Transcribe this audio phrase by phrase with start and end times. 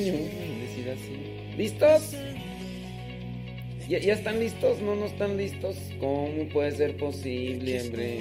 [0.00, 1.56] Decir así.
[1.56, 2.14] ¿Listos?
[3.88, 4.80] ¿Ya, ya están listos?
[4.80, 5.76] ¿No, no están listos?
[6.00, 8.20] ¿Cómo puede ser posible, hombre?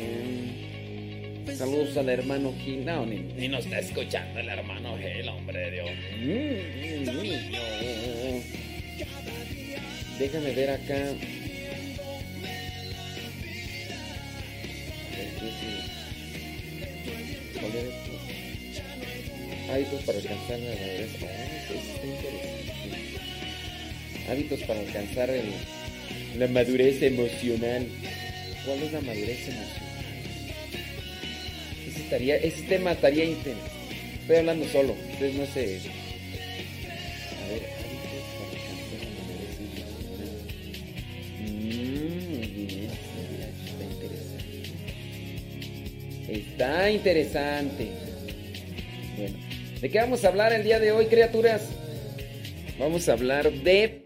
[1.56, 2.86] Saludos al hermano Gil.
[2.86, 7.42] No, ni, ni nos está escuchando el hermano Gil, hombre, Dios mío.
[10.20, 11.14] Déjame ver acá.
[20.06, 21.10] Para alcanzar la madurez.
[24.30, 25.30] Hábitos para alcanzar
[26.38, 27.88] la madurez emocional.
[28.66, 29.92] ¿Cuál es la madurez emocional?
[31.88, 33.62] Ese, estaría, ese tema estaría intenso.
[34.22, 34.96] Estoy hablando solo.
[35.14, 35.80] Ustedes no sé.
[37.38, 39.56] A ver, hábitos para alcanzar la madurez.
[41.40, 42.12] Mm.
[46.32, 47.92] Está interesante.
[47.92, 48.11] Está interesante.
[49.82, 51.62] ¿De qué vamos a hablar el día de hoy, criaturas?
[52.80, 54.06] Vamos a hablar de.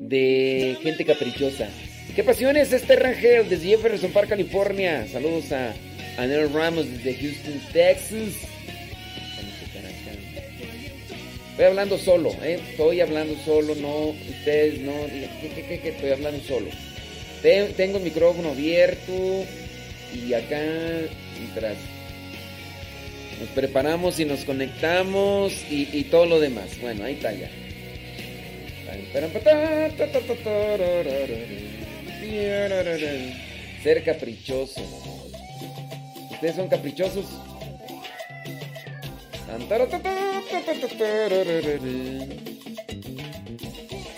[0.00, 1.68] de gente caprichosa.
[2.14, 5.06] ¿Qué pasiones este Rangel desde Jefferson Park, California?
[5.10, 5.74] Saludos a
[6.16, 8.34] Anel Ramos desde Houston, Texas.
[11.50, 12.60] Estoy hablando solo, ¿eh?
[12.70, 14.10] Estoy hablando solo, no.
[14.10, 15.88] Ustedes no digan, ¿qué, qué, qué, qué?
[15.88, 16.68] Estoy hablando solo.
[17.42, 19.44] Te- tengo el micrófono abierto
[20.14, 20.60] y acá,
[21.40, 21.76] mientras
[23.40, 26.80] nos preparamos y nos conectamos y, todo lo demás.
[26.80, 27.50] Bueno, ahí está ya.
[33.82, 34.82] Ser caprichoso.
[36.32, 37.26] ¿Ustedes son caprichosos?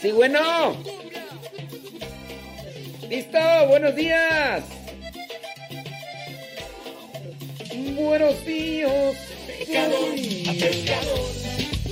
[0.01, 0.77] Sí, bueno.
[3.09, 3.39] Listo,
[3.69, 4.80] buenos días.
[7.73, 9.17] Buenos días.
[9.47, 10.15] Pecador
[10.49, 11.31] a pescador,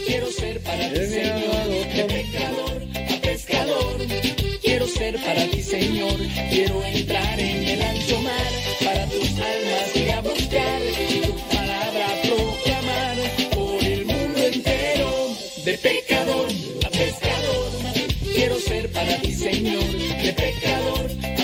[0.06, 1.68] quiero ser para ti, Señor.
[1.94, 3.96] De pecador a pescador,
[4.60, 6.16] quiero ser para ti, Señor.
[6.50, 8.52] Quiero entrar en el ancho mar,
[8.84, 13.16] para tus almas ir a buscar y tu palabra proclamar
[13.54, 15.36] por el mundo entero.
[15.64, 16.48] De pecador
[16.86, 17.70] a pescador,
[18.34, 19.84] quiero ser para ti, Señor.
[20.22, 21.37] De pecador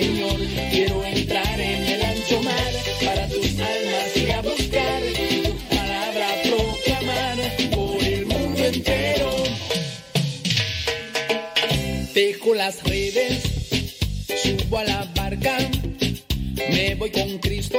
[0.00, 0.38] Señor.
[0.70, 2.72] Quiero entrar en el ancho mar,
[3.04, 7.38] para tus almas ir a buscar tu palabra proclamar
[7.74, 9.30] por el mundo entero.
[12.14, 13.42] Dejo las redes,
[14.42, 15.58] subo a la barca,
[16.70, 17.78] me voy con Cristo,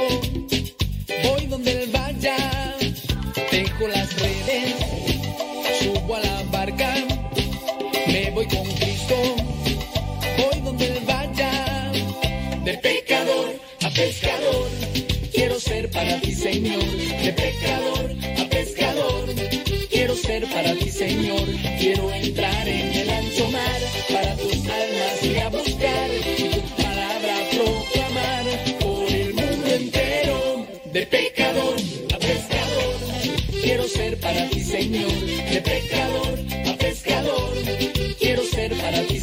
[16.52, 16.84] Señor.
[17.24, 19.24] De pecador a pescador,
[19.88, 21.46] quiero ser para ti, Señor.
[21.80, 23.80] Quiero entrar en el ancho mar,
[24.12, 28.44] para tus almas ir a buscar y tu palabra proclamar
[28.80, 30.66] por el mundo entero.
[30.92, 31.76] De pecador
[32.14, 32.96] a pescador,
[33.62, 35.20] quiero ser para ti, Señor.
[35.52, 37.52] De pecador a pescador,
[38.18, 39.18] quiero ser para ti,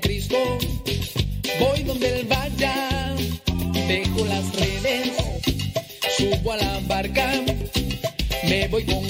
[0.00, 0.36] Cristo,
[1.60, 3.14] voy donde Él vaya,
[3.88, 5.12] dejo las redes,
[6.16, 7.32] subo a la barca,
[8.44, 9.05] me voy con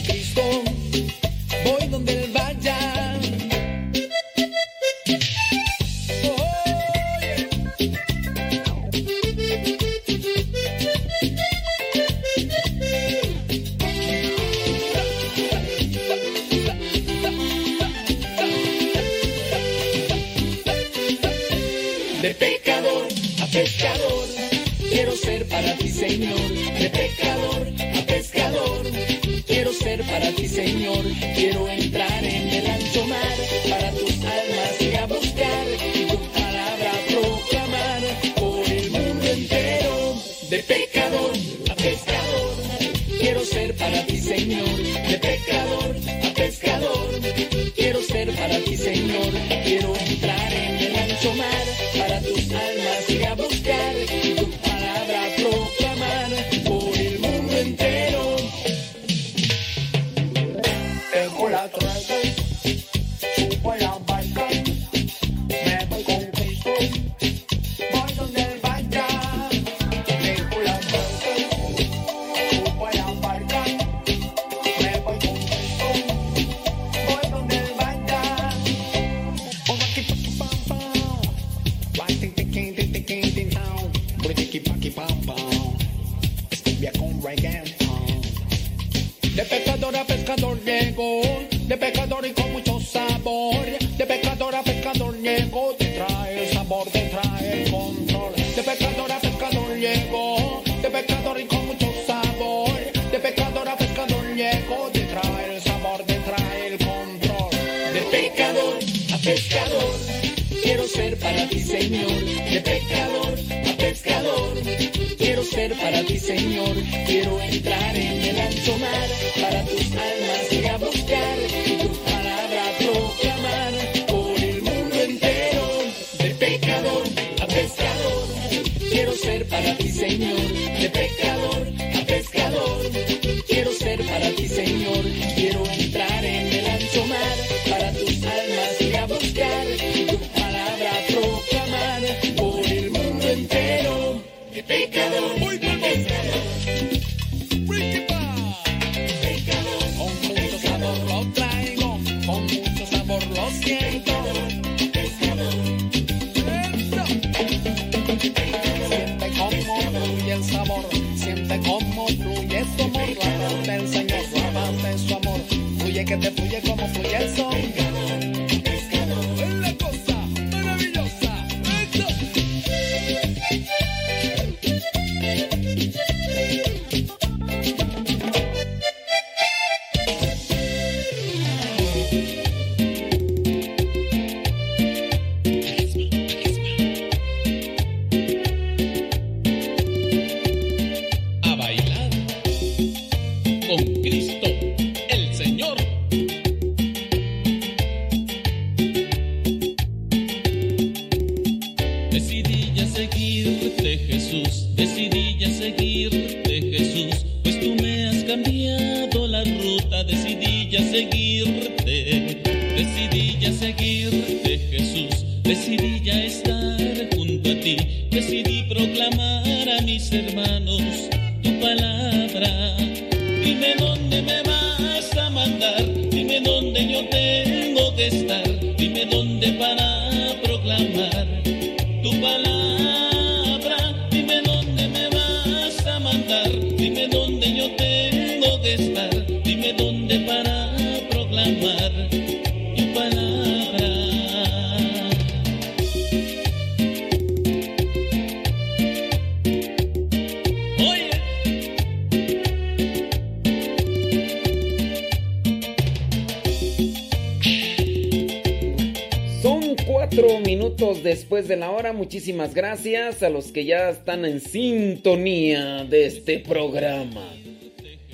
[262.16, 267.30] muchísimas gracias a los que ya están en sintonía de este programa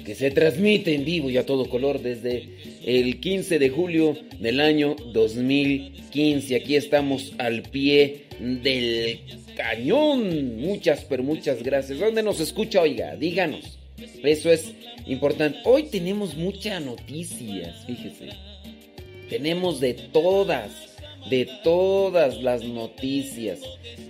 [0.05, 2.49] que se transmite en vivo y a todo color desde
[2.85, 6.57] el 15 de julio del año 2015.
[6.57, 9.21] Aquí estamos al pie del
[9.57, 10.57] cañón.
[10.57, 12.01] Muchas, pero muchas gracias.
[12.01, 12.81] ¿Dónde nos escucha?
[12.81, 13.79] Oiga, díganos.
[14.25, 14.73] Eso es
[15.07, 15.61] importante.
[15.63, 18.31] Hoy tenemos muchas noticias, fíjese.
[19.31, 20.92] Tenemos de todas
[21.29, 23.61] de todas las noticias.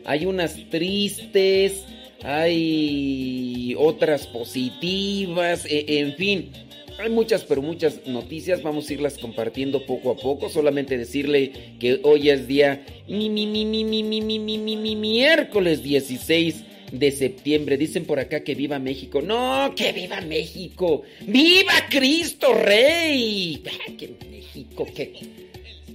[0.05, 1.85] Hay unas tristes,
[2.23, 6.51] hay otras positivas, en fin.
[6.99, 8.63] Hay muchas, pero muchas noticias.
[8.63, 10.49] Vamos a irlas compartiendo poco a poco.
[10.49, 14.77] Solamente decirle que hoy es día mi, mi, mi, mi, mi, mi, mi, mi, mi,
[14.77, 17.77] mi miércoles 16 de septiembre.
[17.77, 19.21] Dicen por acá que viva México.
[19.21, 21.03] No, que viva México.
[21.27, 23.63] ¡Viva Cristo Rey!
[23.99, 24.87] ¡Qué México!
[24.95, 25.13] ¡Qué!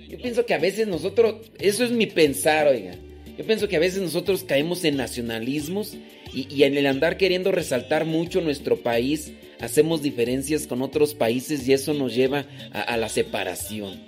[0.07, 2.95] Yo pienso que a veces nosotros, eso es mi pensar, oiga.
[3.37, 5.95] Yo pienso que a veces nosotros caemos en nacionalismos
[6.33, 11.73] y, en el andar queriendo resaltar mucho nuestro país, hacemos diferencias con otros países y
[11.73, 14.01] eso nos lleva a, la separación.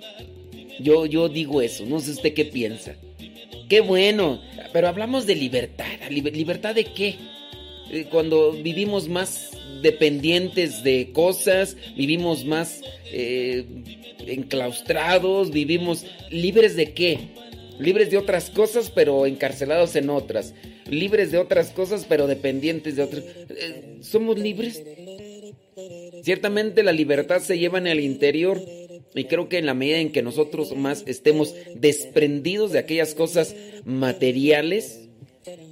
[0.80, 2.96] Yo, yo digo eso, no sé usted qué piensa.
[3.68, 4.40] Qué bueno,
[4.72, 5.86] pero hablamos de libertad.
[6.10, 7.16] ¿Libertad de qué?
[7.92, 9.50] Eh, cuando vivimos más
[9.82, 12.82] dependientes de cosas, vivimos más
[13.12, 13.64] eh,
[14.26, 17.18] enclaustrados, vivimos libres de qué?
[17.78, 20.54] Libres de otras cosas, pero encarcelados en otras.
[20.88, 23.24] Libres de otras cosas, pero dependientes de otras.
[23.24, 24.82] Eh, ¿Somos libres?
[26.22, 28.60] Ciertamente la libertad se lleva en el interior
[29.14, 33.56] y creo que en la medida en que nosotros más estemos desprendidos de aquellas cosas
[33.84, 35.09] materiales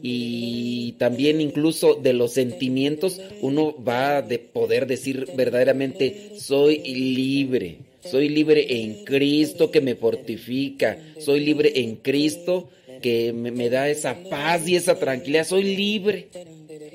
[0.02, 7.78] y también incluso de los sentimientos, uno va a poder decir verdaderamente soy libre.
[8.00, 10.98] Soy libre en Cristo que me fortifica.
[11.18, 12.70] Soy libre en Cristo
[13.02, 15.46] que me, da esa paz y esa tranquilidad.
[15.46, 16.28] Soy libre.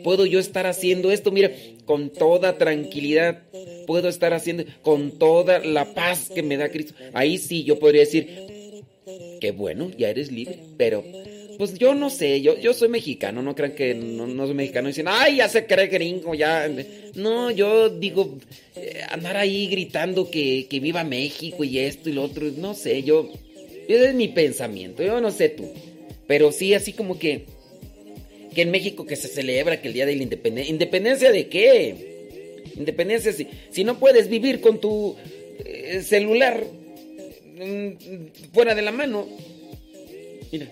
[0.04, 1.52] Puedo yo estar haciendo esto, mira,
[1.86, 3.44] con toda tranquilidad.
[3.86, 6.94] Puedo estar haciendo con toda la paz que me da Cristo.
[7.14, 8.28] Ahí sí yo podría decir,
[9.40, 10.60] que bueno, ya eres libre.
[10.78, 11.04] Pero,
[11.58, 14.88] pues yo no sé, yo, yo soy mexicano, no crean que no, no soy mexicano
[14.88, 16.70] y dicen, ay, ya se cree gringo, ya.
[17.16, 18.38] No, yo digo,
[18.76, 23.04] eh, andar ahí gritando que, que viva México y esto y lo otro, no sé,
[23.04, 23.32] yo,
[23.88, 25.70] ese es mi pensamiento, yo no sé tú.
[26.28, 27.46] Pero sí, así como que,
[28.54, 30.72] que en México que se celebra que el Día de la Independencia.
[30.72, 32.14] ¿Independencia de qué?
[32.76, 35.16] Independencia si, si no puedes vivir con tu
[35.66, 36.64] eh, celular
[37.56, 39.28] mm, fuera de la mano.
[40.52, 40.68] Mira,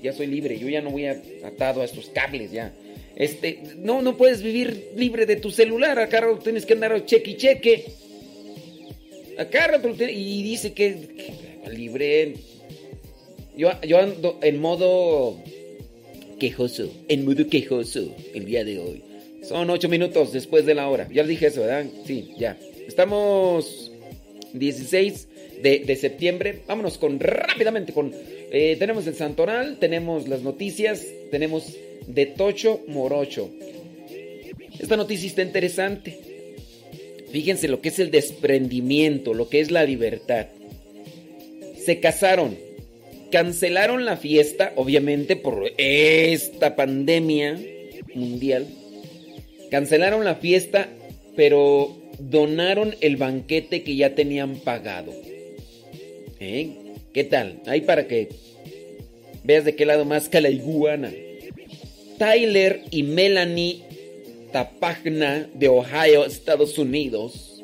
[0.00, 2.72] ya soy libre, yo ya no voy atado a estos cables ya.
[3.16, 7.36] Este, no, no puedes vivir libre de tu celular, acá tienes que andar cheque y
[7.36, 7.84] cheque.
[9.38, 12.34] Acá y dice que, que libre
[13.56, 15.38] yo, ando en modo
[16.40, 19.02] quejoso, en modo quejoso el día de hoy.
[19.42, 21.08] Son ocho minutos después de la hora.
[21.12, 21.86] Ya dije eso, ¿verdad?
[22.04, 22.58] Sí, ya.
[22.88, 23.92] Estamos
[24.54, 25.28] 16
[25.62, 26.62] de, septiembre.
[26.66, 28.12] Vámonos con rápidamente con...
[28.56, 31.74] Eh, tenemos el Santoral, tenemos las noticias, tenemos
[32.06, 33.50] de Tocho Morocho.
[34.78, 36.16] Esta noticia está interesante.
[37.32, 40.46] Fíjense lo que es el desprendimiento, lo que es la libertad.
[41.76, 42.56] Se casaron
[43.32, 47.58] cancelaron la fiesta, obviamente por esta pandemia
[48.14, 48.68] mundial.
[49.72, 50.88] Cancelaron la fiesta,
[51.34, 55.12] pero donaron el banquete que ya tenían pagado.
[56.38, 56.83] ¿Eh?
[57.14, 57.62] ¿Qué tal?
[57.64, 58.28] Ahí para que
[59.42, 61.10] veas de qué lado más que la iguana.
[62.18, 63.82] Tyler y Melanie
[64.52, 67.62] Tapagna de Ohio, Estados Unidos,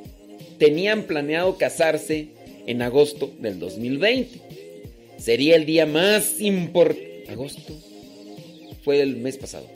[0.58, 2.28] tenían planeado casarse
[2.66, 4.50] en agosto del 2020
[5.20, 7.10] sería el día más importante.
[7.28, 7.74] Agosto
[8.82, 9.66] fue el mes pasado.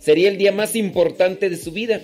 [0.00, 2.00] Sería el día más importante de su vida.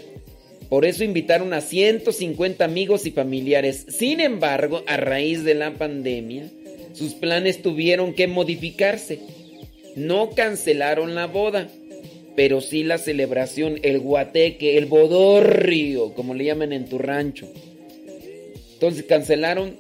[0.69, 3.85] Por eso invitaron a 150 amigos y familiares.
[3.89, 6.49] Sin embargo, a raíz de la pandemia,
[6.93, 9.21] sus planes tuvieron que modificarse.
[9.97, 11.69] No cancelaron la boda,
[12.37, 17.49] pero sí la celebración, el guateque, el bodorrio, como le llaman en tu rancho.
[18.75, 19.77] Entonces cancelaron,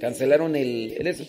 [0.00, 1.24] cancelaron el, eso.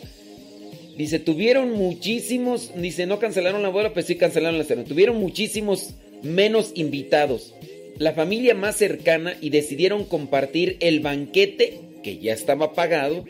[0.98, 4.84] Dice, tuvieron muchísimos, dice, no cancelaron la boda, pues sí cancelaron la cena.
[4.84, 7.54] Tuvieron muchísimos menos invitados.
[8.00, 13.26] La familia más cercana y decidieron compartir el banquete, que ya estaba pagado,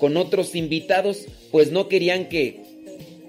[0.00, 2.60] con otros invitados, pues no querían que,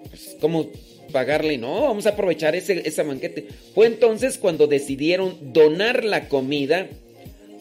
[0.10, 0.70] pues, ¿cómo
[1.12, 1.58] pagarle?
[1.58, 3.48] No, vamos a aprovechar ese, ese banquete.
[3.76, 6.88] Fue entonces cuando decidieron donar la comida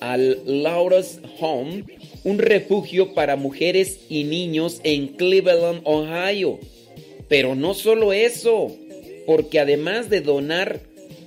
[0.00, 1.84] al Laura's Home
[2.24, 6.58] un refugio para mujeres y niños en Cleveland, Ohio.
[7.28, 8.76] Pero no solo eso,
[9.26, 10.80] porque además de donar,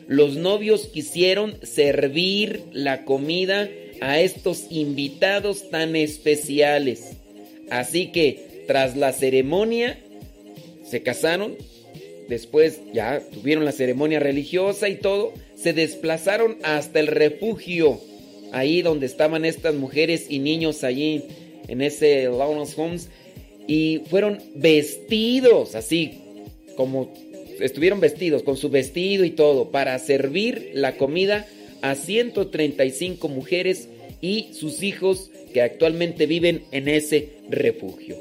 [0.07, 3.69] los novios quisieron servir la comida
[4.01, 7.17] a estos invitados tan especiales.
[7.73, 9.97] Así que tras la ceremonia,
[10.85, 11.55] se casaron,
[12.29, 17.99] después ya tuvieron la ceremonia religiosa y todo, se desplazaron hasta el refugio
[18.51, 21.23] ahí donde estaban estas mujeres y niños allí
[21.67, 23.09] en ese Lawrence Homes
[23.65, 26.19] y fueron vestidos así
[26.75, 27.11] como
[27.59, 31.47] estuvieron vestidos con su vestido y todo para servir la comida
[31.81, 33.89] a 135 mujeres
[34.21, 38.17] y sus hijos que actualmente viven en ese refugio.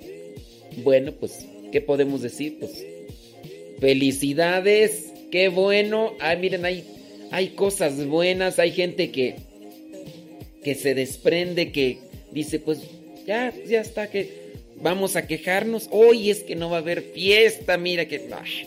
[0.78, 2.58] Bueno, pues, ¿qué podemos decir?
[2.60, 2.84] Pues,
[3.80, 6.14] felicidades, qué bueno.
[6.20, 6.84] Ay, miren, hay,
[7.30, 9.36] hay cosas buenas, hay gente que,
[10.62, 11.98] que se desprende, que
[12.30, 12.80] dice, pues,
[13.26, 14.42] ya, ya está, que
[14.76, 15.88] vamos a quejarnos.
[15.90, 18.20] Hoy es que no va a haber fiesta, mira que...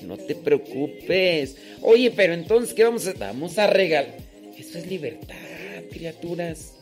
[0.03, 1.57] no te preocupes.
[1.81, 3.13] Oye, pero entonces, ¿qué vamos a...?
[3.13, 4.17] Vamos a regalar.
[4.57, 5.35] Eso es libertad,
[5.91, 6.74] criaturas.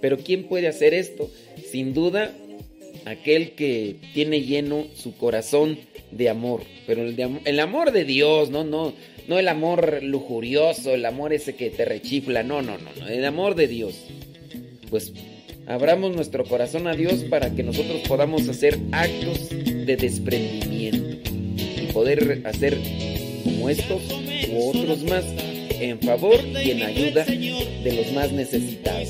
[0.00, 1.30] Pero ¿quién puede hacer esto?
[1.70, 2.32] Sin duda,
[3.04, 5.78] aquel que tiene lleno su corazón
[6.10, 6.62] de amor.
[6.86, 8.94] Pero el, de, el amor de Dios, no, no,
[9.28, 13.24] no el amor lujurioso, el amor ese que te rechifla, no, no, no, no, el
[13.24, 13.94] amor de Dios.
[14.88, 15.12] Pues
[15.66, 22.42] abramos nuestro corazón a Dios para que nosotros podamos hacer actos de desprendimiento y poder
[22.44, 22.76] hacer
[23.44, 24.02] como estos
[24.50, 25.24] u otros más
[25.80, 29.08] en favor y en ayuda de los más necesitados.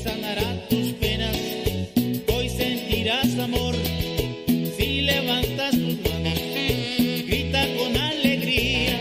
[2.33, 3.75] Hoy sentirás amor.
[4.77, 6.39] Si levantas tus manos,
[7.27, 8.97] grita con alegría,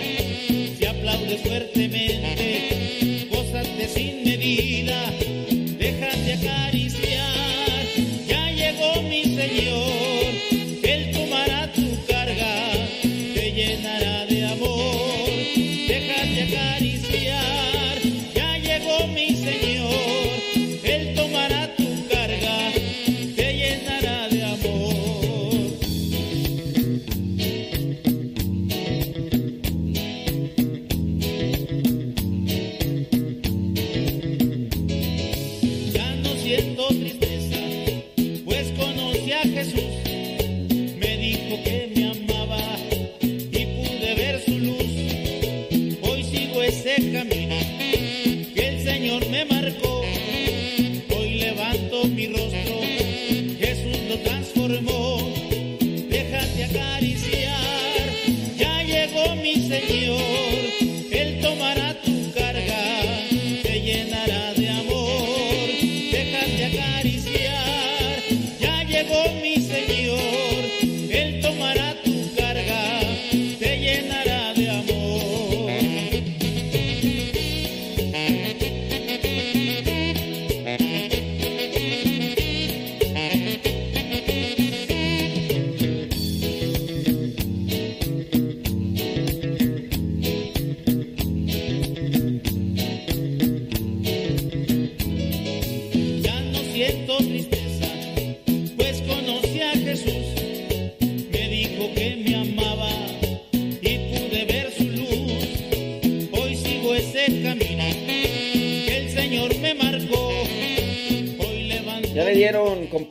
[0.76, 5.12] si aplaudes fuertemente, cosas de sin medida,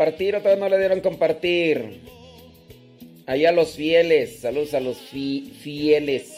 [0.10, 2.00] compartir o todavía no le dieron compartir.
[3.26, 6.34] Allá los fieles, saludos a los fi- fieles.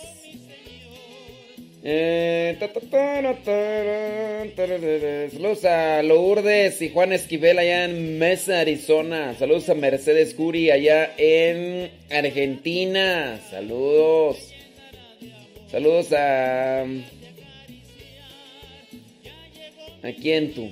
[5.32, 9.34] Saludos a Lourdes y Juan Esquivel allá en Mesa, Arizona.
[9.40, 13.40] Saludos a Mercedes Curi allá en Argentina.
[13.50, 14.38] Saludos.
[15.72, 16.84] Saludos a...
[20.04, 20.70] ¿A quién tú?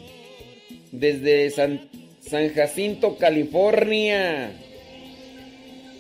[0.92, 1.89] Desde San,
[2.30, 4.52] San Jacinto, California.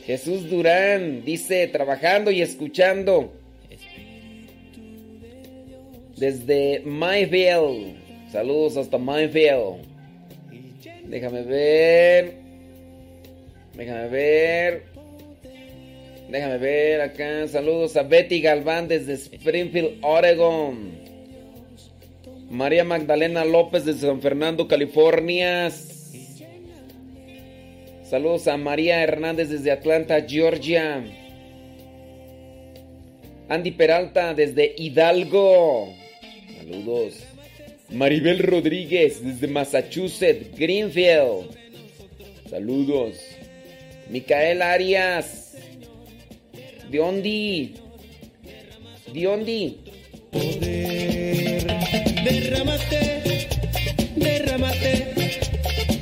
[0.05, 3.33] Jesús Durán dice, trabajando y escuchando.
[6.15, 7.95] Desde Mayville.
[8.31, 9.81] Saludos hasta Mayville.
[11.05, 12.35] Déjame ver.
[13.73, 14.83] Déjame ver.
[16.29, 17.47] Déjame ver acá.
[17.47, 20.91] Saludos a Betty Galván desde Springfield, Oregon.
[22.51, 25.71] María Magdalena López desde San Fernando, California.
[28.09, 31.03] Saludos a María Hernández desde Atlanta, Georgia.
[33.47, 35.93] Andy Peralta desde Hidalgo.
[36.57, 37.19] Saludos.
[37.91, 41.55] Maribel Rodríguez desde Massachusetts, Greenfield.
[42.49, 43.19] Saludos.
[44.09, 45.55] Micael Arias.
[46.89, 47.75] Diondi.
[49.13, 49.77] Diondi.
[52.23, 53.21] Derrámate,
[54.15, 55.13] derrámate,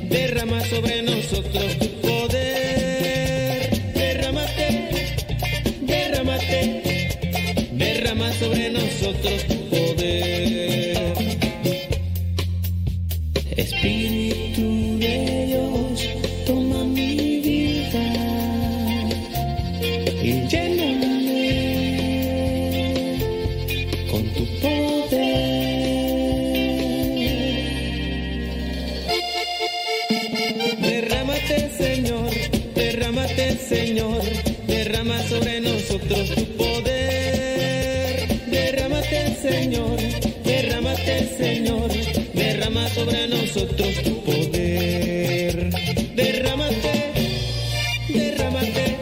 [0.08, 1.87] derrama sobre nosotros
[9.00, 10.96] tu poder.
[13.56, 16.08] Espíritu de Dios,
[16.46, 18.06] toma mi vida
[20.22, 21.46] y lléname
[24.10, 25.18] con tu poder.
[30.80, 32.30] Derrámate, Señor,
[32.74, 34.22] derrámate, Señor,
[34.66, 36.97] derrama sobre nosotros tu poder.
[39.42, 39.96] Señor,
[40.44, 41.90] derrámate Señor,
[42.34, 45.70] derrama sobre nosotros tu poder.
[46.16, 47.12] Derrámate,
[48.08, 48.96] derrámate,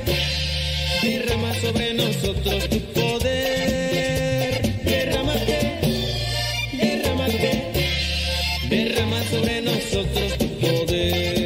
[1.03, 4.61] derrama sobre nosotros tu poder.
[4.85, 5.59] Derrámate,
[6.73, 7.73] derrámate,
[8.69, 11.37] derrama sobre nosotros tu poder.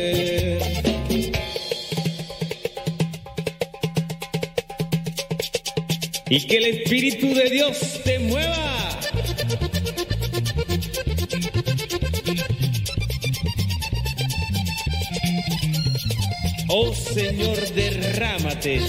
[6.32, 8.79] y que el Espíritu de Dios te mueva.
[16.72, 18.80] Oh Señor, derrámate.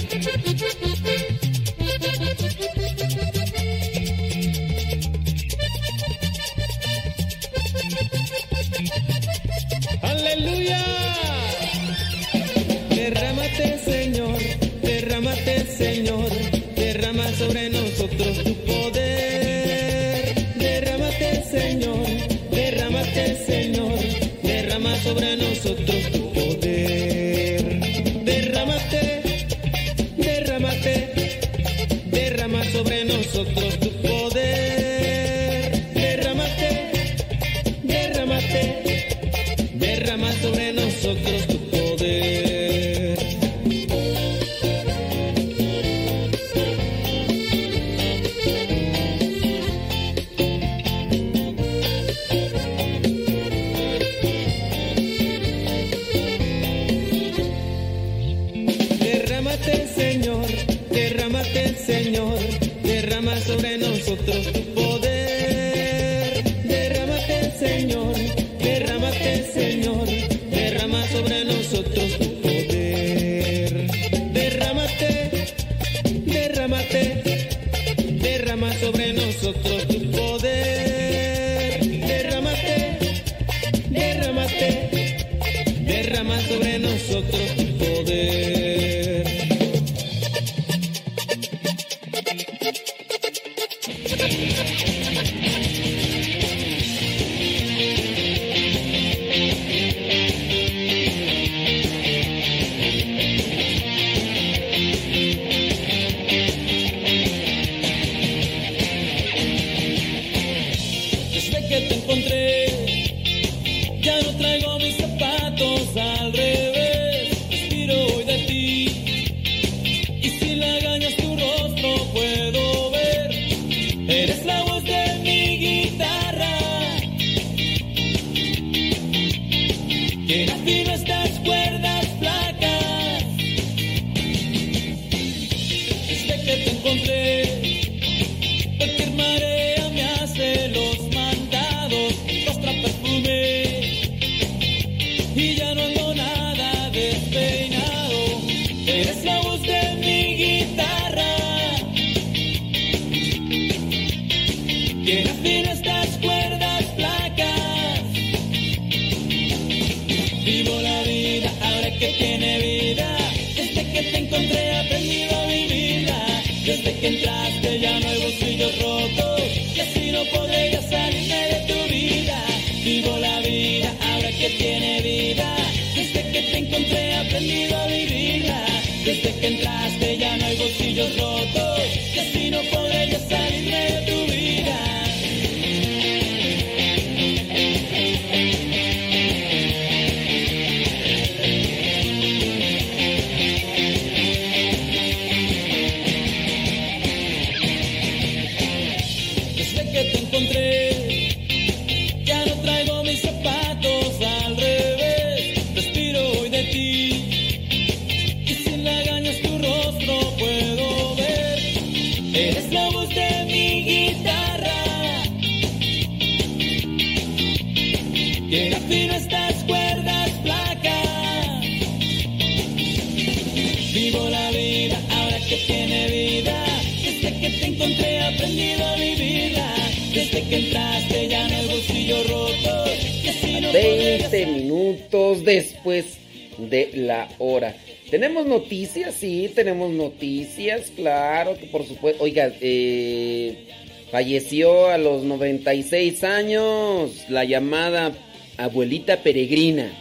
[240.02, 242.22] noticias, claro, que por supuesto.
[242.22, 243.66] Oiga, eh,
[244.10, 248.12] falleció a los 96 años la llamada
[248.56, 249.92] abuelita peregrina.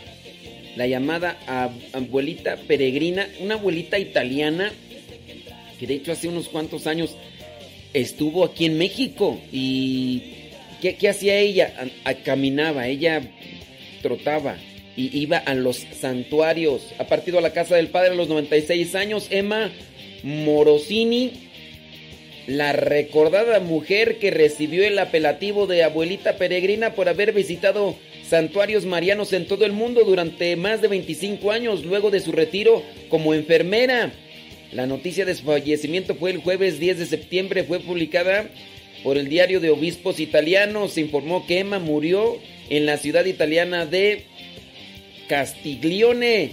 [0.76, 1.38] La llamada
[1.94, 4.72] abuelita peregrina, una abuelita italiana
[5.82, 7.16] que de hecho hace unos cuantos años
[7.92, 9.42] estuvo aquí en México.
[9.52, 10.22] ¿Y
[10.80, 11.74] qué, hacía ella?
[12.24, 13.24] Caminaba, ella
[14.04, 14.58] trotaba
[14.96, 16.84] y iba a los santuarios.
[17.00, 19.26] Ha partido a la casa del padre a los 96 años.
[19.32, 19.72] Emma
[20.24, 21.32] Morosini,
[22.48, 27.96] la recordada mujer que recibió el apelativo de abuelita peregrina por haber visitado
[28.28, 32.84] santuarios marianos en todo el mundo durante más de 25 años luego de su retiro
[33.10, 34.12] como enfermera.
[34.72, 38.50] La noticia de su fallecimiento fue el jueves 10 de septiembre, fue publicada
[39.04, 40.94] por el diario de obispos italianos.
[40.94, 42.38] Se informó que Emma murió
[42.70, 44.24] en la ciudad italiana de
[45.28, 46.52] Castiglione,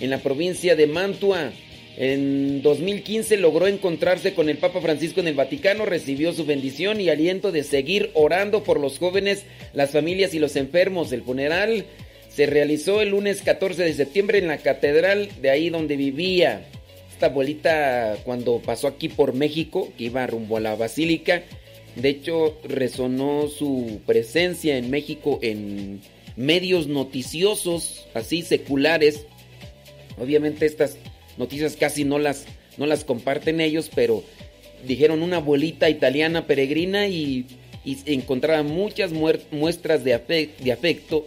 [0.00, 1.52] en la provincia de Mantua.
[1.96, 7.08] En 2015 logró encontrarse con el Papa Francisco en el Vaticano, recibió su bendición y
[7.08, 11.12] aliento de seguir orando por los jóvenes, las familias y los enfermos.
[11.12, 11.84] El funeral
[12.28, 16.66] se realizó el lunes 14 de septiembre en la catedral de ahí donde vivía.
[17.12, 21.42] Esta abuelita cuando pasó aquí por México, que iba rumbo a la basílica,
[21.96, 26.00] de hecho resonó su presencia en México en
[26.36, 29.26] medios noticiosos, así seculares.
[30.18, 30.96] Obviamente estas
[31.40, 32.44] noticias casi no las,
[32.76, 34.22] no las comparten ellos, pero
[34.86, 37.46] dijeron una abuelita italiana peregrina y,
[37.84, 41.26] y encontraban muchas muestras de, afecto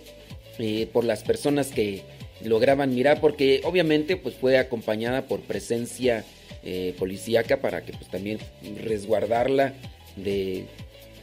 [0.60, 2.02] eh, por las personas que
[2.44, 6.24] lograban mirar, porque obviamente pues fue acompañada por presencia
[6.64, 8.40] eh, policíaca para que pues también
[8.84, 9.74] resguardarla
[10.16, 10.66] de,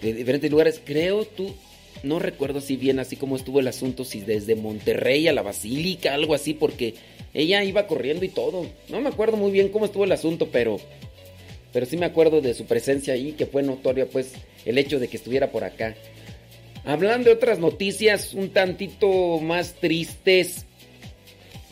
[0.03, 0.81] de diferentes lugares.
[0.85, 1.55] Creo tú,
[2.03, 6.14] no recuerdo si bien así como estuvo el asunto, si desde Monterrey a la Basílica,
[6.14, 6.94] algo así, porque
[7.33, 8.66] ella iba corriendo y todo.
[8.88, 10.79] No me acuerdo muy bien cómo estuvo el asunto, pero,
[11.73, 14.33] pero sí me acuerdo de su presencia ahí, que fue notoria pues
[14.64, 15.95] el hecho de que estuviera por acá.
[16.85, 20.64] Hablando de otras noticias un tantito más tristes,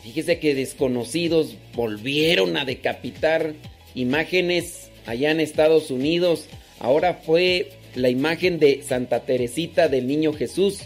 [0.03, 3.53] fíjese que desconocidos volvieron a decapitar
[3.95, 6.45] imágenes allá en Estados Unidos.
[6.79, 10.83] Ahora fue la imagen de Santa Teresita del Niño Jesús.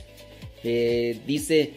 [0.63, 1.71] dice,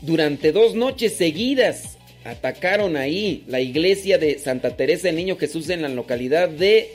[0.00, 1.91] durante dos noches seguidas
[2.24, 6.90] atacaron ahí la iglesia de Santa Teresa del Niño Jesús en la localidad de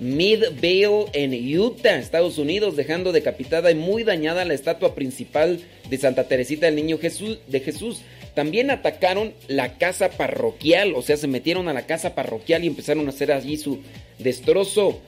[0.00, 6.24] Midvale en Utah, Estados Unidos, dejando decapitada y muy dañada la estatua principal de Santa
[6.24, 8.00] Teresita del Niño Jesús, de Jesús.
[8.34, 13.06] También atacaron la casa parroquial, o sea, se metieron a la casa parroquial y empezaron
[13.06, 13.80] a hacer allí su
[14.18, 15.00] destrozo.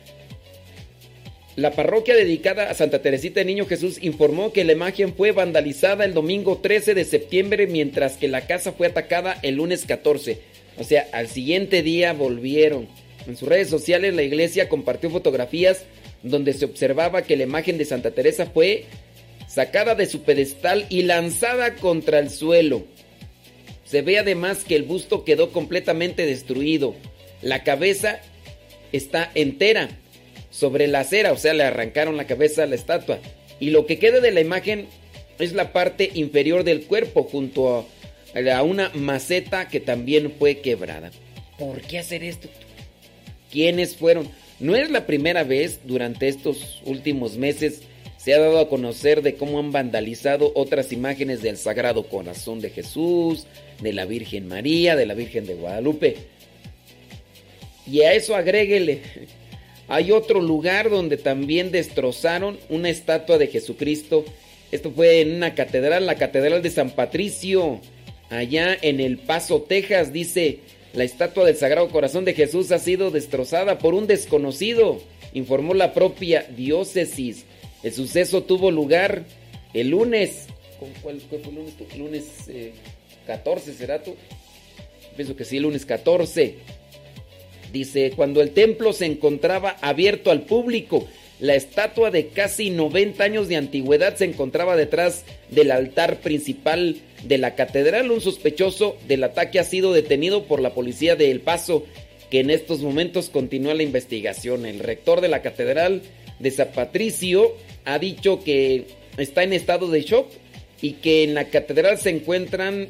[1.55, 6.07] La parroquia dedicada a Santa Teresita de Niño Jesús informó que la imagen fue vandalizada
[6.07, 10.41] el domingo 13 de septiembre, mientras que la casa fue atacada el lunes 14.
[10.79, 12.89] O sea, al siguiente día volvieron.
[13.27, 15.85] En sus redes sociales la iglesia compartió fotografías
[16.23, 18.87] donde se observaba que la imagen de Santa Teresa fue
[19.47, 22.85] sacada de su pedestal y lanzada contra el suelo.
[23.85, 26.95] Se ve además que el busto quedó completamente destruido.
[27.43, 28.21] La cabeza
[28.93, 29.91] está entera
[30.53, 33.19] sobre la acera, o sea, le arrancaron la cabeza a la estatua.
[33.59, 34.87] Y lo que queda de la imagen
[35.39, 37.89] es la parte inferior del cuerpo junto
[38.35, 41.11] a, una maceta que también fue quebrada.
[41.59, 42.49] ¿Por qué hacer esto?
[43.51, 44.29] ¿Quiénes fueron?
[44.61, 47.83] No es la primera vez durante estos últimos meses
[48.17, 52.71] se ha dado a conocer de cómo han vandalizado otras imágenes del Sagrado Corazón de
[52.71, 53.47] Jesús,
[53.81, 56.17] de la Virgen María, de la Virgen de Guadalupe.
[57.85, 59.01] Y a eso agréguele
[59.89, 64.25] hay otro lugar donde también destrozaron una estatua de Jesucristo.
[64.71, 67.81] Esto fue en una catedral, la Catedral de San Patricio,
[68.31, 70.13] allá en El Paso, Texas.
[70.13, 70.61] Dice,
[70.95, 75.01] la estatua del Sagrado Corazón de Jesús ha sido destrozada por un desconocido,
[75.35, 77.45] informó la propia diócesis.
[77.83, 79.25] El suceso tuvo lugar
[79.75, 80.47] el lunes.
[81.03, 81.75] ¿Cuál fue el lunes?
[81.97, 82.25] Lunes
[83.27, 84.15] 14, eh, ¿será tú?
[85.17, 86.57] Pienso que sí, el lunes 14
[87.73, 91.09] Dice, cuando el templo se encontraba abierto al público,
[91.41, 97.39] la estatua de casi 90 años de antigüedad se encontraba detrás del altar principal de
[97.39, 98.11] la catedral.
[98.11, 101.85] Un sospechoso del ataque ha sido detenido por la policía de El Paso,
[102.31, 104.67] que en estos momentos continúa la investigación.
[104.67, 106.03] El rector de la catedral
[106.39, 107.57] de San Patricio
[107.87, 110.29] ha dicho que está en estado de shock
[110.81, 112.89] y que en la catedral se encuentran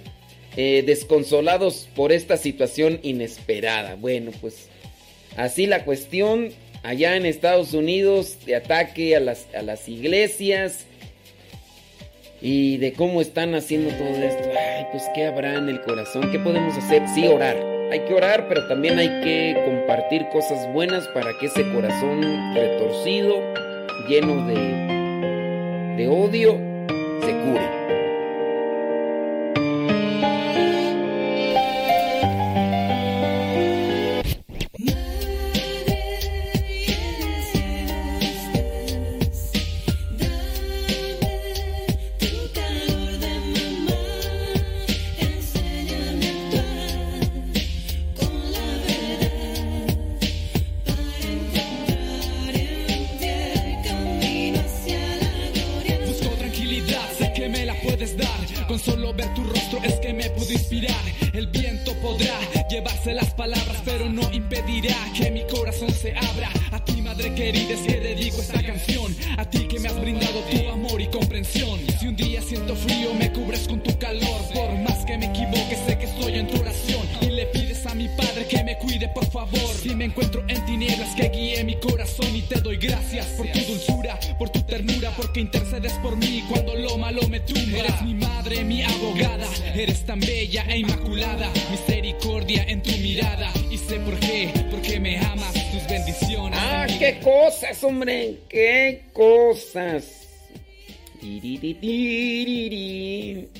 [0.57, 3.95] eh, desconsolados por esta situación inesperada.
[3.95, 4.69] Bueno, pues
[5.37, 6.51] Así la cuestión
[6.83, 10.87] allá en Estados Unidos de ataque a las, a las iglesias
[12.41, 14.49] y de cómo están haciendo todo esto.
[14.59, 17.03] Ay, pues qué habrá en el corazón, qué podemos hacer.
[17.15, 17.57] Sí, orar.
[17.93, 23.37] Hay que orar, pero también hay que compartir cosas buenas para que ese corazón retorcido,
[24.09, 26.59] lleno de, de odio,
[27.21, 27.92] se cure.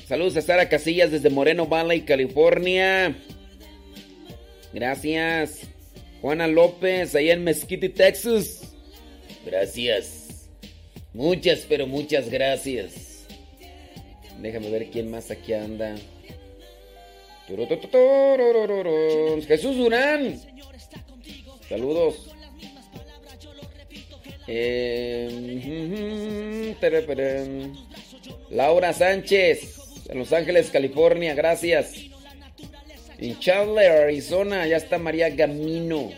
[0.05, 3.15] Saludos a Sara Casillas desde Moreno Valley, California.
[4.73, 5.61] Gracias.
[6.21, 8.75] Juana López, allá en Mesquite, Texas.
[9.45, 10.49] Gracias.
[11.13, 13.25] Muchas, pero muchas gracias.
[14.41, 15.95] Déjame ver quién más aquí anda.
[19.47, 20.41] Jesús Durán.
[21.69, 22.33] Saludos.
[24.45, 26.75] Eh,
[28.53, 31.93] Laura Sánchez, en Los Ángeles, California, gracias.
[33.17, 36.11] En Chandler, Arizona, ya está María Gamino.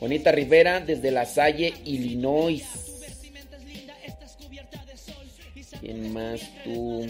[0.00, 2.64] Bonita Rivera, desde La Salle, Illinois.
[5.80, 7.06] ¿Quién más tú?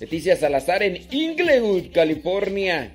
[0.00, 2.92] Leticia Salazar en Inglewood, California.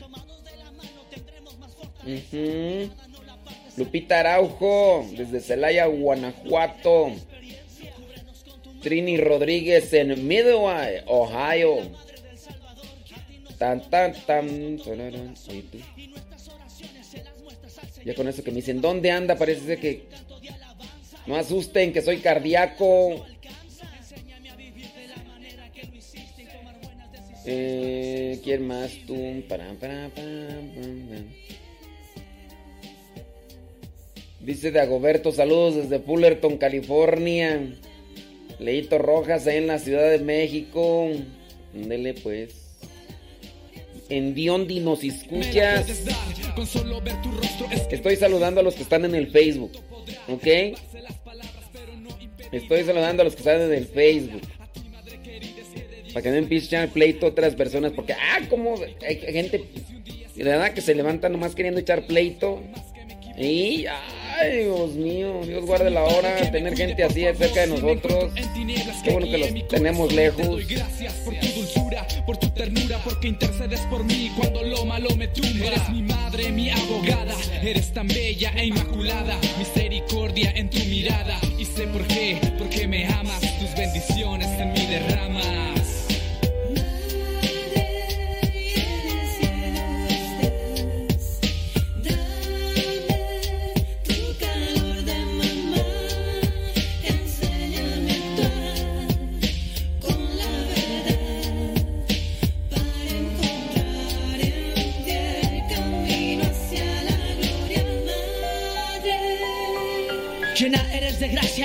[3.75, 7.11] Lupita Araujo, desde Celaya, Guanajuato.
[8.81, 11.77] Trini Rodríguez en Midway, Ohio.
[13.57, 14.77] Tan, tan, tan.
[18.05, 19.37] Ya con eso que me dicen, ¿dónde anda?
[19.37, 20.03] Parece que.
[21.25, 23.25] No asusten, que soy cardíaco.
[27.45, 29.15] Eh, ¿Quién más tú?
[34.43, 37.61] Dice Dagoberto, saludos desde Fullerton, California.
[38.59, 41.09] Leito Rojas, ahí en la Ciudad de México.
[41.73, 42.53] Dele pues.
[44.09, 46.03] En Diondi nos escuchas.
[47.89, 49.71] Estoy saludando a los que están en el Facebook.
[50.27, 50.77] ¿Ok?
[52.51, 54.41] Estoy saludando a los que están en el Facebook.
[56.13, 57.93] Para que no empiecen a echar pleito a otras personas.
[57.93, 58.75] Porque, ah, como
[59.07, 59.63] hay gente.
[60.35, 62.61] De verdad que se levanta nomás queriendo echar pleito.
[63.35, 68.31] Y, ay, Dios mío, Dios guarde la hora, tener gente así cerca de nosotros.
[69.03, 70.67] Qué bueno que los tenemos lejos.
[70.67, 75.27] Gracias por tu dulzura, por tu ternura, porque intercedes por mí cuando lo malo me
[75.29, 75.65] tumba.
[75.65, 79.37] Eres mi madre, mi abogada, eres tan bella e inmaculada.
[79.57, 84.85] Misericordia en tu mirada, y sé por qué, porque me amas, tus bendiciones en mi
[84.85, 85.62] derrama.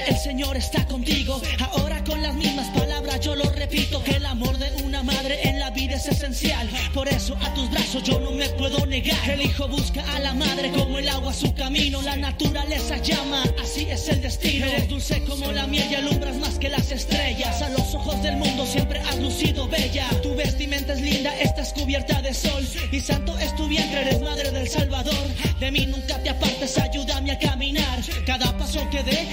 [0.09, 1.41] El Señor está contigo.
[1.73, 5.59] Ahora con las mismas palabras yo lo repito, que el amor de una madre en
[5.59, 6.69] la vida es esencial.
[6.95, 9.31] Por eso a tus brazos yo no me puedo negar.
[9.31, 12.01] El hijo busca a la madre como el agua su camino.
[12.03, 14.67] La naturaleza llama, así es el destino.
[14.67, 17.61] Eres dulce como la miel y alumbras más que las estrellas.
[17.63, 20.09] A los ojos del mundo siempre has lucido bella.
[20.23, 22.67] Tu vestimenta es linda, estás cubierta de sol.
[22.91, 25.29] Y santo es tu vientre, eres madre del Salvador.
[25.61, 28.01] De mí nunca te apartes, ayúdame a caminar.
[28.27, 29.27] Cada paso que dé,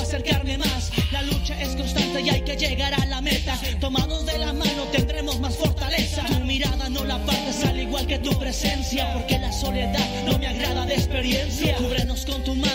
[0.00, 0.90] acercarme más.
[1.12, 3.58] La lucha es constante y hay que llegar a la meta.
[3.80, 6.24] Tomados de la mano tendremos más fortaleza.
[6.26, 10.46] Tu mirada no la partes al igual que tu presencia, porque la soledad no me
[10.46, 11.76] agrada de experiencia.
[11.76, 12.67] Cúbrenos con tu manto,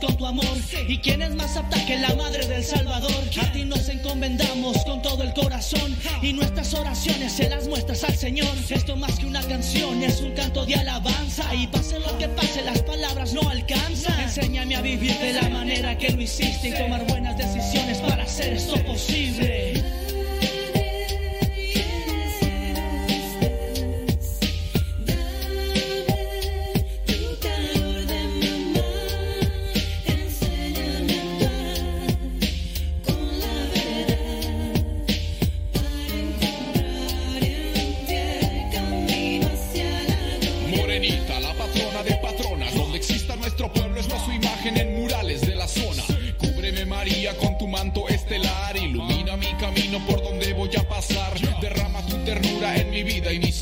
[0.00, 0.56] con tu amor.
[0.88, 3.24] ¿Y quién es más apta que la madre del Salvador?
[3.40, 8.16] A ti nos encomendamos con todo el corazón y nuestras oraciones se las muestras al
[8.16, 8.48] Señor.
[8.68, 12.62] Esto más que una canción es un canto de alabanza y pase lo que pase
[12.62, 14.20] las palabras no alcanzan.
[14.20, 18.54] Enséñame a vivir de la manera que lo hiciste y tomar buenas decisiones para hacer
[18.54, 20.01] esto posible.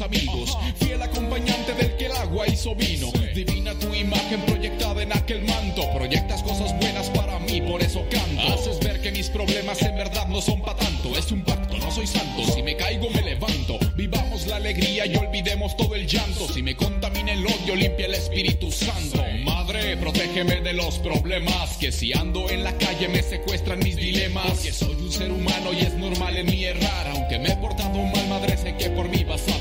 [0.01, 0.57] Amigos.
[0.77, 3.11] Fiel acompañante del que el agua hizo vino.
[3.35, 5.83] Divina tu imagen proyectada en aquel manto.
[5.95, 8.55] Proyectas cosas buenas para mí, por eso canto.
[8.55, 11.17] Haces ver que mis problemas en verdad no son para tanto.
[11.17, 12.43] Es un pacto, no soy santo.
[12.53, 13.79] Si me caigo, me levanto.
[13.97, 16.53] Vivamos la alegría y olvidemos todo el llanto.
[16.53, 19.23] Si me contamina el odio, limpia el Espíritu Santo.
[19.45, 21.77] Madre, protégeme de los problemas.
[21.79, 24.61] Que si ando en la calle me secuestran mis dilemas.
[24.61, 27.09] Que soy un ser humano y es normal en mí errar.
[27.09, 29.60] Aunque me he portado mal, madre, sé que por mí vas a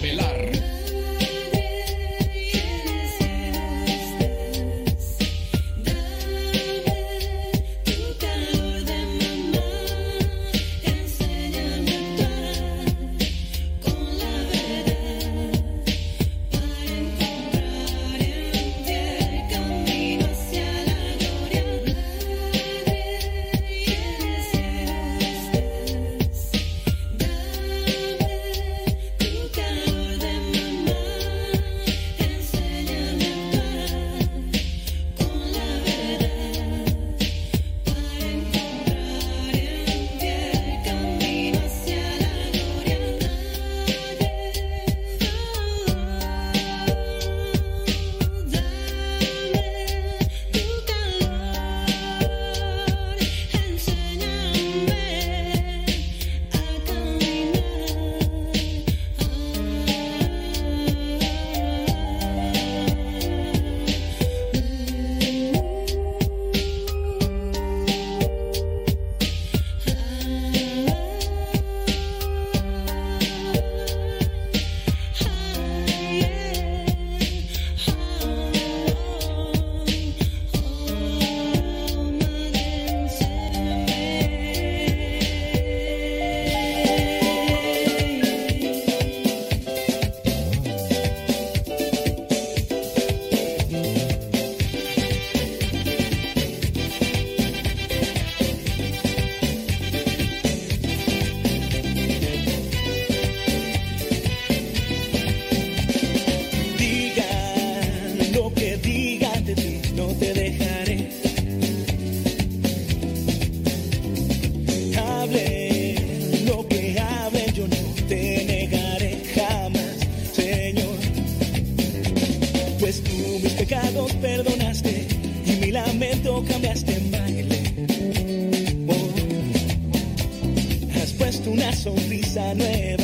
[132.39, 132.98] esa nueva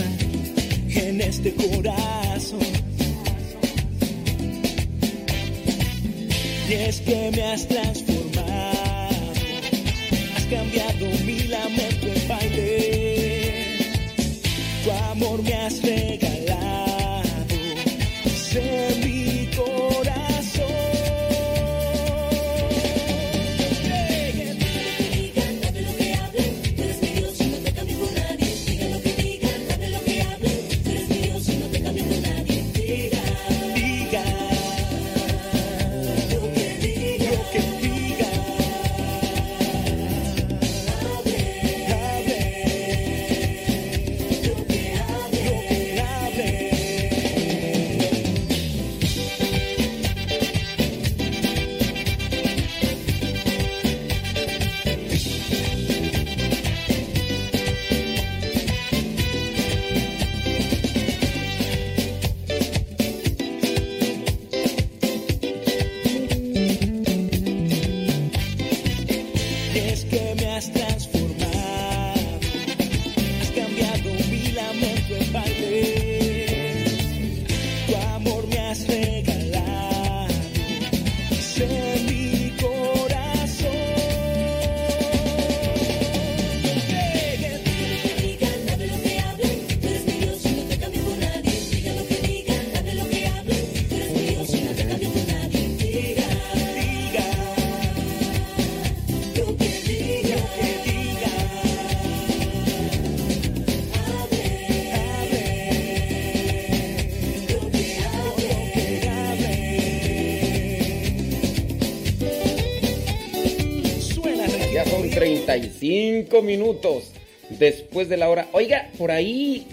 [115.86, 117.12] Cinco minutos
[117.60, 118.48] después de la hora.
[118.54, 119.68] Oiga, por ahí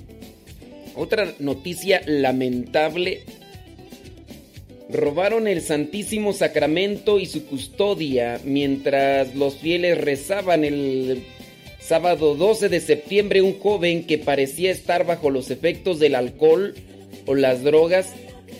[0.94, 3.22] otra noticia lamentable.
[4.90, 11.24] Robaron el Santísimo Sacramento y su custodia mientras los fieles rezaban el
[11.80, 13.40] sábado 12 de septiembre.
[13.40, 16.74] Un joven que parecía estar bajo los efectos del alcohol
[17.24, 18.12] o las drogas,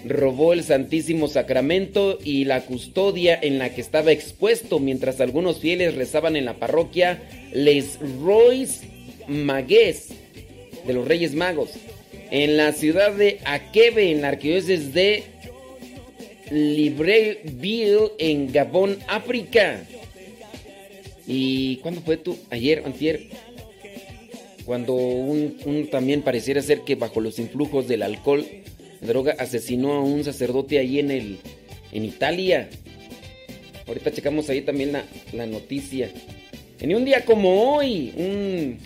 [0.05, 5.95] robó el Santísimo Sacramento y la custodia en la que estaba expuesto mientras algunos fieles
[5.95, 7.23] rezaban en la parroquia
[7.53, 8.83] Les Rois
[9.29, 10.09] Magués
[10.87, 11.71] de los Reyes Magos,
[12.31, 15.23] en la ciudad de Akebe, en la arquidiócesis de
[16.51, 19.85] Libreville, en Gabón, África.
[21.27, 22.37] ¿Y cuándo fue tú?
[22.51, 23.29] Ayer, antier.
[24.65, 28.47] Cuando un, también pareciera ser que bajo los influjos del alcohol,
[29.07, 31.39] droga, asesinó a un sacerdote ahí en el
[31.93, 32.69] en Italia.
[33.87, 36.11] Ahorita checamos ahí también la, la noticia.
[36.81, 38.79] En un día como hoy, un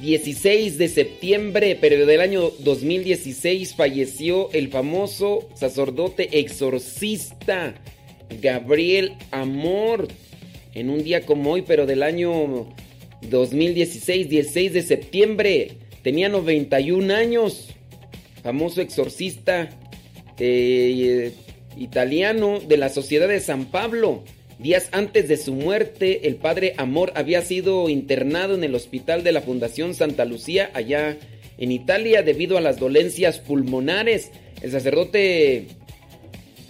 [0.00, 7.74] 16 de septiembre, pero del año 2016, falleció el famoso sacerdote exorcista
[8.40, 10.08] Gabriel Amor.
[10.74, 12.66] En un día como hoy, pero del año
[13.28, 15.72] 2016, 16 de septiembre,
[16.02, 17.68] tenía 91 años.
[18.42, 19.70] Famoso exorcista
[20.38, 21.32] eh,
[21.76, 24.24] italiano de la Sociedad de San Pablo.
[24.58, 29.32] Días antes de su muerte, el padre Amor había sido internado en el hospital de
[29.32, 31.16] la Fundación Santa Lucía, allá
[31.58, 34.30] en Italia, debido a las dolencias pulmonares.
[34.60, 35.66] El sacerdote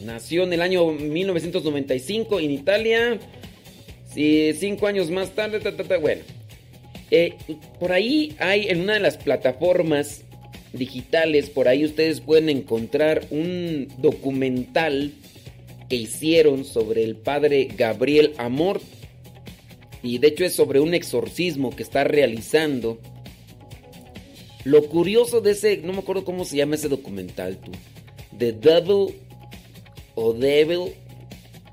[0.05, 3.19] nació en el año 1995 en Italia.
[4.15, 5.61] Cinco años más tarde,
[5.99, 6.23] bueno.
[7.11, 7.35] Eh,
[7.79, 10.25] por ahí hay en una de las plataformas
[10.73, 15.13] digitales, por ahí ustedes pueden encontrar un documental
[15.89, 18.81] que hicieron sobre el padre Gabriel Amor.
[20.03, 22.99] Y de hecho es sobre un exorcismo que está realizando.
[24.65, 27.73] Lo curioso de ese, no me acuerdo cómo se llama ese documental, tú.
[28.39, 29.15] The Devil
[30.15, 30.95] o Devil,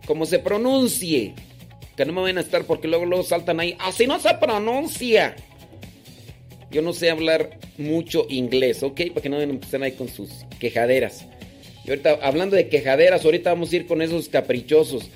[0.05, 1.33] como se pronuncie.
[1.95, 3.75] Que no me van a estar porque luego, luego saltan ahí.
[3.79, 5.35] Así no se pronuncia.
[6.71, 9.01] Yo no sé hablar mucho inglés, ¿ok?
[9.09, 11.25] Para que no estén ahí con sus quejaderas
[11.89, 15.09] ahorita, hablando de quejaderas, ahorita vamos a ir con esos caprichosos.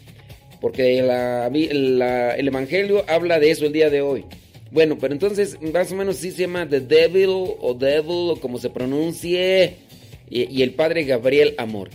[0.60, 4.24] Porque el Evangelio habla de eso el día de hoy.
[4.72, 7.30] Bueno, pero entonces más o menos sí se llama The Devil
[7.60, 9.76] o Devil o como se pronuncie.
[10.30, 11.90] Y, el padre Gabriel Amor.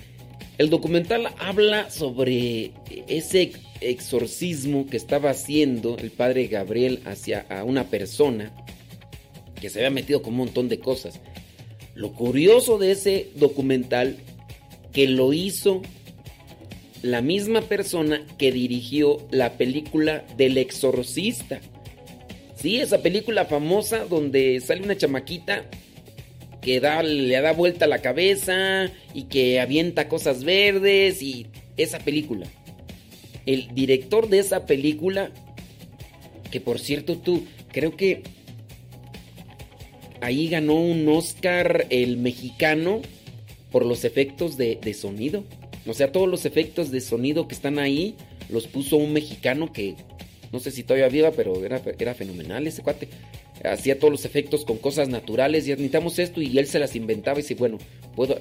[0.59, 2.73] El documental habla sobre
[3.09, 8.53] ese exorcismo que estaba haciendo el padre Gabriel hacia a una persona
[9.61, 11.21] que se había metido con un montón de cosas.
[11.95, 14.17] Lo curioso de ese documental
[14.93, 15.83] que lo hizo
[17.03, 21.61] la misma persona que dirigió la película del exorcista.
[22.57, 25.65] Sí, esa película famosa donde sale una chamaquita
[26.61, 31.47] que da, le da vuelta la cabeza y que avienta cosas verdes y
[31.77, 32.47] esa película.
[33.47, 35.31] El director de esa película,
[36.51, 38.23] que por cierto tú, creo que
[40.21, 43.03] ahí ganó un Oscar el mexicano
[43.71, 45.45] por los efectos de, sonido.
[45.87, 48.15] O sea, todos los efectos de sonido que están ahí
[48.49, 49.95] los puso un mexicano que
[50.53, 53.09] no sé si todavía viva, pero era, era fenomenal ese cuate.
[53.65, 57.39] Hacía todos los efectos con cosas naturales y necesitamos esto y él se las inventaba
[57.39, 57.79] y dice, bueno,
[58.15, 58.37] puedo...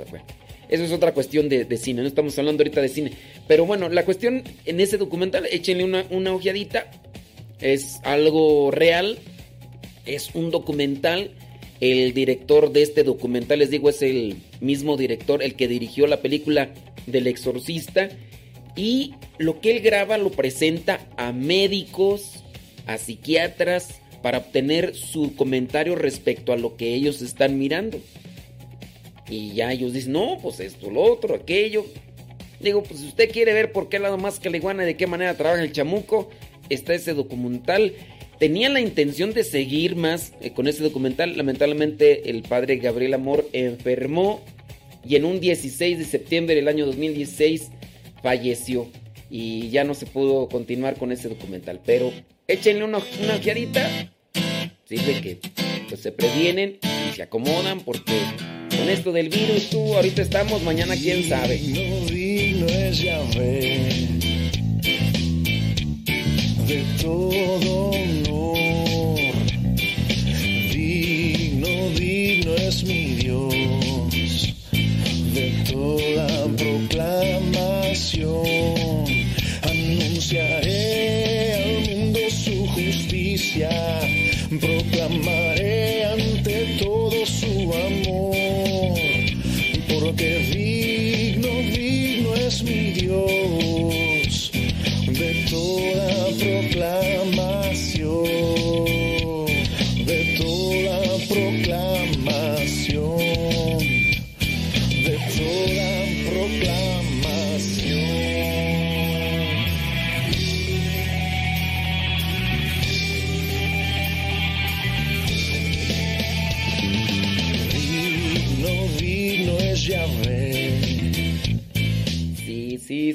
[0.70, 3.12] Eso es otra cuestión de, cine, no estamos hablando ahorita de cine.
[3.48, 6.92] Pero bueno, la cuestión en ese documental, échenle una, una ojeadita.
[7.62, 9.18] Es algo real.
[10.06, 11.32] Es un documental
[11.80, 16.22] el director de este documental, les digo, es el mismo director, el que dirigió la
[16.22, 16.70] película
[17.06, 18.10] del exorcista.
[18.76, 22.44] Y lo que él graba lo presenta a médicos,
[22.86, 28.00] a psiquiatras, para obtener su comentario respecto a lo que ellos están mirando.
[29.30, 31.86] Y ya ellos dicen, no, pues esto, lo otro, aquello.
[32.60, 35.38] Digo, pues si usted quiere ver por qué lado más que y de qué manera
[35.38, 36.30] trabaja el chamuco,
[36.70, 37.94] está ese documental
[38.40, 41.36] Tenía la intención de seguir más eh, con este documental.
[41.36, 44.44] Lamentablemente el padre Gabriel Amor enfermó
[45.08, 47.70] y en un 16 de septiembre del año 2016
[48.22, 48.88] falleció.
[49.30, 51.82] Y ya no se pudo continuar con ese documental.
[51.86, 52.14] Pero
[52.48, 54.12] échenle una, una ojeadita.
[54.86, 55.40] Sirve que
[55.90, 56.78] pues, se previenen
[57.10, 58.14] y se acomodan porque
[58.78, 61.60] con esto del virus tú ahorita estamos, mañana quién sabe.
[66.78, 69.34] De todo honor.
[70.74, 74.54] Digno, digno es mi Dios
[75.34, 79.06] de toda proclamación.
[79.64, 83.72] Anunciaré al mundo su justicia,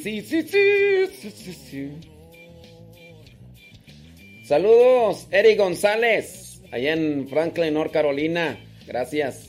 [0.03, 1.91] sí, sí, sí, sí.
[4.45, 8.59] Saludos, Eric González, allá en Franklin, North Carolina.
[8.87, 9.49] Gracias.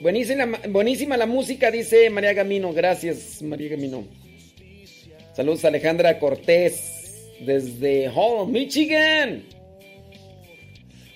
[0.00, 2.72] Buenísima, buenísima la música, dice María Gamino.
[2.72, 4.04] Gracias, María Gamino.
[5.34, 9.44] Saludos, Alejandra Cortés, desde Hall, Michigan.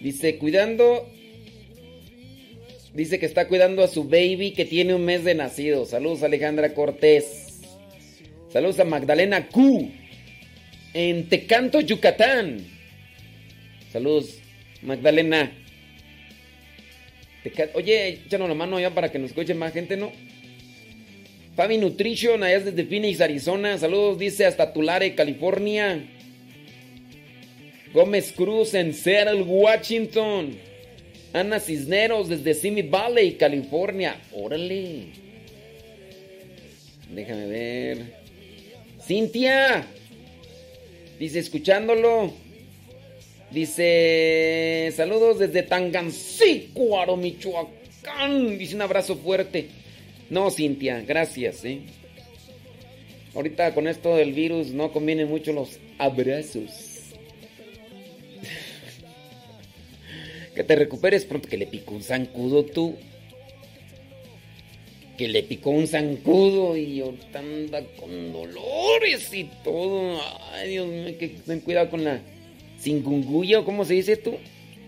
[0.00, 1.08] Dice, cuidando.
[2.96, 5.84] Dice que está cuidando a su baby que tiene un mes de nacido.
[5.84, 7.60] Saludos, Alejandra Cortés.
[8.50, 9.90] Saludos a Magdalena Q.
[10.94, 12.66] En Tecanto, Yucatán.
[13.92, 14.38] Saludos,
[14.80, 15.52] Magdalena.
[17.74, 20.10] Oye, échanos la mano ya para que nos escuche más gente, ¿no?
[21.54, 23.76] Fabi Nutrition, allá desde Phoenix, Arizona.
[23.76, 26.02] Saludos, dice hasta Tulare, California.
[27.92, 30.56] Gómez Cruz en Seattle, Washington.
[31.36, 34.18] Ana Cisneros desde Simi Valley, California.
[34.32, 35.08] Órale.
[37.10, 37.98] Déjame ver.
[39.04, 39.86] Cintia.
[41.18, 42.32] Dice, escuchándolo.
[43.50, 48.56] Dice, saludos desde Tangancícuaro, Michoacán.
[48.56, 49.68] Dice un abrazo fuerte.
[50.30, 51.80] No, Cintia, gracias, ¿eh?
[53.34, 56.95] Ahorita con esto del virus no convienen mucho los abrazos.
[60.56, 62.96] Que te recuperes pronto, que le picó un zancudo tú.
[65.18, 70.18] Que le picó un zancudo y ahorita anda con dolores y todo.
[70.52, 72.22] Ay, Dios mío, que ten cuidado con la
[72.78, 74.36] Singunguya, cómo se dice tú?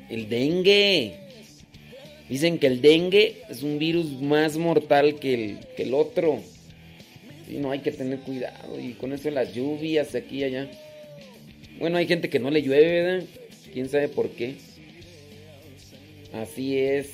[0.09, 1.15] El dengue.
[2.31, 6.41] Dicen que el dengue es un virus más mortal que el, que el otro.
[7.47, 8.81] Sí, no hay que tener cuidado.
[8.81, 10.71] Y con eso las lluvias aquí y allá.
[11.79, 13.27] Bueno, hay gente que no le llueve.
[13.73, 14.57] ¿Quién sabe por qué?
[16.33, 17.11] Así es.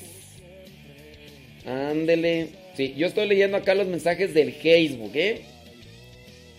[1.65, 2.49] Ándele.
[2.75, 5.41] Sí, yo estoy leyendo acá los mensajes del Facebook, ¿eh?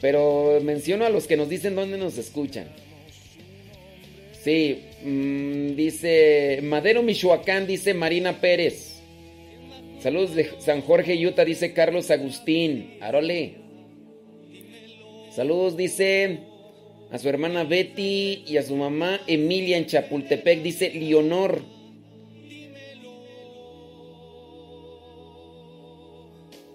[0.00, 2.68] Pero menciono a los que nos dicen dónde nos escuchan.
[4.42, 9.00] Sí, mm, dice Madero, Michoacán, dice Marina Pérez.
[10.00, 12.96] Saludos de San Jorge, Utah, dice Carlos Agustín.
[13.00, 13.54] Arole.
[15.34, 16.38] Saludos, dice
[17.10, 21.75] a su hermana Betty y a su mamá Emilia en Chapultepec, dice Leonor.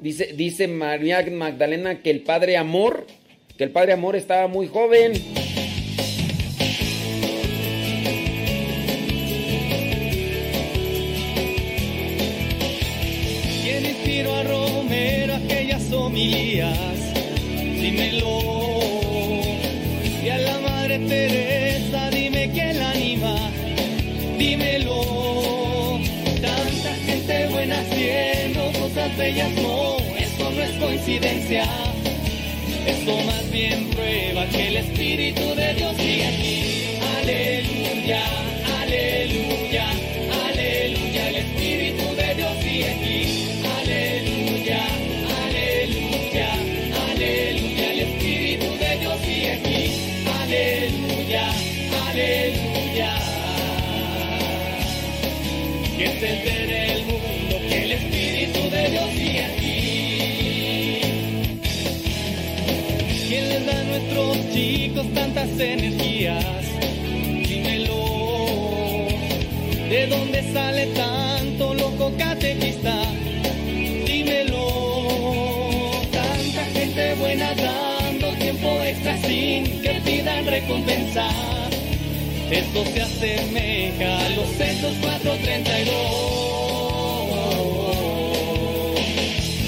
[0.01, 3.05] Dice, dice María Magdalena que el padre Amor,
[3.57, 5.13] que el padre Amor estaba muy joven.
[15.93, 17.13] homilías,
[17.81, 18.39] dímelo.
[20.23, 21.40] Y a la Madre Teresa,
[29.01, 31.63] cosas bellas, no, eso no es coincidencia.
[32.85, 36.97] Eso más bien prueba que el Espíritu de Dios sigue aquí.
[37.17, 38.21] Aleluya,
[38.81, 39.85] aleluya,
[40.47, 43.47] aleluya, el Espíritu de Dios sigue aquí.
[43.79, 44.83] Aleluya,
[45.45, 46.49] aleluya,
[47.09, 49.91] aleluya, el Espíritu de Dios sigue aquí.
[50.41, 51.51] Aleluya,
[52.07, 53.15] aleluya.
[55.97, 56.60] Que
[64.91, 66.65] chicos tantas energías?
[67.47, 69.07] Dímelo.
[69.89, 73.03] ¿De dónde sale tanto loco catequista?
[74.05, 74.67] Dímelo.
[76.11, 81.29] Tanta gente buena dando tiempo extra sin que pidan recompensa.
[82.49, 85.95] Esto se asemeja a los Censos 432.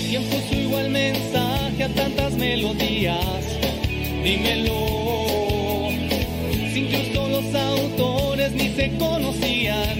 [0.09, 3.59] ¿Quién puso igual mensaje a tantas melodías?
[4.23, 5.02] Dímelo.
[8.51, 9.95] Ni se conocían.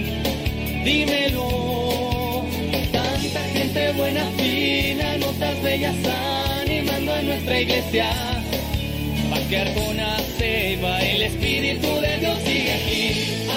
[0.83, 2.45] Dímelo.
[2.91, 5.95] Tanta gente buena, fina, notas bellas
[6.61, 8.09] animando a nuestra iglesia.
[9.29, 13.52] Pa' que Arjona se va, el Espíritu de Dios sigue aquí.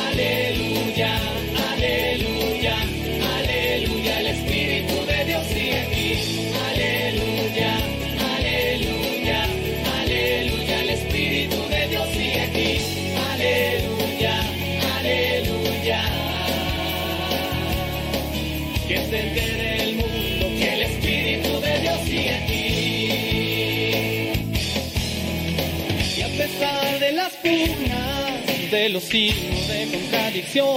[28.96, 30.74] Los signos de contradicción,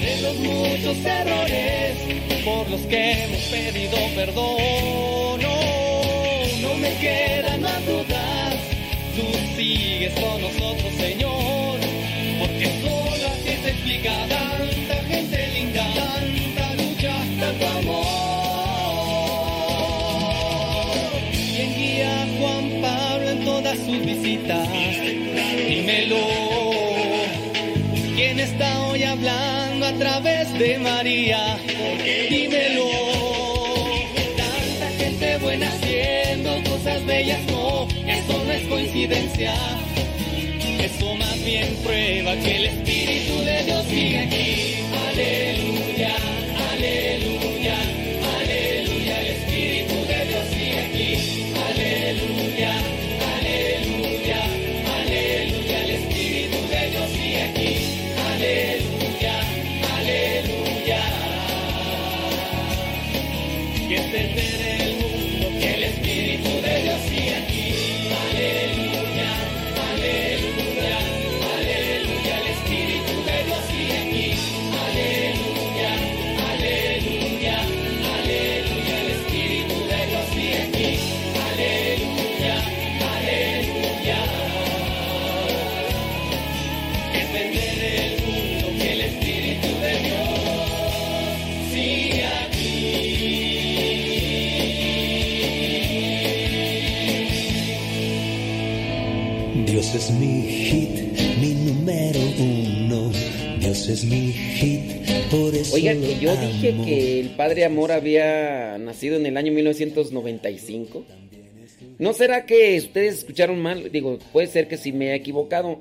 [0.00, 1.94] de los muchos errores
[2.42, 5.42] por los que hemos pedido perdón,
[6.62, 8.54] no me quedan más dudas.
[9.14, 11.80] Tú sigues con nosotros, Señor,
[12.38, 18.45] porque solo así se explica tanta gente linda, tanta lucha, tanto amor.
[23.46, 24.68] Todas sus visitas?
[25.68, 26.18] Dímelo.
[28.16, 31.56] ¿Quién está hoy hablando a través de María?
[32.28, 32.88] Dímelo.
[34.36, 39.54] Tanta gente buena haciendo cosas bellas, no, eso no es coincidencia.
[40.80, 44.74] Eso más bien prueba que el Espíritu de Dios sigue aquí.
[45.08, 46.14] Aleluya,
[103.88, 104.80] es mi hit,
[105.30, 109.36] por eso Oigan, lo que yo dije que el Padre Amor había nacido en el
[109.36, 111.04] año 1995.
[111.98, 113.90] ¿No será que ustedes escucharon mal?
[113.90, 115.80] Digo, puede ser que si me he equivocado.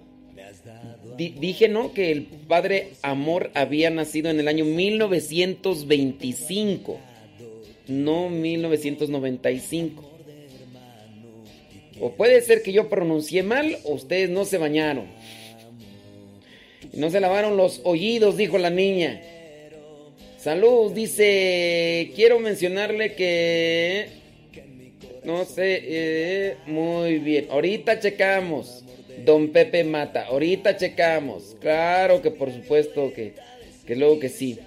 [1.17, 1.93] Di- dije, ¿no?
[1.93, 6.99] Que el Padre Amor había nacido en el año 1925.
[7.87, 10.11] No 1995.
[12.01, 15.05] O puede ser que yo pronuncié mal o ustedes no se bañaron.
[16.95, 19.21] No se lavaron los oídos, dijo la niña.
[20.37, 24.07] Salud, dice, quiero mencionarle que...
[25.23, 27.47] No sé, eh, muy bien.
[27.49, 28.83] Ahorita checamos.
[29.25, 31.55] Don Pepe Mata, ahorita checamos.
[31.59, 33.33] Claro que por supuesto que,
[33.87, 34.59] que luego que sí.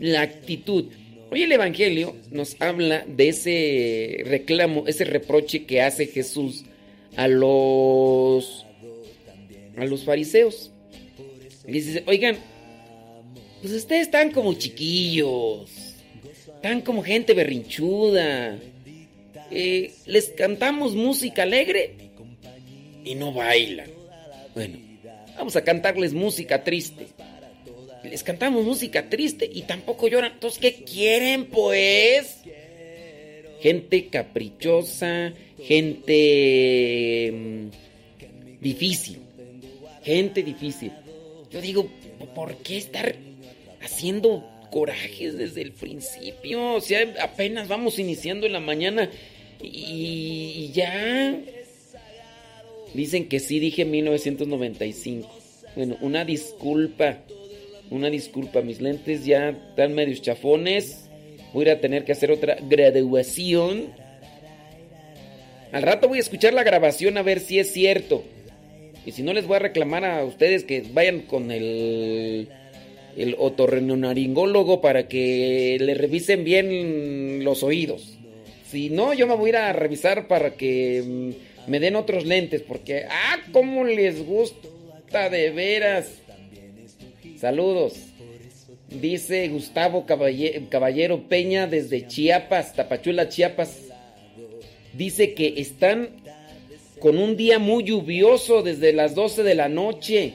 [0.00, 0.86] La actitud.
[1.30, 6.64] Hoy el Evangelio nos habla de ese reclamo, ese reproche que hace Jesús
[7.16, 8.66] a los
[9.76, 10.72] a los fariseos.
[11.66, 12.36] Y dice, oigan,
[13.60, 15.70] pues ustedes están como chiquillos,
[16.54, 18.58] están como gente berrinchuda.
[19.50, 21.94] Eh, les cantamos música alegre
[23.04, 23.90] y no bailan.
[24.54, 24.78] Bueno,
[25.36, 27.08] vamos a cantarles música triste.
[28.04, 30.32] Les cantamos música triste y tampoco lloran.
[30.32, 32.38] Entonces, ¿qué quieren, pues?
[33.60, 39.18] Gente caprichosa, gente mm, difícil.
[40.02, 40.92] Gente difícil.
[41.50, 41.88] Yo digo,
[42.34, 43.14] ¿por qué estar
[43.82, 46.74] haciendo corajes desde el principio?
[46.74, 49.10] O sea, apenas vamos iniciando en la mañana
[49.62, 51.36] y, ya.
[52.94, 55.28] Dicen que sí, dije 1995.
[55.76, 57.18] Bueno, una disculpa.
[57.90, 61.08] Una disculpa, mis lentes ya están medios chafones.
[61.52, 63.92] Voy a tener que hacer otra graduación.
[65.72, 68.24] Al rato voy a escuchar la grabación a ver si es cierto.
[69.06, 72.48] Y si no, les voy a reclamar a ustedes que vayan con el,
[73.16, 78.18] el otorrinolaringólogo para que le revisen bien los oídos.
[78.68, 82.26] Si no, yo me voy a ir a revisar para que mm, me den otros
[82.26, 82.62] lentes.
[82.62, 86.10] Porque, ah, cómo les gusta de veras.
[87.38, 87.94] Saludos.
[88.88, 93.82] Dice Gustavo Caballe- Caballero Peña desde Chiapas, Tapachula, Chiapas.
[94.94, 96.10] Dice que están
[97.00, 100.34] con un día muy lluvioso desde las 12 de la noche.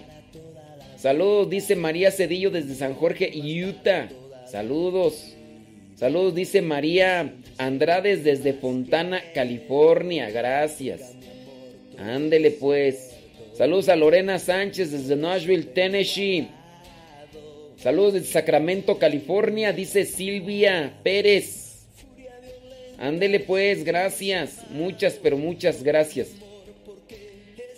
[0.97, 4.09] Saludos, dice María Cedillo desde San Jorge, Utah.
[4.45, 5.35] Saludos.
[5.95, 10.29] Saludos, dice María Andrades desde Fontana, California.
[10.29, 11.15] Gracias.
[11.97, 13.15] Ándele pues.
[13.53, 16.47] Saludos a Lorena Sánchez desde Nashville, Tennessee.
[17.77, 21.87] Saludos desde Sacramento, California, dice Silvia Pérez.
[22.99, 24.59] Ándele pues, gracias.
[24.69, 26.29] Muchas, pero muchas gracias.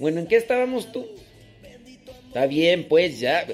[0.04, 1.06] Bueno, ¿en qué estábamos tú?
[2.28, 3.48] Está bien, pues ya.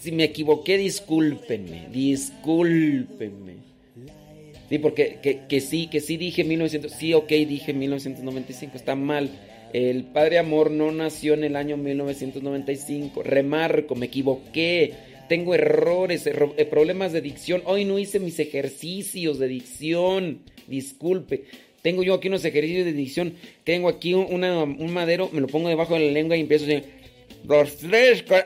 [0.00, 1.88] Si me equivoqué, discúlpenme.
[1.90, 3.54] Discúlpenme.
[4.68, 5.16] Sí, porque
[5.48, 6.92] que, sí, que sí dije 1900.
[6.92, 8.76] Sí, ok, dije 1995.
[8.76, 9.30] Está mal.
[9.72, 13.22] El Padre Amor no nació en el año 1995.
[13.22, 14.92] Remarco, me equivoqué.
[15.30, 17.62] Tengo errores, erro- eh, problemas de dicción.
[17.64, 20.40] Hoy no hice mis ejercicios de dicción.
[20.66, 21.44] Disculpe.
[21.82, 23.34] Tengo yo aquí unos ejercicios de dicción.
[23.64, 27.00] Tengo aquí un, madero, me lo pongo debajo de la lengua y empiezo a decir.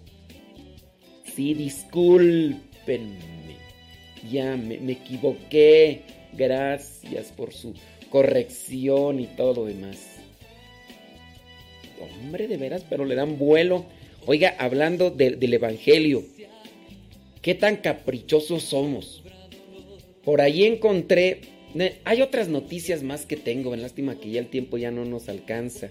[1.35, 2.57] Sí, discúlpenme.
[4.29, 6.01] Ya me equivoqué.
[6.33, 7.73] Gracias por su
[8.09, 9.97] corrección y todo lo demás.
[12.21, 13.85] Hombre, de veras, pero le dan vuelo.
[14.25, 16.23] Oiga, hablando del Evangelio,
[17.41, 19.23] ¿qué tan caprichosos somos?
[20.23, 21.41] Por ahí encontré,
[22.03, 25.89] hay otras noticias más que tengo, lástima que ya el tiempo ya no nos alcanza.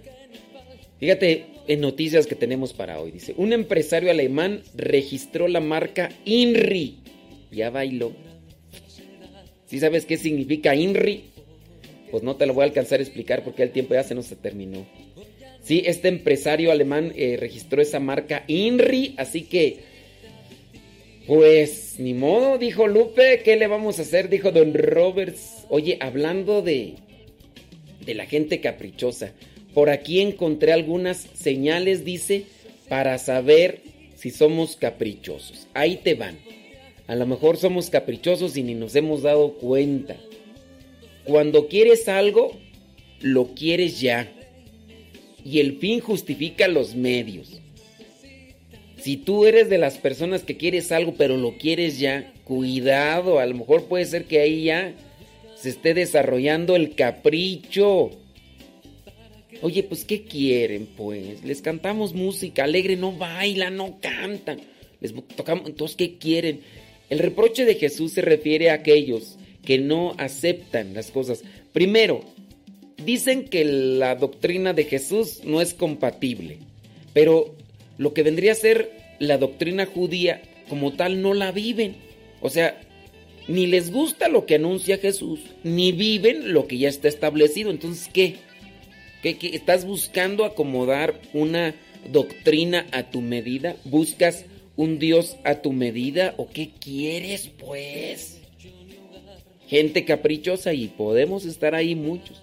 [0.98, 3.10] Fíjate en noticias que tenemos para hoy.
[3.10, 6.98] Dice, un empresario alemán registró la marca INRI.
[7.50, 8.12] Ya bailó.
[9.66, 11.24] ¿Sí sabes qué significa INRI?
[12.10, 14.28] Pues no te lo voy a alcanzar a explicar porque el tiempo ya se nos
[14.28, 14.86] terminó.
[15.62, 19.80] Sí, este empresario alemán eh, registró esa marca INRI, así que,
[21.26, 24.28] pues, ni modo, dijo Lupe, ¿qué le vamos a hacer?
[24.28, 25.66] Dijo Don Roberts.
[25.68, 26.94] Oye, hablando de,
[28.04, 29.32] de la gente caprichosa,
[29.74, 32.44] por aquí encontré algunas señales, dice,
[32.88, 33.80] para saber
[34.14, 35.66] si somos caprichosos.
[35.74, 36.38] Ahí te van.
[37.06, 40.16] A lo mejor somos caprichosos y ni nos hemos dado cuenta.
[41.26, 42.56] Cuando quieres algo,
[43.20, 44.32] lo quieres ya
[45.44, 47.60] y el fin justifica los medios.
[48.98, 53.46] Si tú eres de las personas que quieres algo pero lo quieres ya, cuidado, a
[53.46, 54.94] lo mejor puede ser que ahí ya
[55.56, 58.10] se esté desarrollando el capricho.
[59.62, 61.44] Oye, pues ¿qué quieren pues?
[61.44, 64.60] Les cantamos música alegre, no bailan, no cantan.
[65.00, 66.60] Les tocamos, entonces ¿qué quieren?
[67.08, 71.44] El reproche de Jesús se refiere a aquellos que no aceptan las cosas.
[71.74, 72.22] Primero,
[73.04, 76.60] dicen que la doctrina de Jesús no es compatible,
[77.12, 77.54] pero
[77.98, 80.40] lo que vendría a ser la doctrina judía
[80.70, 81.96] como tal no la viven.
[82.40, 82.80] O sea,
[83.48, 87.70] ni les gusta lo que anuncia Jesús, ni viven lo que ya está establecido.
[87.70, 88.36] Entonces, ¿qué?
[89.22, 91.74] ¿Qué, estás buscando acomodar una
[92.12, 93.76] doctrina a tu medida?
[93.84, 94.44] ¿Buscas
[94.76, 96.34] un Dios a tu medida?
[96.36, 98.35] ¿O qué quieres, pues?
[99.66, 102.42] Gente caprichosa y podemos estar ahí muchos.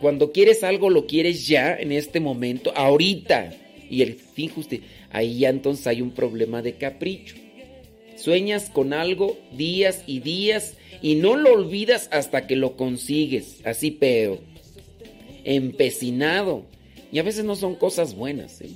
[0.00, 3.52] Cuando quieres algo, lo quieres ya, en este momento, ahorita.
[3.88, 4.76] Y el fin justo,
[5.10, 7.36] ahí ya entonces hay un problema de capricho.
[8.16, 13.60] Sueñas con algo días y días y no lo olvidas hasta que lo consigues.
[13.64, 14.38] Así pero
[15.44, 16.64] empecinado.
[17.12, 18.60] Y a veces no son cosas buenas.
[18.60, 18.70] ¿eh?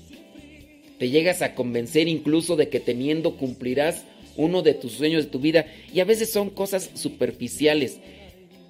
[0.99, 4.05] Te llegas a convencer incluso de que teniendo cumplirás
[4.37, 5.67] uno de tus sueños de tu vida.
[5.93, 7.99] Y a veces son cosas superficiales.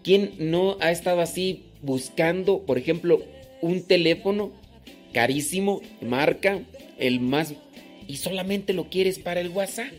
[0.02, 3.22] ¿Quién no ha estado así buscando, por ejemplo,
[3.60, 4.52] un teléfono
[5.12, 6.60] carísimo, marca,
[6.98, 7.54] el más,
[8.06, 9.92] y solamente lo quieres para el WhatsApp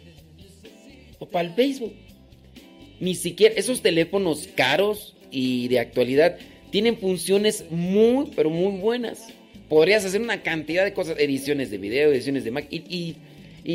[1.20, 1.94] o para el Facebook.
[3.00, 6.38] Ni siquiera esos teléfonos caros y de actualidad
[6.70, 9.28] tienen funciones muy, pero muy buenas.
[9.70, 13.16] Podrías hacer una cantidad de cosas, ediciones de video, ediciones de Mac, y,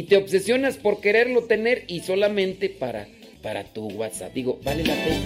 [0.04, 3.08] te obsesionas por quererlo tener y solamente para,
[3.42, 4.32] para tu WhatsApp.
[4.32, 5.20] Digo, ¿vale la pena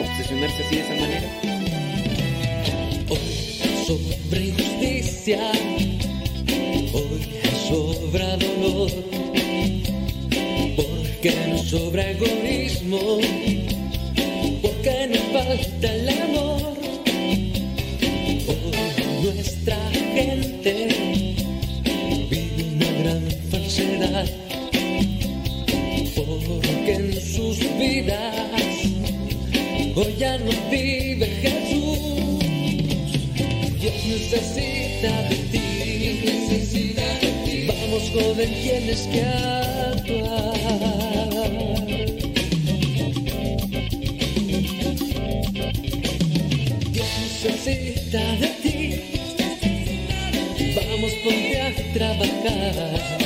[0.00, 1.56] obsesionarse así de esa manera?
[3.86, 5.38] sobre injusticia,
[6.92, 7.20] hoy
[7.68, 8.90] sobra dolor,
[10.74, 13.20] porque no sobra egoísmo,
[14.60, 16.76] porque nos falta el amor.
[18.48, 21.15] Hoy nuestra gente
[26.14, 28.34] porque en sus vidas
[29.94, 30.14] hoy
[30.44, 32.06] no vive Jesús
[34.08, 35.60] necesita de ti.
[36.24, 37.66] Necesita de ti.
[37.66, 40.54] Vamos, joven, tienes que actuar.
[46.92, 47.12] Dios
[47.44, 48.76] necesita de ti.
[50.76, 53.25] Vamos, ponte a trabajar.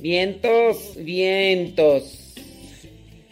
[0.00, 2.34] Vientos, vientos.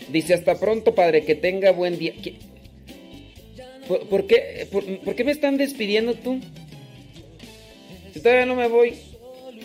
[0.08, 2.14] Dice hasta pronto, padre, que tenga buen día.
[4.08, 6.40] ¿Por, qué, por, qué me están despidiendo tú?
[8.12, 8.94] Si todavía no me voy.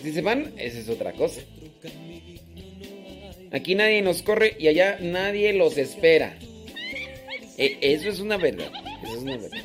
[0.04, 1.42] Si se van, esa es otra cosa.
[3.52, 6.38] Aquí nadie nos corre y allá nadie los espera.
[7.58, 8.72] E, eso es una verdad.
[9.04, 9.64] Eso es una verdad.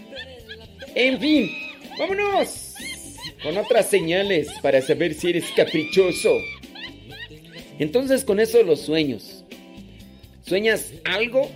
[0.94, 1.50] En fin,
[1.98, 2.74] vámonos
[3.42, 6.38] con otras señales para saber si eres caprichoso.
[7.78, 9.44] Entonces con eso los sueños.
[10.44, 11.50] Sueñas algo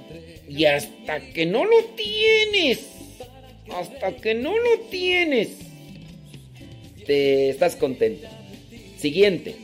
[0.49, 2.87] y hasta que no lo tienes,
[3.72, 5.51] hasta que no lo tienes,
[7.07, 8.28] te estás contento.
[8.99, 9.57] Siguiente.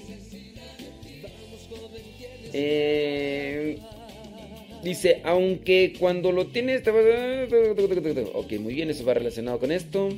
[2.53, 3.79] Eh,
[4.83, 6.83] dice, aunque cuando lo tienes...
[8.35, 10.09] Ok, muy bien, eso va relacionado con esto.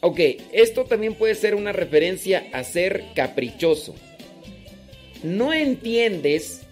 [0.00, 0.20] Ok,
[0.52, 3.94] esto también puede ser una referencia a ser caprichoso.
[5.22, 6.62] No entiendes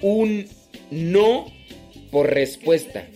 [0.00, 0.46] un
[0.90, 1.46] no
[2.10, 3.06] por respuesta.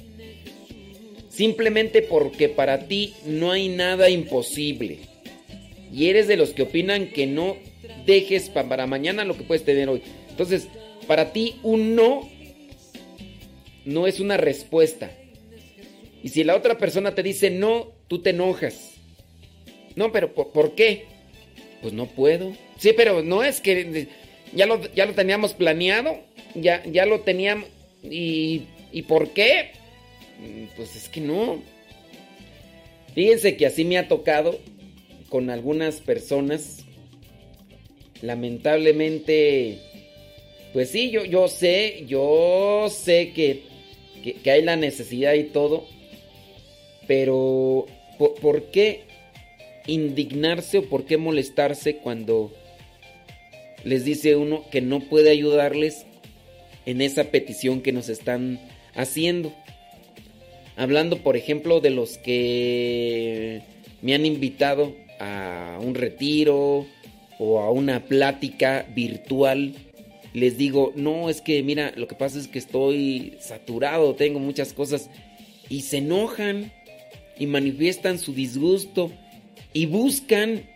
[1.29, 4.99] Simplemente porque para ti no hay nada imposible.
[5.93, 7.57] Y eres de los que opinan que no
[8.07, 10.03] dejes para mañana lo que puedes tener hoy.
[10.31, 10.69] Entonces,
[11.05, 12.29] para ti un no
[13.85, 15.11] no es una respuesta.
[16.23, 18.95] Y si la otra persona te dice no, tú te enojas.
[19.95, 21.05] No, pero ¿por, qué?
[21.83, 22.53] Pues no puedo.
[22.79, 24.09] Sí, pero no es que
[24.55, 26.19] ya lo, ya lo teníamos planeado
[26.55, 27.69] ya, ya lo teníamos.
[28.03, 29.73] ¿Y, ¿Y por qué?
[30.77, 31.63] Pues es que no.
[33.15, 34.59] Fíjense que así me ha tocado
[35.29, 36.85] con algunas personas.
[38.23, 39.79] Lamentablemente,
[40.75, 43.63] pues sí, yo, yo sé, yo sé que,
[44.43, 45.87] que, hay la necesidad y todo.
[47.07, 47.87] Pero,
[48.19, 49.05] ¿por, ¿por qué
[49.87, 52.53] indignarse o por qué molestarse cuando
[53.85, 56.07] les dice uno que no puede ayudarles
[56.87, 58.61] en esa petición que nos están
[58.95, 59.53] haciendo.
[60.77, 63.63] Hablando, por ejemplo, de los que
[64.03, 66.87] me han invitado a un retiro
[67.39, 69.75] o a una plática virtual.
[70.35, 74.73] Les digo, no, es que mira, lo que pasa es que estoy saturado, tengo muchas
[74.73, 75.09] cosas.
[75.69, 76.73] Y se enojan
[77.39, 79.13] y manifiestan su disgusto
[79.73, 80.69] y buscan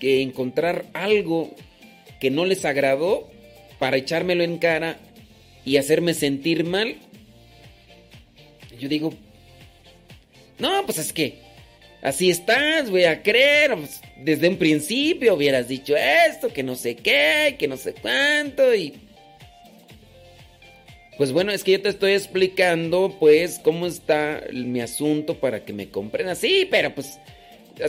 [0.00, 1.54] que encontrar algo
[2.18, 3.30] que no les agradó
[3.78, 4.98] para echármelo en cara
[5.64, 6.96] y hacerme sentir mal.
[8.80, 9.12] Yo digo,
[10.58, 11.41] no, pues es que
[12.02, 13.76] así estás, voy a creer.
[13.76, 18.74] Pues, desde un principio hubieras dicho esto, que no sé qué, que no sé cuánto
[18.74, 18.94] y...
[21.16, 25.72] Pues bueno, es que yo te estoy explicando pues cómo está mi asunto para que
[25.72, 26.38] me comprendas.
[26.38, 27.18] Sí, pero pues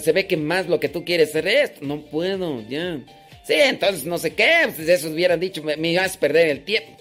[0.02, 1.86] se ve que más lo que tú quieres es esto.
[1.86, 3.00] No puedo, ya.
[3.46, 6.64] Sí, entonces no sé qué, pues eso hubieran dicho, me, me ibas a perder el
[6.64, 6.92] tiempo.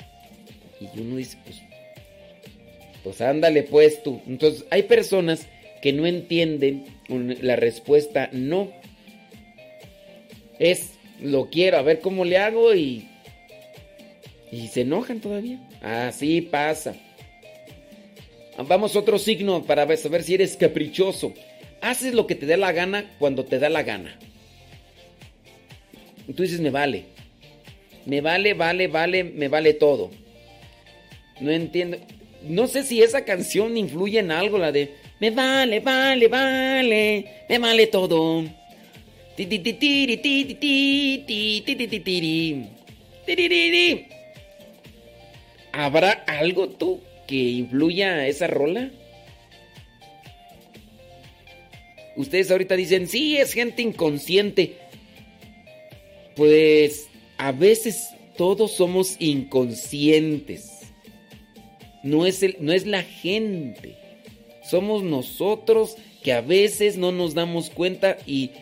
[0.80, 1.62] Y uno dice, pues,
[3.02, 4.20] pues ándale pues tú.
[4.26, 5.46] Entonces hay personas
[5.82, 8.70] que no entienden la respuesta no.
[10.58, 13.08] Es, lo quiero, a ver cómo le hago y...
[14.50, 15.58] Y se enojan todavía.
[15.82, 16.94] Así pasa.
[18.68, 21.32] Vamos otro signo para saber si eres caprichoso.
[21.80, 24.18] Haces lo que te dé la gana cuando te da la gana.
[26.36, 27.06] Tú dices, me vale.
[28.04, 30.10] Me vale, vale, vale, me vale todo.
[31.40, 31.98] No entiendo.
[32.42, 37.58] No sé si esa canción influye en algo, la de me vale, vale, vale, me
[37.60, 38.44] vale todo.
[45.70, 48.90] ¿Habrá algo tú que influya a esa rola?
[52.16, 54.76] Ustedes ahorita dicen, sí, es gente inconsciente.
[56.34, 57.06] Pues
[57.38, 60.92] a veces todos somos inconscientes.
[62.02, 64.01] No es, el, no es la gente.
[64.72, 68.52] Somos nosotros que a veces no nos damos cuenta y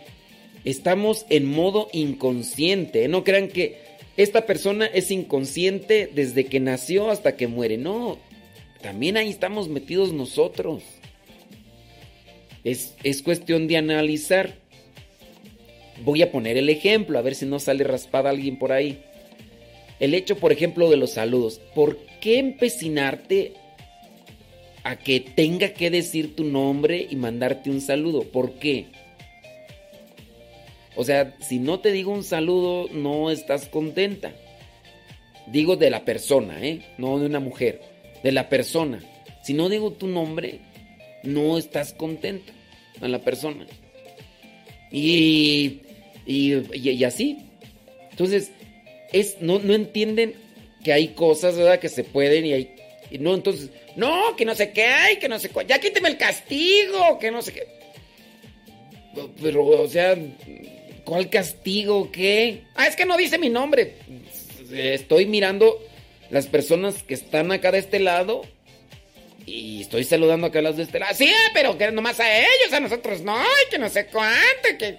[0.65, 3.07] estamos en modo inconsciente.
[3.07, 3.79] No crean que
[4.17, 7.77] esta persona es inconsciente desde que nació hasta que muere.
[7.77, 8.19] No,
[8.83, 10.83] también ahí estamos metidos nosotros.
[12.65, 14.57] Es, es cuestión de analizar.
[16.05, 19.01] Voy a poner el ejemplo, a ver si no sale raspada alguien por ahí.
[20.01, 21.61] El hecho, por ejemplo, de los saludos.
[21.73, 23.60] ¿Por qué empecinarte
[24.83, 28.23] a que tenga que decir tu nombre y mandarte un saludo.
[28.23, 28.87] ¿Por qué?
[30.97, 34.33] O sea, si no te digo un saludo, no estás contenta.
[35.47, 36.83] Digo de la persona, ¿eh?
[36.99, 37.81] No de una mujer.
[38.23, 39.01] De la persona.
[39.43, 40.61] Si no digo tu nombre,
[41.23, 42.53] no estás contenta
[43.01, 43.67] a la persona.
[44.91, 45.81] Y,
[46.27, 47.39] y, así.
[48.11, 48.53] Entonces,
[49.13, 50.35] es, no, no entienden
[50.85, 51.81] que hay cosas, ¿verdad?
[51.81, 52.75] Que se pueden y hay...
[53.19, 53.71] no, entonces,
[54.01, 55.67] no, que no sé qué hay, que no sé cuál.
[55.67, 57.69] Ya quíteme el castigo, que no sé qué.
[59.43, 60.17] Pero, o sea,
[61.05, 62.11] ¿cuál castigo?
[62.11, 62.63] ¿Qué?
[62.75, 63.97] Ah, es que no dice mi nombre.
[64.73, 65.79] Estoy mirando
[66.31, 68.43] las personas que están acá de este lado
[69.45, 71.15] y estoy saludando acá a las de este lado.
[71.15, 74.99] Sí, pero que nomás a ellos, a nosotros no, y que no sé cuánto, que...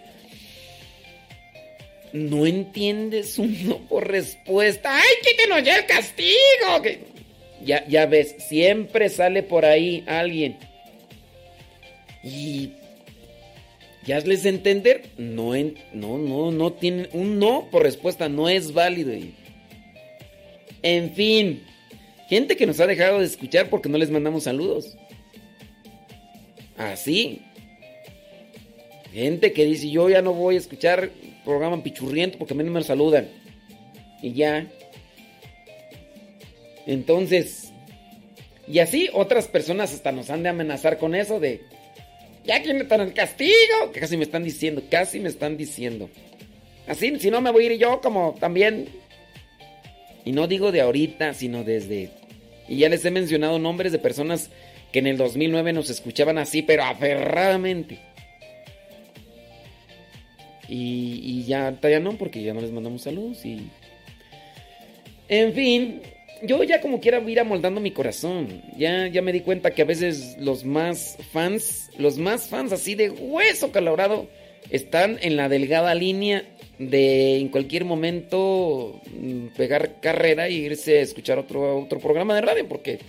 [2.14, 4.96] No entiendes uno por respuesta.
[4.96, 7.11] ¡Ay, quítenos ya el castigo!
[7.66, 10.58] Ya, ves, siempre sale por ahí alguien.
[12.24, 12.72] Y
[14.06, 15.54] ya les entender, no,
[15.94, 19.14] no, no, no tienen un no por respuesta, no es válido.
[20.84, 21.64] En fin,
[22.28, 24.98] gente que nos ha dejado de escuchar porque no les mandamos saludos.
[26.78, 27.42] Así.
[29.14, 31.12] Gente que dice, yo ya no voy a escuchar
[31.44, 33.28] programa pichurriento porque a mí no me saludan.
[34.22, 34.68] Y ya.
[36.86, 37.72] Entonces,
[38.68, 41.62] y así otras personas hasta nos han de amenazar con eso de,
[42.44, 46.10] ya aquí me están el castigo, que casi me están diciendo, casi me están diciendo.
[46.88, 48.90] Así, si no me voy a ir yo como también.
[50.26, 52.12] Y no digo de ahorita, sino desde...
[52.68, 54.50] Y ya les he mencionado nombres de personas
[54.92, 58.00] que en el 2009 nos escuchaban así, pero aferradamente.
[60.68, 63.68] Y, y ya, ya no, porque ya no les mandamos saludos y...
[65.28, 66.02] En fin,
[66.44, 68.62] yo ya como quiera ir amoldando mi corazón.
[68.78, 72.96] Ya, ya me di cuenta que a veces los más fans, los más fans así
[72.96, 74.28] de hueso calorado,
[74.70, 76.44] están en la delgada línea
[76.80, 82.42] de en cualquier momento mm, pegar carrera e irse a escuchar otro, otro programa de
[82.42, 82.68] radio.
[82.68, 83.00] Porque,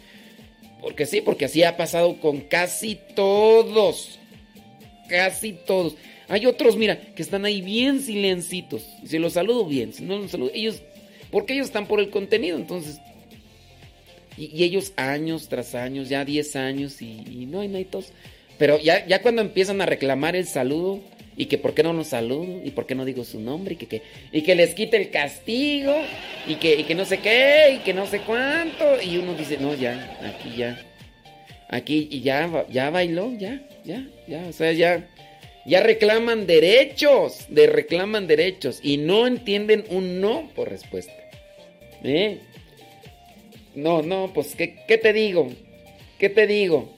[0.80, 4.18] porque sí, porque así ha pasado con casi todos.
[5.08, 5.96] Casi todos.
[6.28, 8.86] Hay otros, mira, que están ahí bien silencitos.
[9.04, 10.82] Si los saludo bien, si no los saludo, ellos,
[11.30, 13.00] porque ellos están por el contenido, entonces
[14.36, 18.12] y, ellos años tras años, ya 10 años y, no hay naitos.
[18.58, 21.00] Pero ya, ya cuando empiezan a reclamar el saludo
[21.36, 23.86] y que por qué no nos saludo y por qué no digo su nombre y
[23.86, 25.94] que, y que les quite el castigo
[26.46, 29.00] y que, que no sé qué y que no sé cuánto.
[29.02, 30.80] Y uno dice, no, ya, aquí ya.
[31.68, 34.46] Aquí y ya, ya bailó, ya, ya, ya.
[34.46, 35.08] O sea, ya,
[35.64, 41.14] ya reclaman derechos, de reclaman derechos y no entienden un no por respuesta.
[42.04, 42.40] ¿Eh?
[43.74, 45.50] No, no, pues, ¿qué, te digo?
[46.18, 46.94] ¿Qué te digo?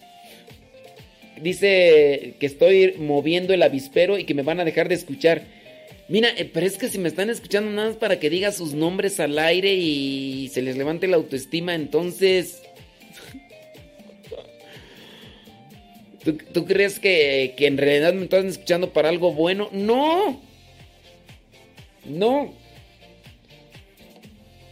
[1.40, 5.42] Dice que estoy moviendo el avispero y que me van a dejar de escuchar.
[6.08, 8.74] Mira, eh, pero es que si me están escuchando nada más para que diga sus
[8.74, 12.62] nombres al aire y se les levante la autoestima, entonces...
[16.54, 19.68] ¿Tú, crees que, que en realidad me están escuchando para algo bueno?
[19.72, 20.40] No.
[22.06, 22.54] No.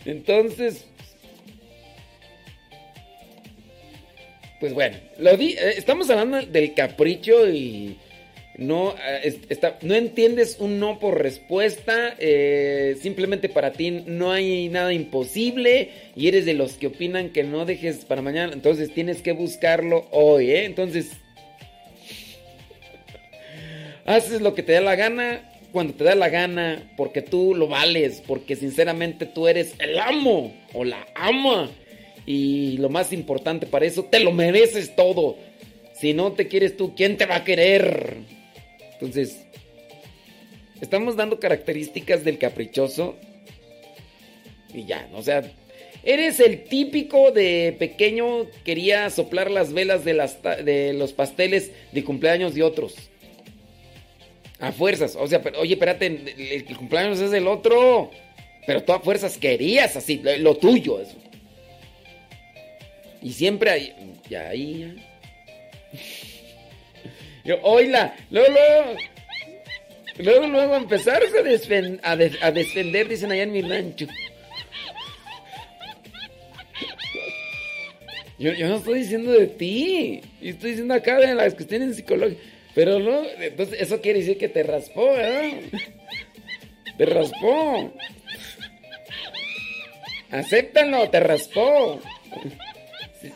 [0.07, 0.87] Entonces,
[4.63, 7.97] Pues bueno, lo di, eh, estamos hablando del capricho y
[8.57, 9.41] no, eh,
[9.83, 16.29] no entiendes un no por respuesta, eh, simplemente para ti no hay nada imposible y
[16.29, 20.53] eres de los que opinan que no dejes para mañana, entonces tienes que buscarlo hoy,
[20.53, 20.65] ¿eh?
[20.65, 21.11] Entonces,
[24.05, 27.67] haces lo que te da la gana cuando te da la gana, porque tú lo
[27.67, 31.69] vales, porque sinceramente tú eres el amo o la ama
[32.33, 35.37] y lo más importante para eso, te lo mereces todo.
[35.93, 38.17] Si no te quieres tú, ¿quién te va a querer?
[38.95, 39.45] Entonces,
[40.81, 43.17] estamos dando características del caprichoso.
[44.73, 45.43] Y ya, o sea,
[46.05, 52.03] eres el típico de pequeño quería soplar las velas de, las, de los pasteles de
[52.03, 52.95] cumpleaños de otros.
[54.59, 58.11] A fuerzas, o sea, oye, espérate, el, cumpleaños es del otro.
[58.67, 61.22] Pero tú a fuerzas querías así, lo tuyo, eso.
[63.23, 63.95] Y siempre hay.
[64.29, 64.97] Ya ahí.
[67.45, 68.97] Yo, oíla, luego, luego.
[70.19, 74.07] Luego, luego empezarse a, a, a defender, dicen allá en mi rancho.
[78.39, 80.21] Yo, yo, no estoy diciendo de ti.
[80.41, 82.39] Yo estoy diciendo acá de las que tienen psicología.
[82.75, 85.51] Pero no, entonces eso quiere decir que te raspó, ¿verdad?
[86.97, 87.93] Te raspó.
[90.31, 92.01] Acéptalo, te raspó.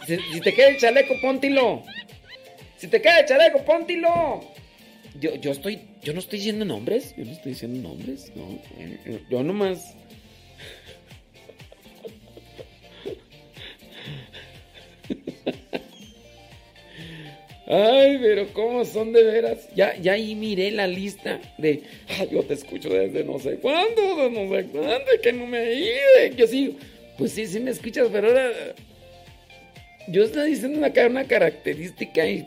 [0.07, 1.83] Si, te queda el chaleco, póntilo.
[2.77, 4.41] Si te queda el chaleco, póntilo.
[5.21, 7.15] Yo, yo estoy, yo no estoy diciendo nombres.
[7.17, 8.33] Yo no estoy diciendo nombres.
[8.35, 8.59] No,
[9.31, 9.95] yo nomás.
[17.69, 19.69] Ay, pero cómo son de veras.
[19.75, 21.83] Ya, ya ahí miré la lista de.
[22.09, 26.35] Ay, yo te escucho desde no sé cuándo, no sé cuándo, que no me he
[26.37, 26.77] Yo sí,
[27.19, 28.53] pues sí, sí me escuchas, pero ahora.
[30.09, 32.47] Yo estoy diciendo una, una característica y.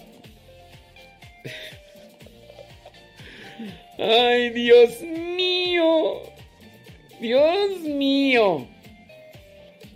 [3.98, 6.22] Ay, Dios mío.
[7.20, 8.68] Dios mío.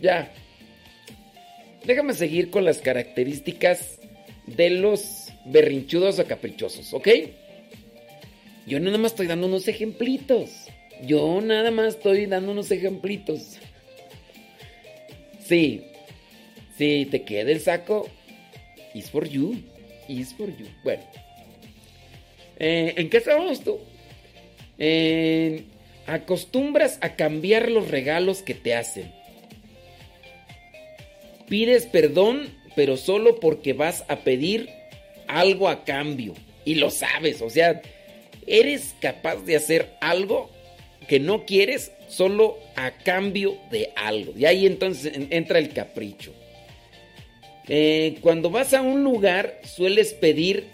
[0.01, 0.31] Ya.
[1.85, 3.99] Déjame seguir con las características
[4.45, 7.07] de los berrinchudos o caprichosos, ¿ok?
[8.65, 10.67] Yo nada más estoy dando unos ejemplitos.
[11.05, 13.57] Yo nada más estoy dando unos ejemplitos.
[15.45, 15.83] Sí,
[16.77, 18.09] sí, te queda el saco.
[18.93, 19.61] It's for you.
[20.07, 20.67] It's for you.
[20.83, 21.03] Bueno.
[22.59, 23.79] Eh, ¿En qué estábamos tú?
[26.07, 29.13] acostumbras a cambiar los regalos que te hacen.
[31.47, 34.69] Pides perdón pero solo porque vas a pedir
[35.27, 36.33] algo a cambio.
[36.65, 37.81] Y lo sabes, o sea,
[38.47, 40.49] eres capaz de hacer algo
[41.07, 44.33] que no quieres solo a cambio de algo.
[44.37, 46.33] Y ahí entonces entra el capricho.
[47.67, 50.67] Eh, cuando vas a un lugar sueles pedir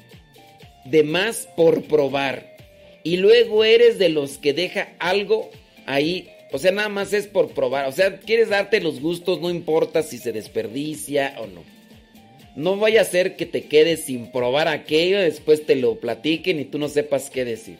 [0.85, 2.57] de más por probar.
[3.03, 5.49] Y luego eres de los que deja algo
[5.85, 6.29] ahí.
[6.51, 7.87] O sea, nada más es por probar.
[7.87, 11.63] O sea, quieres darte los gustos, no importa si se desperdicia o no.
[12.55, 16.65] No vaya a ser que te quedes sin probar aquello, después te lo platiquen y
[16.65, 17.77] tú no sepas qué decir.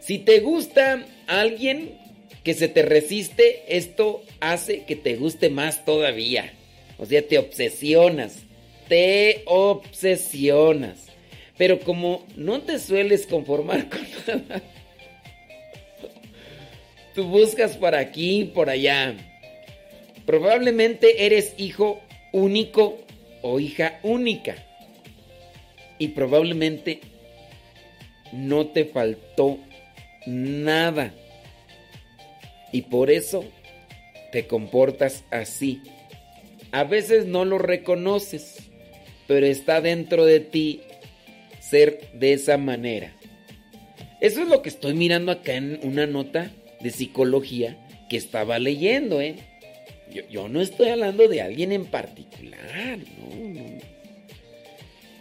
[0.00, 1.98] Si te gusta alguien
[2.44, 6.52] que se te resiste, esto hace que te guste más todavía.
[6.98, 8.42] O sea, te obsesionas.
[8.88, 11.06] Te obsesionas.
[11.56, 14.62] Pero como no te sueles conformar con nada,
[17.14, 19.14] tú buscas por aquí, por allá.
[20.26, 22.00] Probablemente eres hijo
[22.32, 22.98] único
[23.42, 24.56] o hija única.
[25.98, 27.00] Y probablemente
[28.32, 29.58] no te faltó
[30.26, 31.14] nada.
[32.72, 33.44] Y por eso
[34.32, 35.80] te comportas así.
[36.74, 38.56] A veces no lo reconoces,
[39.28, 40.80] pero está dentro de ti
[41.60, 43.12] ser de esa manera.
[44.20, 47.78] Eso es lo que estoy mirando acá en una nota de psicología
[48.10, 49.36] que estaba leyendo, ¿eh?
[50.28, 52.98] Yo, no estoy hablando de alguien en particular,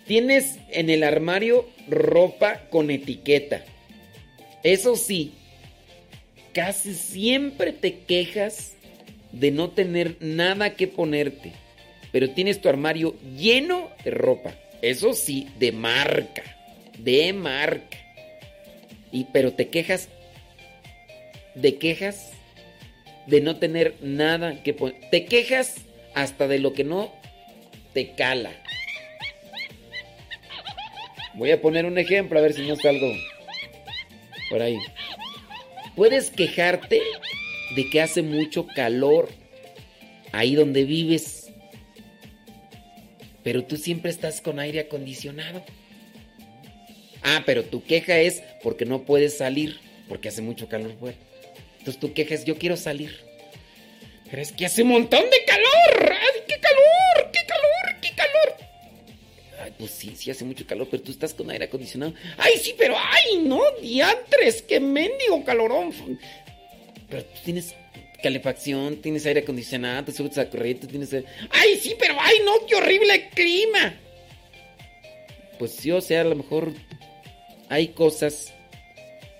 [0.07, 3.63] Tienes en el armario ropa con etiqueta.
[4.63, 5.33] Eso sí,
[6.51, 8.73] casi siempre te quejas
[9.33, 11.51] de no tener nada que ponerte,
[12.11, 14.53] pero tienes tu armario lleno de ropa.
[14.81, 16.43] Eso sí, de marca,
[16.97, 17.97] de marca.
[19.11, 20.09] Y pero te quejas
[21.55, 22.31] de quejas
[23.27, 25.09] de no tener nada que poner.
[25.09, 25.75] Te quejas
[26.13, 27.11] hasta de lo que no
[27.93, 28.51] te cala.
[31.35, 33.11] Voy a poner un ejemplo a ver si no salgo
[34.49, 34.77] por ahí.
[35.95, 37.01] Puedes quejarte
[37.75, 39.29] de que hace mucho calor
[40.31, 41.51] ahí donde vives,
[43.43, 45.63] pero tú siempre estás con aire acondicionado.
[47.23, 51.17] Ah, pero tu queja es porque no puedes salir, porque hace mucho calor fuera.
[51.79, 53.19] Entonces tú quejas, yo quiero salir.
[54.29, 56.11] Pero es que hace un montón de calor.
[56.11, 57.31] ¡Ay, qué calor!
[57.31, 58.01] ¡Qué calor!
[58.01, 58.55] ¡Qué calor!
[59.61, 62.13] Ay, pues sí, sí hace mucho calor, pero tú estás con aire acondicionado.
[62.37, 63.61] ¡Ay, sí, pero ay, no!
[63.81, 64.63] ¡Diantres!
[64.63, 65.93] ¡Qué mendigo calorón!
[67.13, 67.75] Pero tú tienes
[68.23, 71.13] calefacción, tienes aire acondicionado, te subes a corriente, tienes...
[71.51, 72.65] ¡Ay, sí, pero ay, no!
[72.65, 73.93] ¡Qué horrible clima!
[75.59, 76.73] Pues sí, o sea, a lo mejor
[77.69, 78.51] hay cosas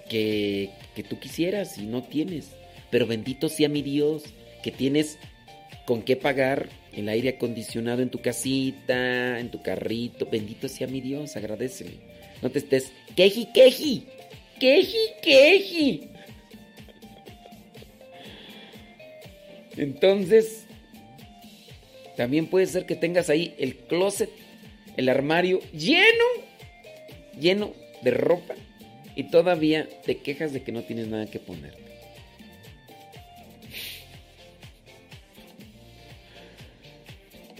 [0.07, 2.51] que, que tú quisieras y no tienes.
[2.91, 4.21] Pero bendito sea mi Dios
[4.61, 5.17] que tienes
[5.87, 10.27] con qué pagar el aire acondicionado en tu casita, en tu carrito.
[10.27, 11.97] Bendito sea mi Dios, agradecele.
[12.43, 14.05] No te estés queji, queji,
[14.59, 16.12] queji, queji.
[19.77, 20.65] Entonces,
[22.15, 24.29] también puede ser que tengas ahí el closet,
[24.97, 26.25] el armario lleno,
[27.39, 27.73] lleno
[28.03, 28.55] de ropa
[29.15, 31.73] y todavía te quejas de que no tienes nada que poner.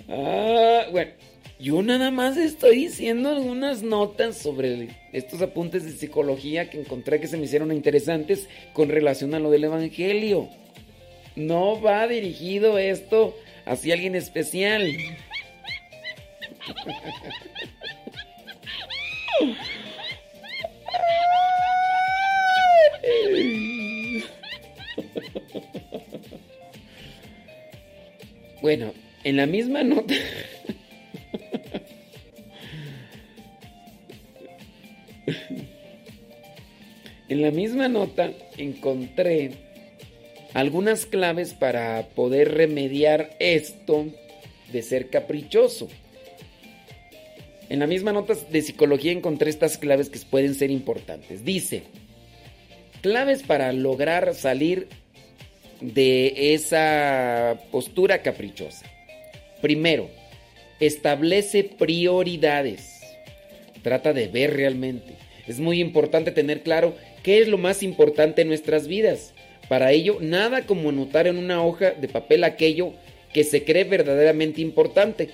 [0.08, 1.12] Ah, bueno,
[1.60, 7.28] yo nada más estoy diciendo algunas notas sobre estos apuntes de psicología que encontré que
[7.28, 10.50] se me hicieron interesantes con relación a lo del Evangelio.
[11.36, 13.36] No va dirigido esto
[13.66, 14.94] hacia alguien especial.
[28.62, 28.94] Bueno,
[29.26, 30.14] en la misma nota.
[37.28, 39.73] en la misma nota encontré
[40.54, 44.06] algunas claves para poder remediar esto
[44.72, 45.88] de ser caprichoso.
[47.70, 51.44] En la misma nota de psicología encontré estas claves que pueden ser importantes.
[51.44, 51.84] Dice,
[53.02, 54.88] claves para lograr salir
[55.82, 58.86] de esa postura caprichosa.
[59.62, 60.10] Primero,
[60.80, 63.02] establece prioridades.
[63.82, 65.14] Trata de ver realmente.
[65.48, 69.33] Es muy importante tener claro qué es lo más importante en nuestras vidas.
[69.70, 72.94] Para ello, nada como anotar en una hoja de papel aquello
[73.34, 75.30] que se cree verdaderamente importante.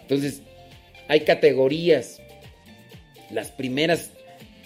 [0.00, 0.42] Entonces,
[1.08, 2.20] hay categorías.
[3.30, 4.10] Las primeras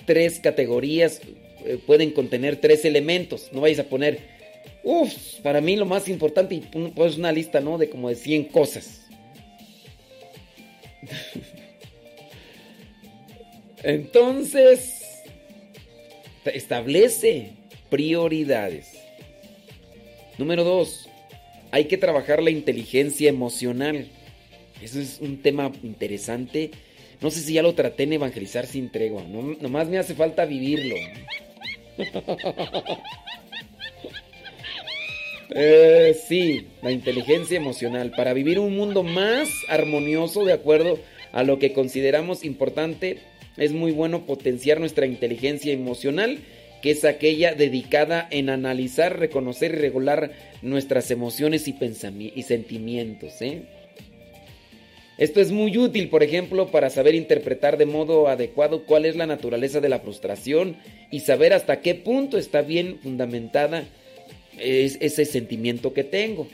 [0.07, 1.21] tres categorías
[1.65, 3.49] eh, pueden contener tres elementos.
[3.53, 4.39] No vais a poner
[4.83, 7.77] Uf, para mí lo más importante, y pues una lista, ¿no?
[7.79, 9.03] De como de 100 cosas.
[13.83, 15.03] Entonces,
[16.47, 17.53] establece
[17.91, 18.93] prioridades.
[20.39, 21.09] Número dos,
[21.71, 24.09] hay que trabajar la inteligencia emocional.
[24.83, 26.71] Eso es un tema interesante.
[27.21, 29.25] No sé si ya lo traté en Evangelizar sin tregua.
[29.25, 30.97] No, nomás me hace falta vivirlo.
[35.51, 38.13] Eh, sí, la inteligencia emocional.
[38.15, 40.99] Para vivir un mundo más armonioso de acuerdo
[41.33, 43.19] a lo que consideramos importante,
[43.57, 46.39] es muy bueno potenciar nuestra inteligencia emocional,
[46.83, 50.33] que es aquella dedicada en analizar, reconocer y regular
[50.63, 51.77] nuestras emociones y,
[52.35, 53.41] y sentimientos.
[53.43, 53.63] ¿eh?
[55.19, 59.27] Esto es muy útil, por ejemplo, para saber interpretar de modo adecuado cuál es la
[59.27, 60.77] naturaleza de la frustración
[61.11, 63.85] y saber hasta qué punto está bien fundamentada
[64.61, 66.49] es ese sentimiento que tengo.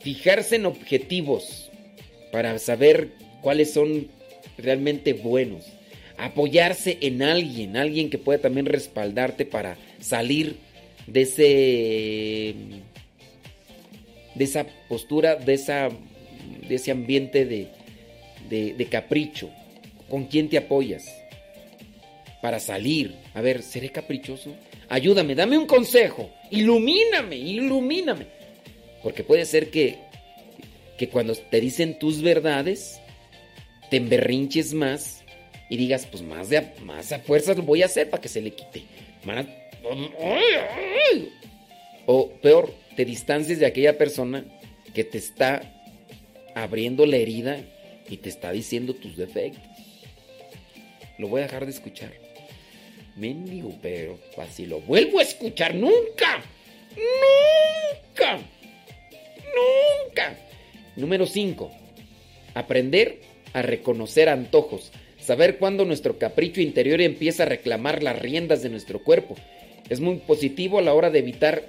[0.00, 1.70] Fijarse en objetivos
[2.32, 3.12] para saber
[3.42, 4.08] cuáles son
[4.58, 5.66] realmente buenos.
[6.18, 10.56] Apoyarse en alguien, alguien que pueda también respaldarte para salir
[11.06, 12.54] de ese
[14.34, 15.88] de esa postura, de esa
[16.68, 17.68] de ese ambiente de,
[18.48, 19.50] de, capricho.
[20.08, 21.06] ¿Con quién te apoyas?
[22.42, 23.16] Para salir.
[23.34, 24.54] A ver, ¿seré caprichoso?
[24.88, 26.30] Ayúdame, dame un consejo.
[26.50, 28.26] Ilumíname, ilumíname.
[29.02, 29.98] Porque puede ser que,
[30.98, 33.00] que cuando te dicen tus verdades,
[33.90, 35.24] te emberrinches más
[35.68, 38.40] y digas, pues más, de, más a fuerzas lo voy a hacer para que se
[38.40, 38.84] le quite.
[42.06, 44.44] O peor, te distancies de aquella persona
[44.94, 45.62] que te está
[46.54, 47.60] abriendo la herida
[48.08, 49.62] y te está diciendo tus defectos.
[51.18, 52.12] Lo voy a dejar de escuchar.
[53.16, 56.42] Mendigo, pero así lo vuelvo a escuchar nunca.
[56.94, 58.38] Nunca.
[60.04, 60.38] Nunca.
[60.96, 61.70] Número 5.
[62.54, 63.20] Aprender
[63.52, 64.92] a reconocer antojos.
[65.26, 69.34] Saber cuándo nuestro capricho interior empieza a reclamar las riendas de nuestro cuerpo.
[69.88, 71.64] Es muy positivo a la hora de evitar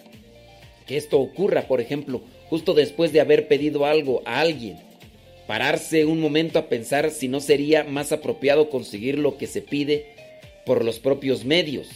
[0.85, 1.63] que esto ocurra.
[1.63, 2.21] Por ejemplo,
[2.51, 4.77] justo después de haber pedido algo a alguien.
[5.47, 10.05] Pararse un momento a pensar si no sería más apropiado conseguir lo que se pide
[10.63, 11.88] por los propios medios.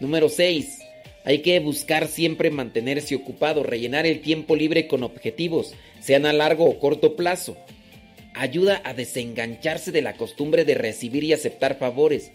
[0.00, 0.80] Número 6.
[1.24, 6.64] Hay que buscar siempre mantenerse ocupado, rellenar el tiempo libre con objetivos, sean a largo
[6.64, 7.56] o corto plazo.
[8.38, 12.30] Ayuda a desengancharse de la costumbre de recibir y aceptar favores,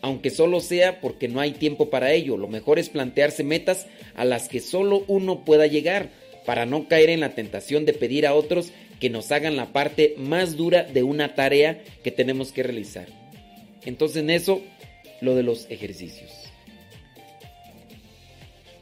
[0.00, 2.36] aunque solo sea porque no hay tiempo para ello.
[2.36, 6.08] Lo mejor es plantearse metas a las que solo uno pueda llegar,
[6.46, 8.70] para no caer en la tentación de pedir a otros
[9.00, 13.08] que nos hagan la parte más dura de una tarea que tenemos que realizar.
[13.84, 14.62] Entonces en eso,
[15.20, 16.30] lo de los ejercicios.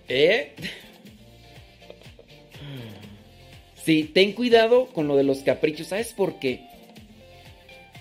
[0.09, 0.53] ¿Eh?
[3.85, 5.89] Sí, ten cuidado con lo de los caprichos.
[5.89, 6.61] ¿Sabes por qué?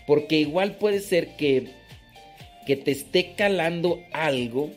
[0.05, 1.69] Porque igual puede ser que,
[2.67, 4.71] que te esté calando algo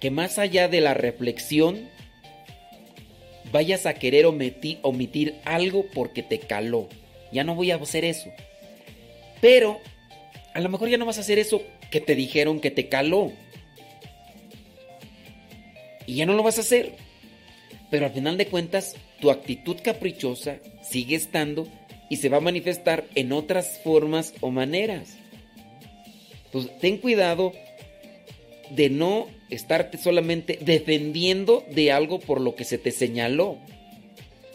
[0.00, 1.88] que más allá de la reflexión
[3.52, 6.88] vayas a querer omitir, omitir algo porque te caló.
[7.32, 8.30] Ya no voy a hacer eso.
[9.40, 9.80] Pero
[10.54, 13.32] a lo mejor ya no vas a hacer eso que te dijeron que te caló.
[16.06, 17.03] Y ya no lo vas a hacer.
[17.94, 21.68] Pero al final de cuentas, tu actitud caprichosa sigue estando
[22.10, 25.14] y se va a manifestar en otras formas o maneras.
[26.46, 27.52] Entonces, ten cuidado
[28.70, 33.58] de no estarte solamente defendiendo de algo por lo que se te señaló.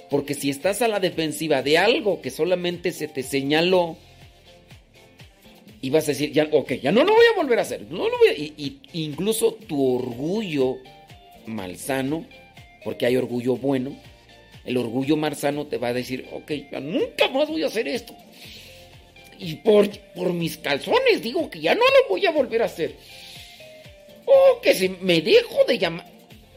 [0.09, 3.95] Porque si estás a la defensiva de algo que solamente se te señaló,
[5.81, 7.83] y vas a decir, ya, ok, ya no lo voy a volver a hacer.
[7.89, 10.75] No lo voy a, y, incluso tu orgullo
[11.45, 12.25] malsano,
[12.83, 13.95] porque hay orgullo bueno,
[14.65, 18.15] el orgullo malsano te va a decir, ok, ya nunca más voy a hacer esto.
[19.39, 22.95] Y por, por mis calzones digo que ya no lo voy a volver a hacer.
[24.25, 26.05] O que si me dejo de llamar.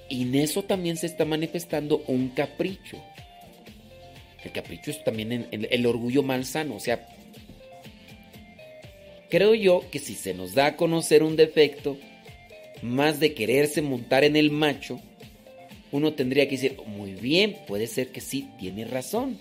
[0.09, 3.03] Y en eso también se está manifestando un capricho.
[4.45, 6.75] El capricho es también el orgullo malsano.
[6.75, 7.09] O sea,
[9.31, 11.97] creo yo que si se nos da a conocer un defecto,
[12.83, 15.01] más de quererse montar en el macho,
[15.93, 19.39] uno tendría que decir, muy bien, puede ser que sí, tiene razón.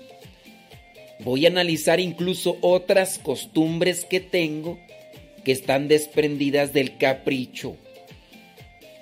[1.19, 4.78] Voy a analizar incluso otras costumbres que tengo
[5.45, 7.78] que están desprendidas del capricho.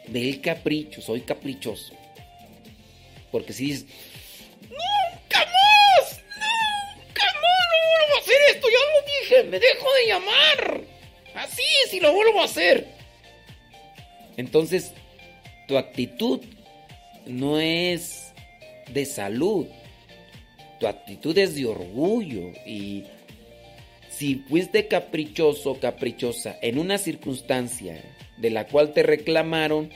[0.07, 1.93] Del capricho, soy caprichoso.
[3.31, 3.85] Porque si dices,
[4.61, 10.07] nunca más, nunca más, no vuelvo a hacer esto, ya lo dije, me dejo de
[10.07, 10.81] llamar.
[11.33, 12.87] Así es y lo vuelvo a hacer.
[14.37, 14.93] Entonces,
[15.67, 16.41] tu actitud
[17.29, 18.33] no es
[18.93, 19.67] de salud.
[20.79, 23.05] Tu actitud es de orgullo y
[24.09, 28.01] si fuiste caprichoso o caprichosa en una circunstancia
[28.37, 29.89] de la cual te reclamaron,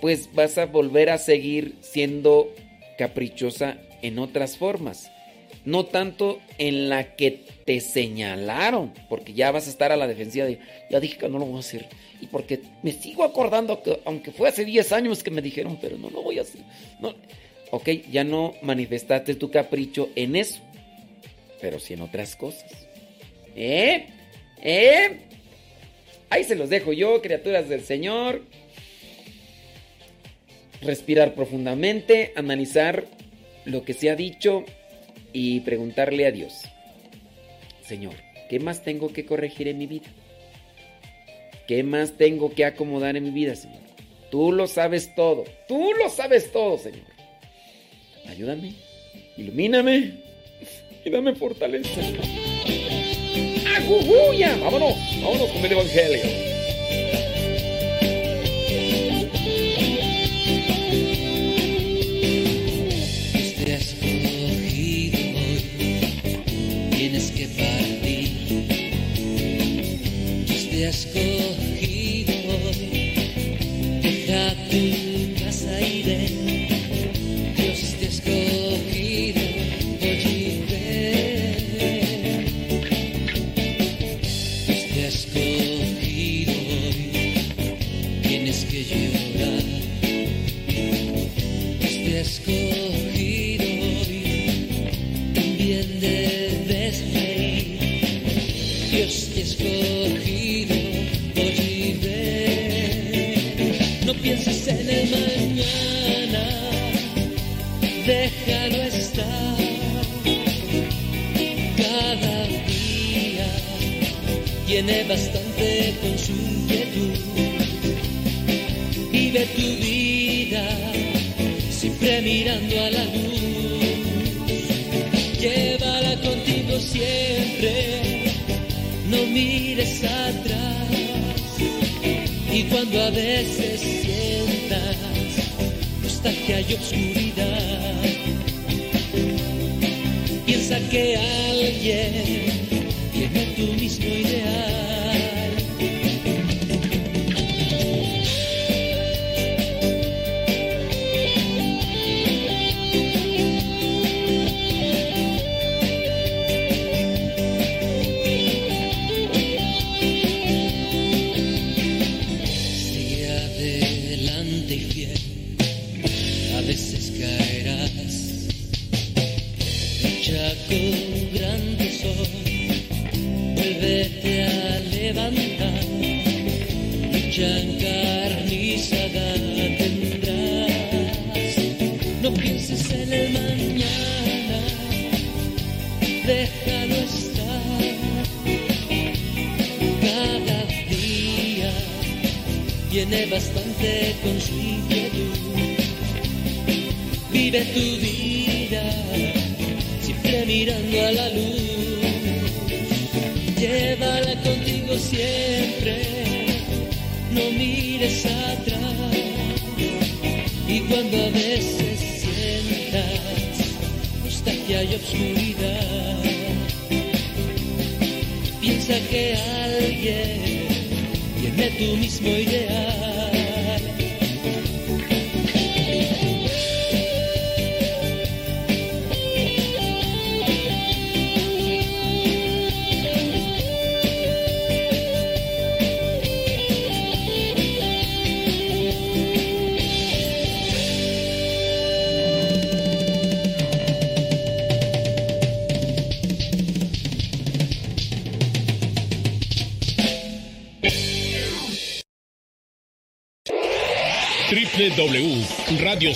[0.00, 2.52] pues vas a volver a seguir siendo
[2.96, 5.10] caprichosa en otras formas.
[5.64, 10.46] No tanto en la que te señalaron, porque ya vas a estar a la defensiva
[10.46, 10.58] de,
[10.90, 11.86] ya dije que no lo voy a hacer.
[12.20, 15.98] Y porque me sigo acordando que, aunque fue hace 10 años que me dijeron, pero
[15.98, 16.62] no lo voy a hacer.
[17.00, 17.14] No.
[17.70, 20.60] Ok, ya no manifestaste tu capricho en eso,
[21.60, 22.70] pero sí en otras cosas.
[23.54, 24.06] ¿Eh?
[24.62, 25.20] ¿Eh?
[26.30, 28.42] Ahí se los dejo yo, criaturas del Señor.
[30.80, 33.04] Respirar profundamente, analizar
[33.64, 34.64] lo que se ha dicho
[35.32, 36.64] y preguntarle a Dios,
[37.82, 38.14] Señor,
[38.48, 40.08] ¿qué más tengo que corregir en mi vida?
[41.66, 43.80] ¿Qué más tengo que acomodar en mi vida, Señor?
[44.30, 47.06] Tú lo sabes todo, tú lo sabes todo, Señor.
[48.26, 48.74] Ayúdame,
[49.36, 50.14] ilumíname
[51.04, 52.00] y dame fortaleza.
[53.76, 54.56] ¡Agujuya!
[54.56, 56.49] Vámonos, vámonos con el Evangelio.
[74.70, 75.09] Tiene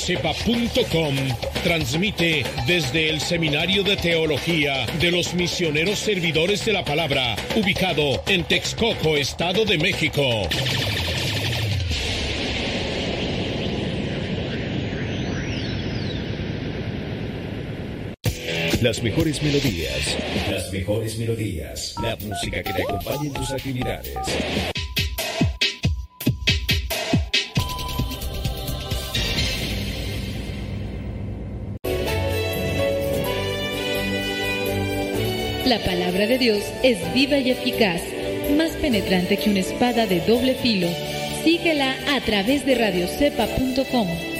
[0.04, 1.14] www.radiocepa.com
[1.62, 8.44] transmite desde el Seminario de Teología de los Misioneros Servidores de la Palabra, ubicado en
[8.44, 10.22] Texcoco, Estado de México.
[18.82, 20.18] Las mejores melodías.
[20.50, 21.94] Las mejores melodías.
[22.02, 24.73] La música que te acompañe en tus actividades.
[36.04, 38.02] Palabra de Dios es viva y eficaz,
[38.58, 40.88] más penetrante que una espada de doble filo.
[41.42, 44.33] Síguela a través de radiocepa.com.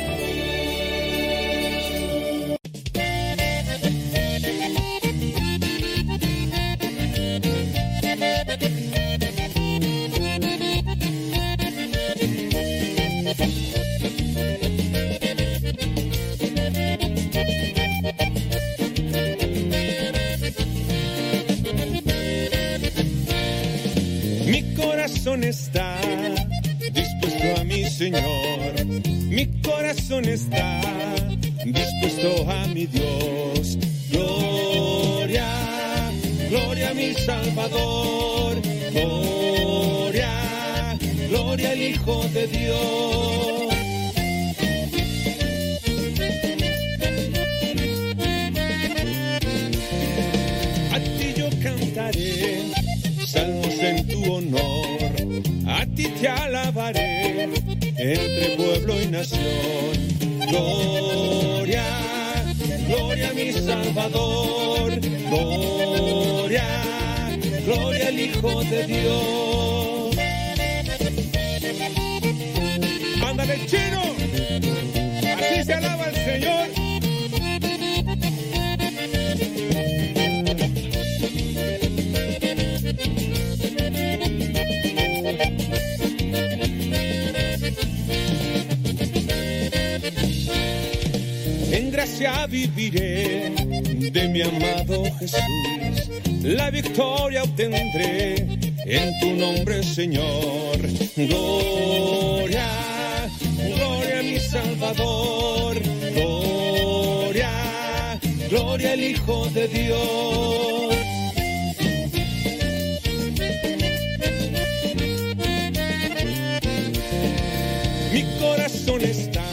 [118.74, 119.44] corazón está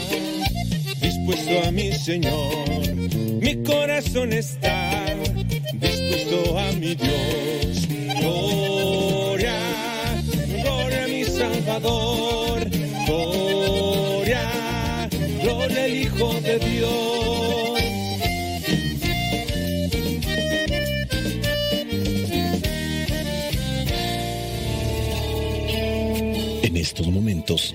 [1.00, 2.94] dispuesto a mi Señor.
[3.40, 5.14] Mi corazón está
[5.74, 7.86] dispuesto a mi Dios.
[8.18, 9.54] Gloria,
[10.62, 12.68] gloria a mi Salvador.
[13.06, 15.08] Gloria,
[15.42, 17.80] gloria al Hijo de Dios.
[26.64, 27.74] En estos momentos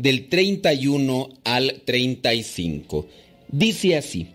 [0.00, 3.06] del 31 al 35.
[3.48, 4.28] Dice así,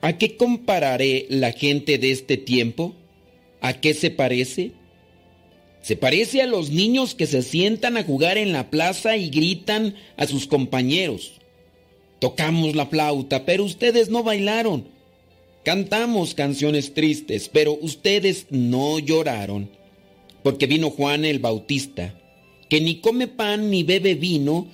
[0.00, 2.94] ¿a qué compararé la gente de este tiempo?
[3.60, 4.72] ¿A qué se parece?
[5.82, 9.94] Se parece a los niños que se sientan a jugar en la plaza y gritan
[10.16, 11.32] a sus compañeros.
[12.18, 14.88] Tocamos la flauta, pero ustedes no bailaron.
[15.64, 19.68] Cantamos canciones tristes, pero ustedes no lloraron.
[20.42, 22.18] Porque vino Juan el Bautista,
[22.70, 24.68] que ni come pan ni bebe vino,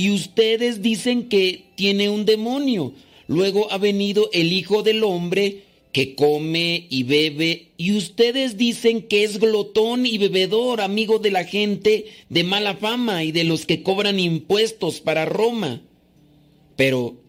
[0.00, 2.94] y ustedes dicen que tiene un demonio.
[3.26, 9.24] Luego ha venido el Hijo del Hombre que come y bebe, y ustedes dicen que
[9.24, 13.82] es glotón y bebedor, amigo de la gente de mala fama y de los que
[13.82, 15.82] cobran impuestos para Roma.
[16.76, 17.20] Pero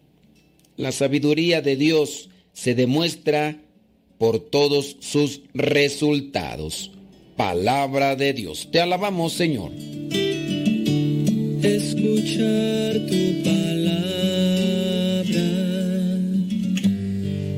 [0.78, 3.62] la sabiduría de Dios se demuestra
[4.18, 6.92] por todos sus resultados.
[7.36, 8.70] Palabra de Dios.
[8.72, 9.72] Te alabamos, Señor.
[11.64, 14.02] Escuchar tu palabra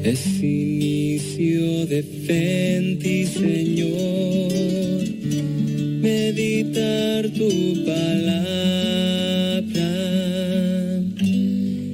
[0.03, 4.51] es inicio de fe en ti, Señor.
[6.01, 7.47] Meditar tu
[7.85, 9.63] palabra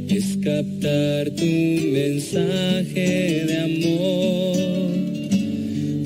[0.10, 4.58] es captar tu mensaje de amor.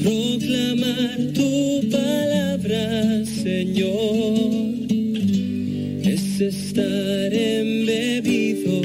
[0.04, 4.73] Proclamar tu palabra, Señor,
[6.48, 8.82] estar embebido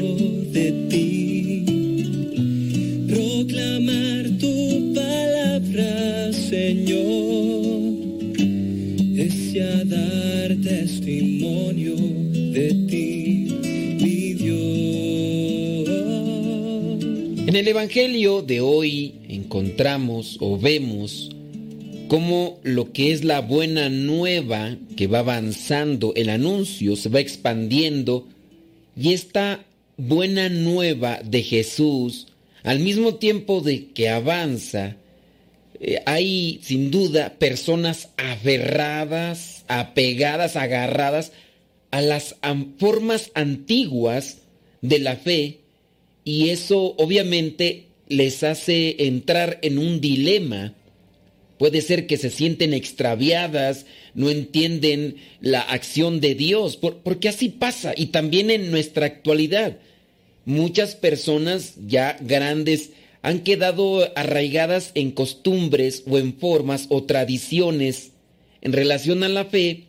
[0.53, 1.65] de ti.
[3.09, 7.97] Proclamar tu palabra, Señor,
[9.17, 13.49] es ya dar testimonio de ti,
[14.01, 15.89] mi Dios.
[17.49, 21.31] En el Evangelio de hoy encontramos o vemos
[22.09, 28.27] cómo lo que es la buena nueva que va avanzando, el anuncio se va expandiendo
[28.97, 29.65] y esta
[29.97, 32.27] buena nueva de Jesús,
[32.63, 34.97] al mismo tiempo de que avanza,
[35.81, 41.33] eh, hay sin duda personas aferradas, apegadas, agarradas
[41.91, 42.37] a las
[42.79, 44.39] formas antiguas
[44.83, 45.61] de la fe
[46.25, 50.75] y eso obviamente les hace entrar en un dilema.
[51.59, 57.49] Puede ser que se sienten extraviadas, no entienden la acción de Dios, por- porque así
[57.49, 59.79] pasa y también en nuestra actualidad.
[60.45, 62.91] Muchas personas ya grandes
[63.23, 68.13] han quedado arraigadas en costumbres o en formas o tradiciones
[68.63, 69.85] en relación a la fe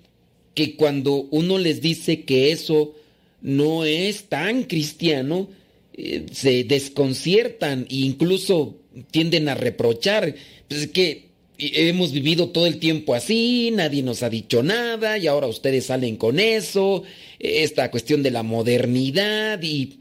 [0.56, 2.96] que cuando uno les dice que eso
[3.42, 5.48] no es tan cristiano,
[5.94, 8.78] eh, se desconciertan e incluso
[9.12, 10.36] tienden a reprochar.
[10.68, 11.29] Pues es que
[11.60, 16.16] hemos vivido todo el tiempo así, nadie nos ha dicho nada y ahora ustedes salen
[16.16, 17.04] con eso,
[17.38, 20.00] esta cuestión de la modernidad y,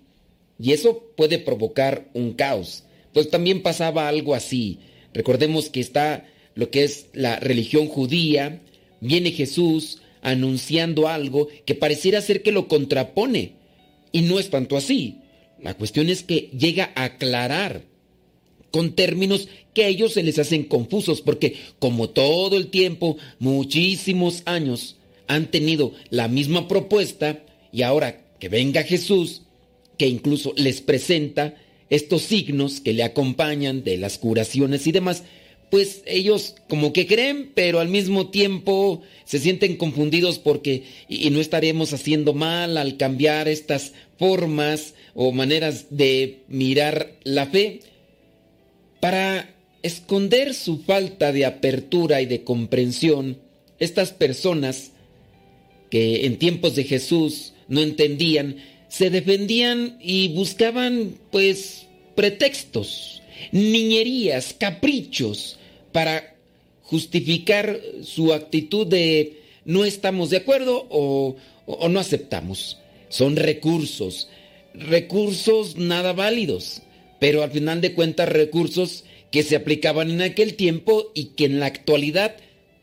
[0.59, 2.85] y eso puede provocar un caos.
[3.13, 4.79] Pues también pasaba algo así.
[5.13, 8.61] Recordemos que está lo que es la religión judía,
[9.01, 13.53] viene Jesús anunciando algo que pareciera ser que lo contrapone.
[14.13, 15.19] Y no es tanto así.
[15.61, 17.83] La cuestión es que llega a aclarar
[18.71, 24.43] con términos que a ellos se les hacen confusos, porque como todo el tiempo, muchísimos
[24.45, 24.97] años,
[25.27, 29.43] han tenido la misma propuesta y ahora que venga Jesús,
[29.97, 31.55] que incluso les presenta
[31.91, 35.25] estos signos que le acompañan de las curaciones y demás,
[35.71, 41.41] pues ellos como que creen, pero al mismo tiempo se sienten confundidos porque y, no
[41.41, 47.81] estaremos haciendo mal al cambiar estas formas o maneras de mirar la fe
[49.01, 53.39] para esconder su falta de apertura y de comprensión.
[53.79, 54.93] Estas personas
[55.91, 58.57] que en tiempos de Jesús no entendían,
[58.89, 63.23] se defendían y buscaban pues pretextos,
[63.53, 65.59] niñerías, caprichos
[65.93, 66.35] para
[66.83, 72.79] justificar su actitud de no estamos de acuerdo o, o no aceptamos.
[73.11, 74.29] Son recursos,
[74.75, 76.83] recursos nada válidos,
[77.19, 81.61] pero al final de cuentas recursos que se aplicaban en aquel tiempo y que en
[81.61, 82.37] la actualidad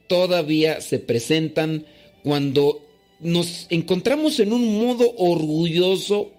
[0.08, 1.86] todavía se presentan
[2.24, 2.82] cuando
[3.20, 6.32] nos encontramos en un modo orgulloso,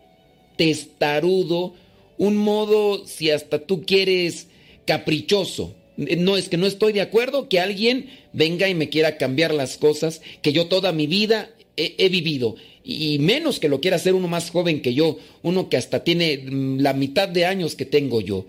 [0.57, 1.75] testarudo,
[2.19, 4.49] un modo, si hasta tú quieres,
[4.85, 5.75] caprichoso.
[5.97, 9.79] No es que no estoy de acuerdo que alguien venga y me quiera cambiar las
[9.79, 12.57] cosas que yo toda mi vida he, he vivido.
[12.89, 16.39] Y menos que lo quiera hacer uno más joven que yo, uno que hasta tiene
[16.39, 18.47] mm, la mitad de años que tengo yo.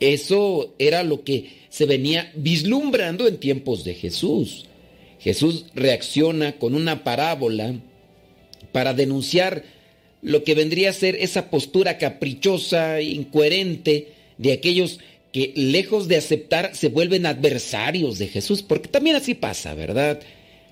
[0.00, 4.64] Eso era lo que se venía vislumbrando en tiempos de Jesús.
[5.20, 7.74] Jesús reacciona con una parábola
[8.72, 9.64] para denunciar
[10.22, 14.08] lo que vendría a ser esa postura caprichosa, incoherente
[14.38, 14.98] de aquellos
[15.30, 20.20] que lejos de aceptar se vuelven adversarios de Jesús, porque también así pasa, ¿verdad?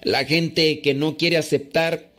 [0.02, 2.11] La gente que no quiere aceptar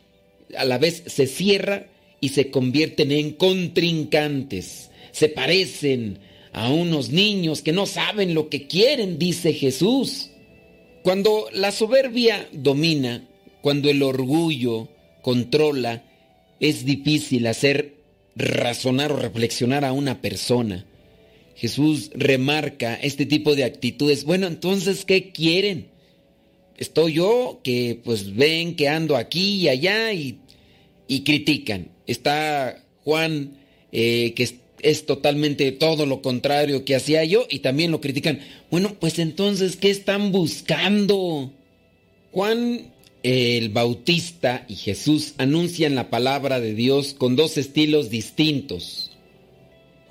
[0.56, 1.86] a la vez se cierra
[2.20, 6.18] y se convierten en contrincantes, se parecen
[6.52, 10.30] a unos niños que no saben lo que quieren, dice Jesús.
[11.02, 13.28] Cuando la soberbia domina,
[13.60, 14.88] cuando el orgullo
[15.20, 16.04] controla,
[16.60, 17.96] es difícil hacer
[18.36, 20.86] razonar o reflexionar a una persona.
[21.56, 24.24] Jesús remarca este tipo de actitudes.
[24.24, 25.88] Bueno, entonces, ¿qué quieren?
[26.76, 30.40] Estoy yo que pues ven que ando aquí y allá y,
[31.08, 31.88] y critican.
[32.06, 33.58] Está Juan
[33.92, 38.40] eh, que es, es totalmente todo lo contrario que hacía yo y también lo critican.
[38.70, 41.52] Bueno, pues entonces, ¿qué están buscando?
[42.32, 49.12] Juan el Bautista y Jesús anuncian la palabra de Dios con dos estilos distintos.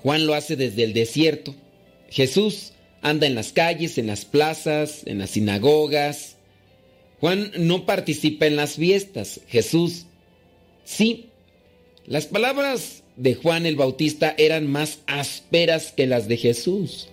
[0.02, 1.54] Juan lo hace desde el desierto.
[2.10, 2.72] Jesús
[3.02, 6.36] anda en las calles, en las plazas, en las sinagogas.
[7.20, 9.40] Juan no participa en las fiestas.
[9.46, 10.06] Jesús
[10.84, 11.26] sí.
[12.06, 17.08] Las palabras de Juan el Bautista eran más ásperas que las de Jesús.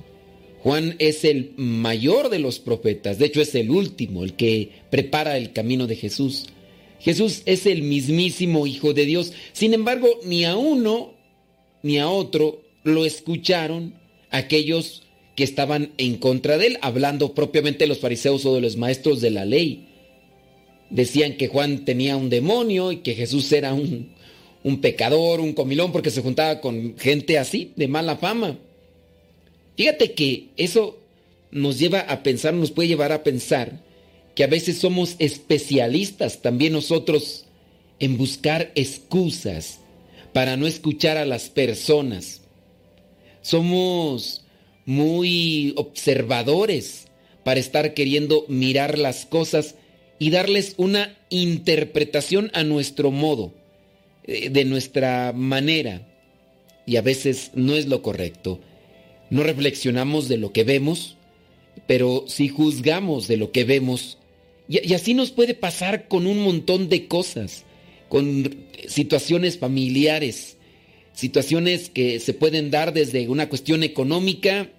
[0.63, 5.37] Juan es el mayor de los profetas, de hecho es el último, el que prepara
[5.37, 6.47] el camino de Jesús.
[6.99, 9.33] Jesús es el mismísimo Hijo de Dios.
[9.53, 11.13] Sin embargo, ni a uno
[11.81, 13.95] ni a otro lo escucharon
[14.29, 15.03] aquellos
[15.35, 19.21] que estaban en contra de él, hablando propiamente de los fariseos o de los maestros
[19.21, 19.87] de la ley.
[20.91, 24.11] Decían que Juan tenía un demonio y que Jesús era un,
[24.63, 28.59] un pecador, un comilón, porque se juntaba con gente así, de mala fama.
[29.75, 30.99] Fíjate que eso
[31.49, 33.81] nos lleva a pensar, nos puede llevar a pensar
[34.35, 37.45] que a veces somos especialistas también nosotros
[37.99, 39.79] en buscar excusas
[40.33, 42.41] para no escuchar a las personas.
[43.41, 44.43] Somos
[44.85, 47.07] muy observadores
[47.43, 49.75] para estar queriendo mirar las cosas
[50.21, 53.53] y darles una interpretación a nuestro modo,
[54.23, 56.07] eh, de nuestra manera.
[56.85, 58.61] Y a veces no es lo correcto
[59.31, 61.15] no reflexionamos de lo que vemos,
[61.87, 64.17] pero sí juzgamos de lo que vemos.
[64.67, 67.63] Y, así nos puede pasar con un montón de cosas,
[68.09, 68.57] con
[68.87, 70.57] situaciones familiares,
[71.13, 74.69] situaciones que se pueden dar desde una cuestión económica,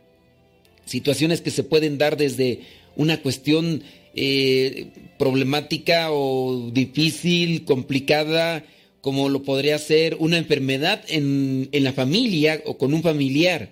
[0.85, 2.61] situaciones que se pueden dar desde
[2.95, 3.83] una cuestión
[4.15, 8.65] eh, problemática o difícil, complicada,
[9.01, 13.71] como lo podría ser una enfermedad en, en la familia o con un familiar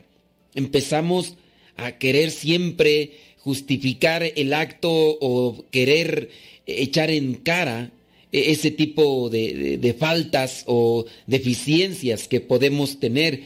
[0.55, 1.35] empezamos
[1.77, 6.31] a querer siempre justificar el acto o querer
[6.67, 7.91] echar en cara
[8.33, 13.43] ese tipo de, faltas o deficiencias que podemos tener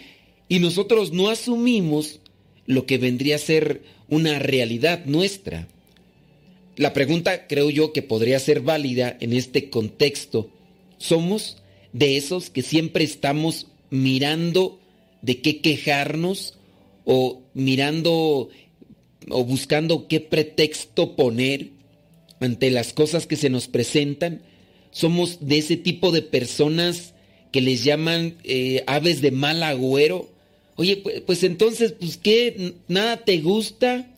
[0.48, 2.20] y nosotros no asumimos
[2.66, 5.68] lo que vendría a ser una realidad nuestra.
[6.76, 10.50] La pregunta creo yo que podría ser válida en este contexto.
[10.98, 11.58] ¿Somos
[11.92, 14.80] de esos que siempre estamos mirando
[15.22, 16.54] de qué quejarnos
[17.04, 18.48] o mirando
[19.30, 21.70] o buscando qué pretexto poner
[22.40, 24.42] ante las cosas que se nos presentan.
[24.90, 27.14] Somos de ese tipo de personas
[27.52, 30.28] que les llaman eh, aves de mal agüero.
[30.76, 34.10] Oye, pues, pues entonces, pues qué, nada te gusta.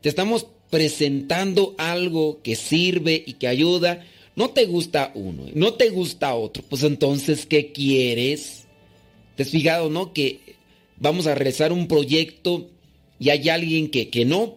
[0.00, 4.06] Te estamos presentando algo que sirve y que ayuda.
[4.36, 6.62] No te gusta uno, no te gusta otro.
[6.68, 8.64] Pues entonces, ¿qué quieres?
[9.36, 9.44] ¿Te
[9.90, 10.12] no?
[10.12, 10.40] Que
[10.96, 12.68] vamos a realizar un proyecto
[13.18, 14.56] y hay alguien que, que no,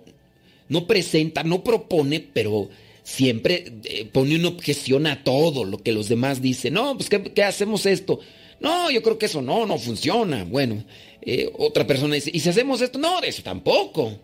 [0.70, 2.70] no presenta, no propone, pero
[3.04, 6.76] siempre eh, pone una objeción a todo lo que los demás dicen.
[6.76, 8.20] No, pues ¿qué, hacemos esto?
[8.60, 10.46] No, yo creo que eso no, no funciona.
[10.46, 10.84] Bueno,
[11.22, 13.00] eh, otra persona dice, ¿y si hacemos esto?
[13.00, 14.18] No, de eso tampoco.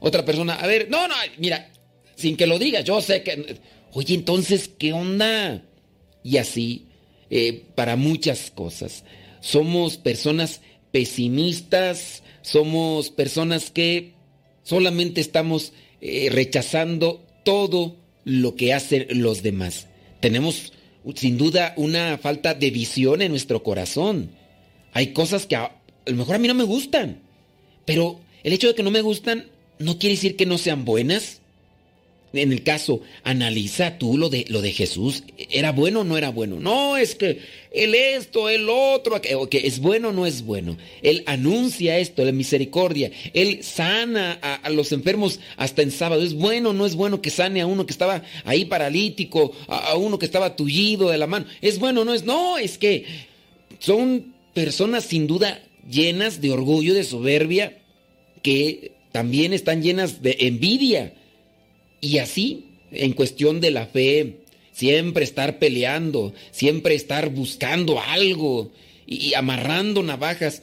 [0.00, 1.70] Otra persona, a ver, no, no, mira,
[2.16, 3.56] sin que lo diga, yo sé que...
[3.92, 5.62] Oye, entonces, ¿qué onda?
[6.22, 6.86] Y así,
[7.30, 9.04] eh, para muchas cosas.
[9.40, 10.60] Somos personas
[10.90, 14.12] pesimistas, somos personas que
[14.62, 19.86] solamente estamos eh, rechazando todo lo que hacen los demás.
[20.20, 20.72] Tenemos
[21.14, 24.30] sin duda una falta de visión en nuestro corazón.
[24.92, 25.72] Hay cosas que a
[26.06, 27.22] lo mejor a mí no me gustan,
[27.84, 29.46] pero el hecho de que no me gustan
[29.78, 31.40] no quiere decir que no sean buenas.
[32.34, 35.24] En el caso, analiza tú lo de, lo de Jesús.
[35.50, 36.60] ¿Era bueno o no era bueno?
[36.60, 37.40] No, es que
[37.72, 40.76] él esto, el otro, que es bueno o no es bueno.
[41.00, 43.10] Él anuncia esto, la misericordia.
[43.32, 46.22] Él sana a, los enfermos hasta en sábado.
[46.22, 49.92] ¿Es bueno o no es bueno que sane a uno que estaba ahí paralítico, a,
[49.92, 51.46] a uno que estaba tullido de la mano?
[51.62, 52.24] ¿Es bueno o no es?
[52.24, 53.06] No, es que
[53.78, 57.78] son personas sin duda llenas de orgullo, de soberbia,
[58.42, 61.12] que también están llenas de envidia
[62.00, 68.70] y así, en cuestión de la fe, siempre estar peleando, siempre estar buscando algo
[69.08, 70.62] y, amarrando navajas,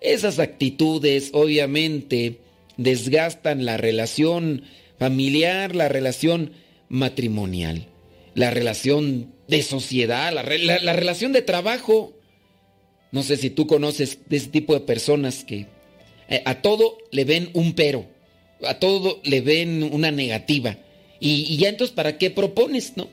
[0.00, 2.40] esas actitudes obviamente
[2.76, 4.64] desgastan la relación
[4.98, 6.50] familiar, la relación
[6.88, 7.86] matrimonial,
[8.34, 12.12] la relación de sociedad, la, la, relación de trabajo.
[13.12, 15.68] No sé si tú conoces de ese tipo de personas que
[16.44, 18.06] a todo le ven un pero,
[18.66, 20.78] a todo le ven una negativa.
[21.20, 23.08] Y, ya entonces, ¿para qué propones, no?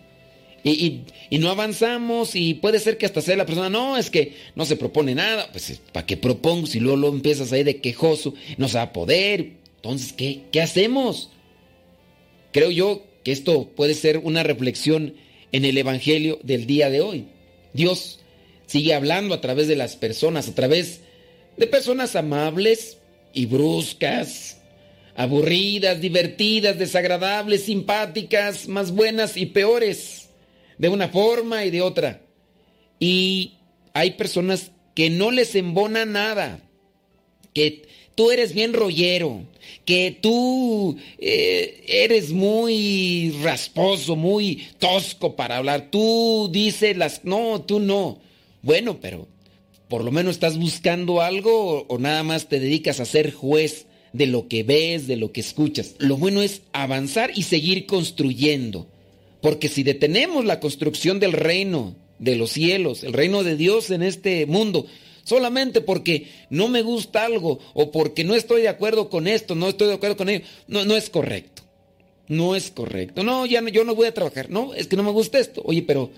[0.63, 1.01] Y,
[1.31, 4.75] no avanzamos y puede ser que hasta sea la persona, no, es que no se
[4.75, 6.67] propone nada, pues ¿para qué propongo?
[6.67, 9.53] Si luego lo empiezas ahí de quejoso, no se va a poder.
[9.77, 11.31] Entonces, ¿qué, ¿qué hacemos?
[12.51, 15.15] Creo yo que esto puede ser una reflexión
[15.51, 17.25] en el Evangelio del día de hoy.
[17.73, 18.19] Dios
[18.67, 21.01] sigue hablando a través de las personas, a través
[21.57, 22.97] de personas amables
[23.33, 24.61] y bruscas,
[25.15, 30.29] aburridas, divertidas, desagradables, simpáticas, más buenas y peores,
[30.77, 32.21] de una forma y de otra.
[32.99, 33.57] Y
[33.93, 36.61] hay personas que no les embona nada,
[37.53, 39.45] que tú eres bien rollero,
[39.85, 47.25] que tú eh, eres muy rasposo, muy tosco para hablar, tú dices las...
[47.25, 48.19] No, tú no.
[48.61, 49.27] Bueno, pero
[49.91, 54.25] por lo menos estás buscando algo o, nada más te dedicas a ser juez de
[54.25, 55.95] lo que ves, de lo que escuchas.
[55.97, 58.87] Lo bueno es avanzar y seguir construyendo.
[59.41, 64.01] Porque si detenemos la construcción del reino de los cielos, el reino de Dios en
[64.01, 64.85] este mundo,
[65.25, 69.67] solamente porque no me gusta algo o porque no estoy de acuerdo con esto, no
[69.67, 71.63] estoy de acuerdo con ello, no, no es correcto.
[72.29, 73.23] No es correcto.
[73.25, 74.49] No, ya no, yo no voy a trabajar.
[74.49, 75.61] No, es que no me gusta esto.
[75.65, 76.11] Oye, pero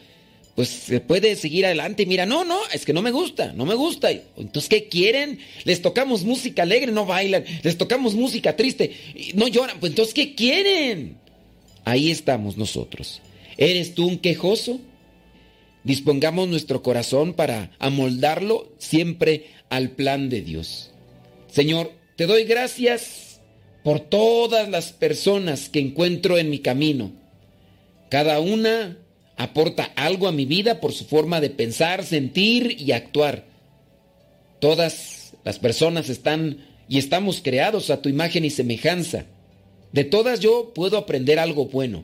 [0.55, 2.05] pues se puede seguir adelante.
[2.05, 4.11] Mira, no, no, es que no me gusta, no me gusta.
[4.11, 5.39] Entonces, ¿qué quieren?
[5.63, 7.43] Les tocamos música alegre, no bailan.
[7.63, 8.95] Les tocamos música triste,
[9.33, 9.79] no lloran.
[9.79, 11.17] Pues entonces, ¿qué quieren?
[11.85, 13.21] Ahí estamos nosotros.
[13.57, 14.79] ¿Eres tú un quejoso?
[15.83, 20.91] Dispongamos nuestro corazón para amoldarlo siempre al plan de Dios.
[21.51, 23.41] Señor, te doy gracias
[23.83, 27.11] por todas las personas que encuentro en mi camino.
[28.09, 28.97] Cada una
[29.37, 33.45] aporta algo a mi vida por su forma de pensar, sentir y actuar.
[34.59, 36.57] Todas las personas están
[36.87, 39.25] y estamos creados a tu imagen y semejanza.
[39.91, 42.03] De todas yo puedo aprender algo bueno.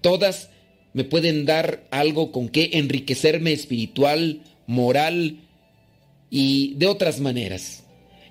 [0.00, 0.50] Todas
[0.92, 5.38] me pueden dar algo con que enriquecerme espiritual, moral
[6.30, 7.84] y de otras maneras.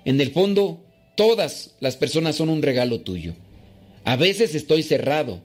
[0.04, 0.84] En el fondo,
[1.16, 3.34] todas las personas son un regalo tuyo.
[4.04, 5.42] A veces estoy cerrado,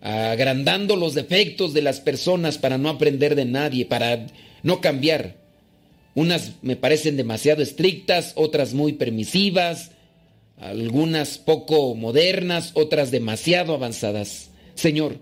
[0.00, 4.26] agrandando los defectos de las personas para no aprender de nadie, para
[4.62, 5.36] no cambiar.
[6.14, 9.92] Unas me parecen demasiado estrictas, otras muy permisivas,
[10.56, 14.50] algunas poco modernas, otras demasiado avanzadas.
[14.74, 15.18] Señor,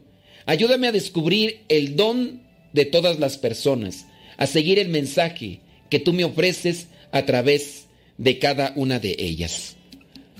[0.47, 2.43] ayúdame a descubrir el don
[2.73, 4.07] de todas las personas,
[4.37, 5.61] a seguir el mensaje
[5.91, 7.87] que tú me ofreces a través
[8.19, 9.78] de cada una de ellas.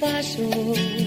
[0.00, 1.06] paso, luz.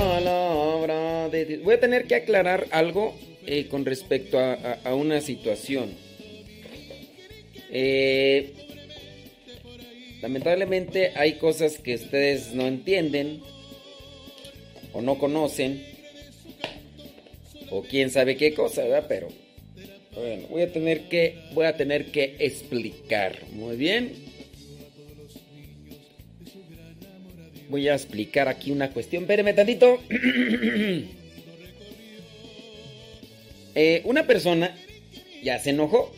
[0.00, 1.62] Palabra de Dios.
[1.62, 3.14] Voy a tener que aclarar algo
[3.46, 5.90] eh, con respecto a, una situación.
[7.70, 8.52] Eh,
[10.22, 13.42] lamentablemente hay cosas que ustedes no entienden
[14.92, 15.84] o no conocen
[17.70, 18.82] o quién sabe qué cosa.
[19.06, 19.28] Pero
[20.48, 23.38] voy a tener que voy a tener que explicar.
[23.52, 24.29] Muy bien.
[27.70, 29.22] Voy a explicar aquí una cuestión.
[29.22, 29.98] Espérenme tantito.
[33.76, 34.76] Eh, una persona
[35.44, 36.12] ya se enojó.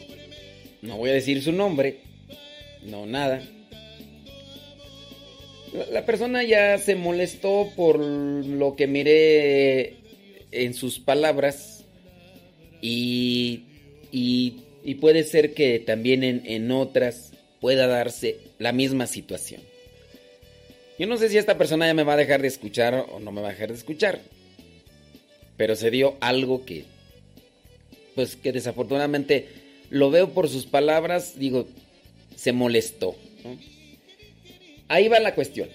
[0.81, 1.99] No voy a decir su nombre.
[2.83, 3.43] No, nada.
[5.75, 9.97] La, la persona ya se molestó por lo que miré
[10.51, 11.85] en sus palabras.
[12.81, 13.65] Y,
[14.11, 19.61] y, y puede ser que también en, en otras pueda darse la misma situación.
[21.03, 23.33] Yo no sé si esta persona ya me va a dejar de escuchar o no
[23.33, 24.21] me va a dejar de escuchar.
[25.57, 26.85] Pero se dio algo que,
[28.15, 29.49] pues que desafortunadamente
[29.91, 31.67] lo veo por sus palabras, digo,
[32.37, 33.17] se molestó.
[34.87, 35.69] Ahí va la cuestión.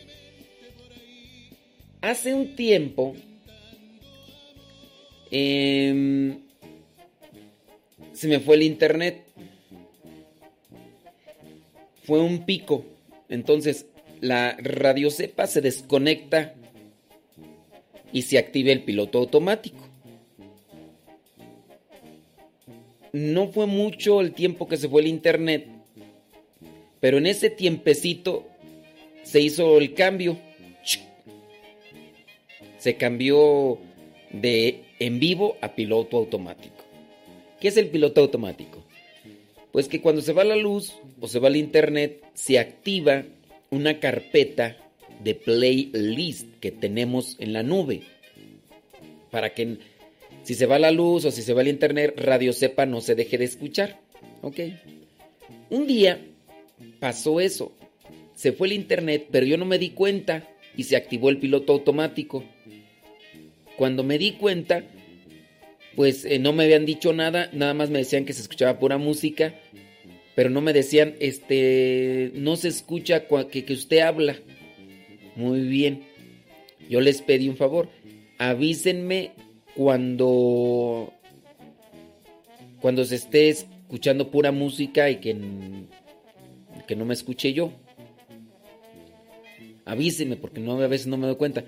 [2.00, 3.14] Hace un tiempo,
[5.30, 6.40] em,
[8.14, 9.26] se me fue el internet.
[12.06, 12.86] Fue un pico.
[13.28, 13.88] Entonces,
[14.22, 16.54] la radio cepa se desconecta
[18.12, 19.88] y se activa el piloto automático.
[23.14, 25.68] No fue mucho el tiempo que se fue el internet,
[27.00, 28.48] pero en ese tiempecito
[29.24, 30.38] se hizo el cambio
[32.78, 33.80] se cambió
[34.32, 36.86] de en vivo a piloto automático.
[37.60, 38.84] ¿Qué es el piloto automático?
[39.72, 43.26] Pues que cuando se va la luz o se va el internet, se activa
[43.70, 44.78] una carpeta
[45.24, 48.02] de playlist que tenemos en la nube.
[49.32, 49.78] Para que
[50.44, 53.16] si se va la luz o si se va el internet, Radio Sepa no se
[53.16, 54.00] deje de escuchar.
[54.42, 54.60] ¿Ok?
[55.70, 56.20] Un día
[57.00, 57.72] pasó eso.
[58.36, 61.74] Se fue el internet, pero yo no me di cuenta y se activó el piloto
[61.74, 62.44] automático.
[63.76, 64.84] Cuando me di cuenta,
[65.96, 68.98] pues eh, no me habían dicho nada, nada más me decían que se escuchaba pura
[68.98, 69.56] música,
[70.38, 74.36] pero no me decían, este, no se escucha que, que usted habla.
[75.36, 76.04] Muy bien.
[76.88, 77.90] Yo les pedí un favor,
[78.38, 79.32] avísenme
[79.76, 81.12] cuando
[82.80, 85.36] cuando se esté escuchando pura música y que,
[86.88, 87.72] que no me escuche yo.
[89.86, 91.66] Avísenme porque no, a veces no me doy cuenta.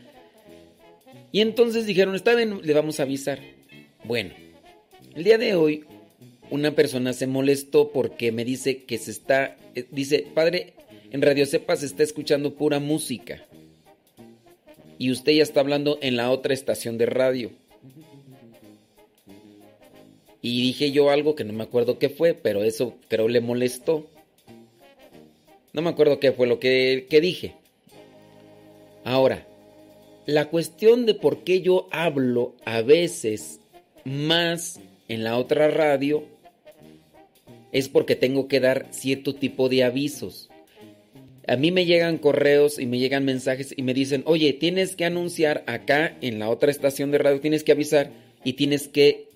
[1.32, 3.40] Y entonces dijeron, está bien, le vamos a avisar.
[4.04, 4.30] Bueno,
[5.16, 5.86] el día de hoy
[6.52, 10.74] una persona se molestó porque me dice que se está, eh, dice, padre,
[11.12, 13.46] en Radio Cepa se está escuchando pura música.
[14.98, 17.52] Y usted ya está hablando en la otra estación de radio.
[20.42, 24.08] Y dije yo algo que no me acuerdo qué fue, pero eso creo le molestó.
[25.74, 27.56] No me acuerdo qué fue lo que, que dije.
[29.04, 29.48] Ahora,
[30.26, 33.60] la cuestión de por qué yo hablo a veces
[34.04, 36.24] más en la otra radio
[37.72, 40.50] es porque tengo que dar cierto tipo de avisos.
[41.48, 45.06] A mí me llegan correos y me llegan mensajes y me dicen, oye, tienes que
[45.06, 48.12] anunciar acá en la otra estación de radio, tienes que avisar
[48.44, 49.30] y tienes que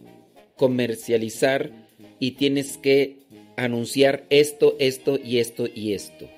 [0.56, 1.72] comercializar
[2.20, 3.18] y tienes que
[3.56, 6.30] anunciar esto, esto y esto y esto.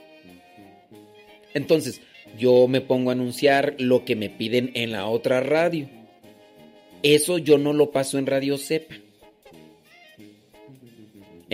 [1.53, 2.01] Entonces,
[2.37, 5.89] yo me pongo a anunciar lo que me piden en la otra radio.
[7.03, 8.95] Eso yo no lo paso en Radio Cepa.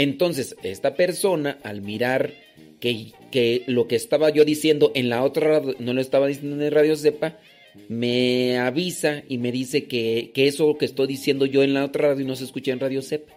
[0.01, 2.33] Entonces, esta persona, al mirar
[2.79, 6.59] que, que, lo que estaba yo diciendo en la otra radio, no lo estaba diciendo
[6.65, 7.37] en Radio Cepa,
[7.87, 12.07] me avisa y me dice que, que eso que estoy diciendo yo en la otra
[12.07, 13.31] radio no se escucha en Radio Cepa.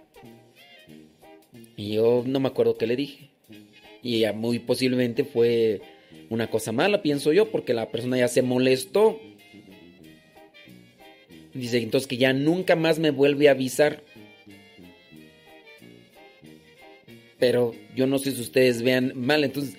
[1.76, 3.28] Y yo no me acuerdo qué le dije.
[4.02, 5.82] Y ya muy posiblemente fue
[6.30, 9.20] una cosa mala, pienso yo, porque la persona ya se molestó.
[11.52, 14.02] Dice entonces que ya nunca más me vuelve a avisar.
[17.44, 19.44] Pero yo no sé si ustedes vean mal.
[19.44, 19.76] Entonces,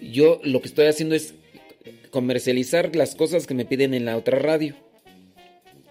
[0.00, 1.34] yo lo que estoy haciendo es
[2.08, 4.74] comercializar las cosas que me piden en la otra radio.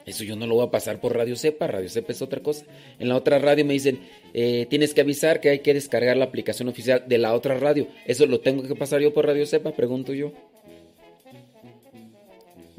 [0.07, 2.65] Eso yo no lo voy a pasar por Radio Cepa, Radio Cepa es otra cosa.
[2.97, 3.99] En la otra radio me dicen,
[4.33, 7.87] eh, tienes que avisar que hay que descargar la aplicación oficial de la otra radio.
[8.07, 9.73] ¿Eso lo tengo que pasar yo por Radio Cepa?
[9.73, 10.33] Pregunto yo.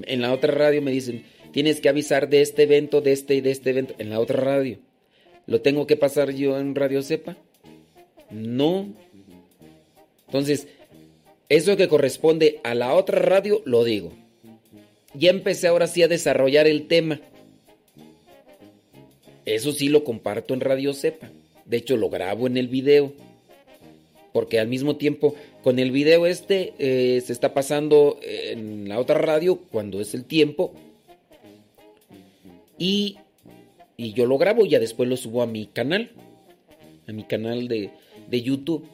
[0.02, 3.40] En la otra radio me dicen, tienes que avisar de este evento, de este y
[3.40, 3.94] de este evento.
[3.98, 4.80] En la otra radio.
[5.46, 7.36] ¿Lo tengo que pasar yo en Radio Cepa?
[8.32, 8.88] No.
[10.26, 10.68] Entonces,
[11.48, 14.12] eso que corresponde a la otra radio, lo digo
[15.14, 17.20] ya empecé ahora sí a desarrollar el tema.
[19.44, 21.30] Eso sí lo comparto en Radio Cepa.
[21.64, 23.12] De hecho, lo grabo en el video.
[24.32, 29.18] Porque al mismo tiempo, con el video este, eh, se está pasando en la otra
[29.18, 30.72] radio cuando es el tiempo.
[32.78, 33.18] Y,
[33.96, 36.12] y yo lo grabo y ya después lo subo a mi canal.
[37.06, 37.90] A mi canal de,
[38.32, 38.88] de YouTube.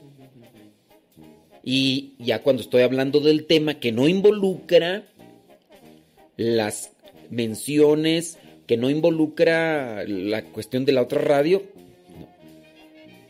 [1.64, 5.04] Y ya cuando estoy hablando del tema que no involucra
[6.36, 6.92] las
[7.30, 11.62] menciones, que no involucra la cuestión de la otra radio.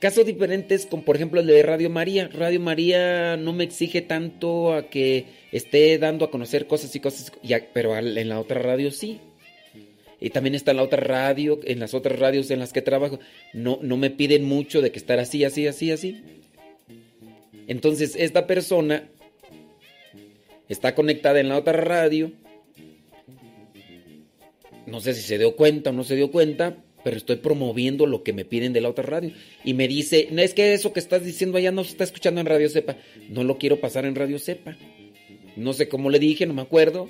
[0.00, 2.28] Casos diferentes con por ejemplo el de Radio María.
[2.28, 7.32] Radio María no me exige tanto a que esté dando a conocer cosas y cosas,
[7.74, 9.20] pero en la otra radio sí.
[10.20, 13.20] Y también está en la otra radio, en las otras radios en las que trabajo,
[13.52, 16.22] no, no me piden mucho de que estar así, así, así, así.
[17.66, 19.08] Entonces esta persona
[20.68, 22.32] está conectada en la otra radio
[24.88, 28.22] no sé si se dio cuenta o no se dio cuenta, pero estoy promoviendo lo
[28.22, 29.32] que me piden de la otra radio.
[29.62, 32.40] Y me dice, no es que eso que estás diciendo allá no se está escuchando
[32.40, 32.96] en Radio Cepa.
[33.28, 34.76] No lo quiero pasar en Radio Cepa.
[35.56, 37.08] No sé cómo le dije, no me acuerdo.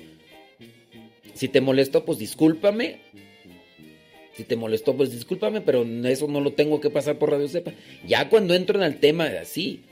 [1.39, 2.97] Si te molestó, pues discúlpame.
[4.35, 7.71] Si te molestó, pues discúlpame, pero eso no lo tengo que pasar por Radio Cepa.
[8.05, 9.83] Ya cuando entro en el tema, así.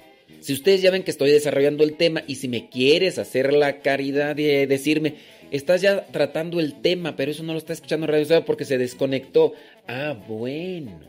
[0.41, 3.79] Si ustedes ya ven que estoy desarrollando el tema y si me quieres hacer la
[3.79, 5.15] caridad de decirme,
[5.49, 8.77] Estás ya tratando el tema, pero eso no lo está escuchando Radio Cepa porque se
[8.77, 9.53] desconectó.
[9.87, 10.99] Ah, bueno.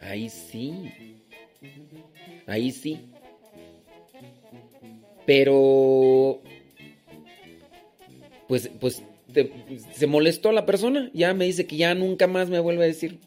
[0.00, 0.92] Ahí sí.
[2.46, 2.98] Ahí sí.
[5.24, 6.40] Pero...
[8.48, 9.04] Pues, pues
[9.92, 13.18] se molestó la persona, ya me dice que ya nunca más me vuelve a decir.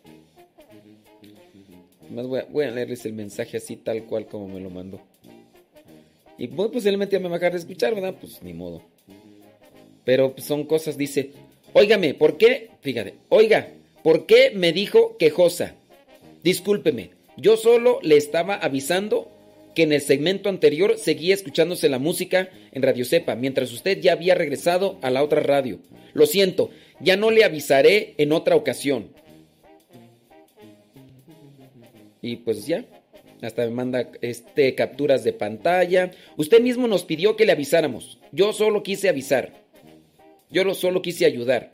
[2.09, 4.99] Más voy a, leerles el mensaje así tal cual como me lo mandó.
[6.37, 8.15] Y pues posiblemente ya me va a dejar de escuchar, ¿verdad?
[8.19, 8.81] Pues ni modo.
[10.03, 11.31] Pero pues, son cosas, dice,
[11.73, 12.71] óigame, ¿por qué?
[12.81, 13.69] Fíjate, oiga,
[14.03, 15.75] ¿por qué me dijo quejosa?
[16.43, 19.31] Discúlpeme, yo solo le estaba avisando
[19.75, 24.13] que en el segmento anterior seguía escuchándose la música en Radio Cepa, mientras usted ya
[24.13, 25.79] había regresado a la otra radio.
[26.13, 29.09] Lo siento, ya no le avisaré en otra ocasión.
[32.21, 32.85] Y pues ya,
[33.41, 36.11] hasta me manda este capturas de pantalla.
[36.37, 38.19] Usted mismo nos pidió que le avisáramos.
[38.31, 39.53] Yo solo quise avisar.
[40.51, 41.73] Yo solo quise ayudar.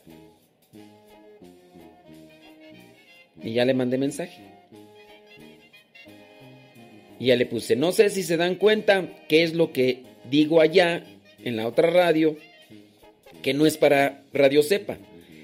[3.43, 4.46] Y ya le mandé mensaje.
[7.19, 10.61] Y ya le puse, no sé si se dan cuenta qué es lo que digo
[10.61, 11.03] allá
[11.43, 12.37] en la otra radio,
[13.41, 14.97] que no es para Radio Cepa.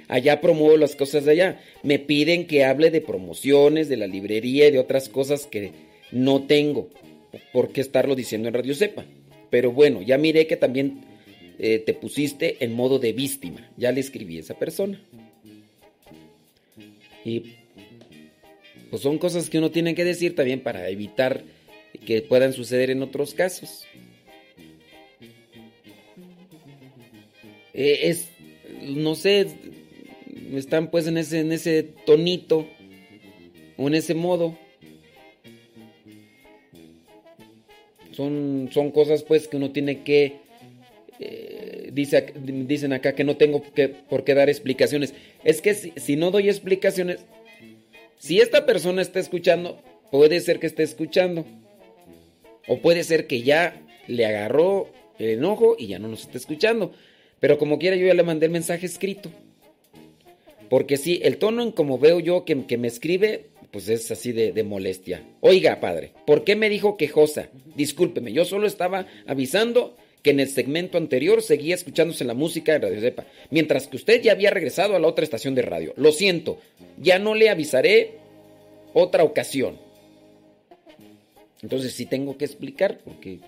[0.08, 1.62] Allá promuevo las cosas de allá.
[1.82, 5.72] Me piden que hable de promociones, de la librería y de otras cosas que
[6.12, 6.90] no tengo
[7.52, 9.06] por qué estarlo diciendo en Radio Cepa.
[9.50, 11.02] Pero bueno, ya miré que también
[11.58, 13.70] eh, te pusiste en modo de víctima.
[13.78, 15.02] Ya le escribí a esa persona.
[17.26, 17.56] Y
[18.90, 21.44] pues son cosas que uno tiene que decir también para evitar
[22.06, 23.86] que puedan suceder en otros casos.
[27.74, 28.30] Eh, es,
[28.82, 29.48] no sé,
[30.54, 32.68] están pues en ese, en ese tonito
[33.78, 34.58] o en ese modo.
[38.12, 40.44] Son, son cosas pues que uno tiene que...
[41.20, 45.14] Eh, dice, dicen acá que no tengo que, por qué dar explicaciones.
[45.44, 47.22] Es que si, si no doy explicaciones,
[48.20, 49.82] si esta persona está escuchando,
[50.12, 51.46] puede ser que esté escuchando.
[52.68, 56.92] O puede ser que ya le agarró el enojo y ya no nos está escuchando.
[57.40, 59.30] Pero como quiera, yo ya le mandé el mensaje escrito.
[60.70, 64.64] Porque sí, el tono en como veo yo que, me escribe, pues es así de,
[64.64, 65.24] molestia.
[65.42, 67.50] Oiga, padre, ¿por qué me dijo quejosa?
[67.76, 72.80] Discúlpeme, yo solo estaba avisando que en el segmento anterior seguía escuchándose la música de
[72.80, 75.94] Radio Cepa, mientras que usted ya había regresado a la otra estación de radio.
[75.98, 76.58] Lo siento,
[76.98, 78.14] ya no le avisaré
[78.94, 79.78] otra ocasión.
[81.64, 83.40] Entonces sí tengo que explicar, porque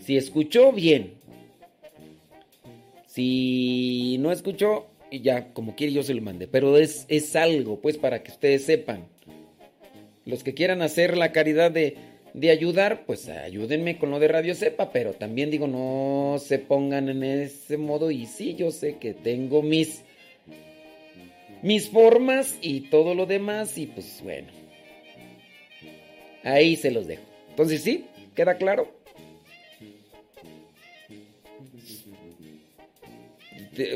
[0.00, 1.12] si escuchó, bien.
[3.06, 6.48] Si no escuchó, ya como quiere yo se lo mandé.
[6.48, 9.04] Pero es, es algo, pues, para que ustedes sepan.
[10.24, 11.96] Los que quieran hacer la caridad de,
[12.32, 17.10] de ayudar, pues ayúdenme con lo de Radio Sepa, pero también digo, no se pongan
[17.10, 18.10] en ese modo.
[18.10, 20.02] Y sí, yo sé que tengo mis,
[21.60, 24.61] mis formas y todo lo demás, y pues bueno.
[26.42, 27.22] Ahí se los dejo.
[27.50, 28.06] Entonces, ¿sí?
[28.34, 28.88] ¿Queda claro?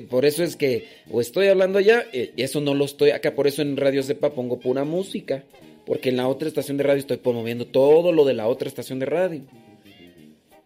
[0.08, 3.46] Por eso es que o estoy hablando ya, eh, eso no lo estoy acá, por
[3.46, 5.44] eso en Radio Cepa pongo pura música,
[5.84, 8.98] porque en la otra estación de radio estoy promoviendo todo lo de la otra estación
[8.98, 9.42] de radio.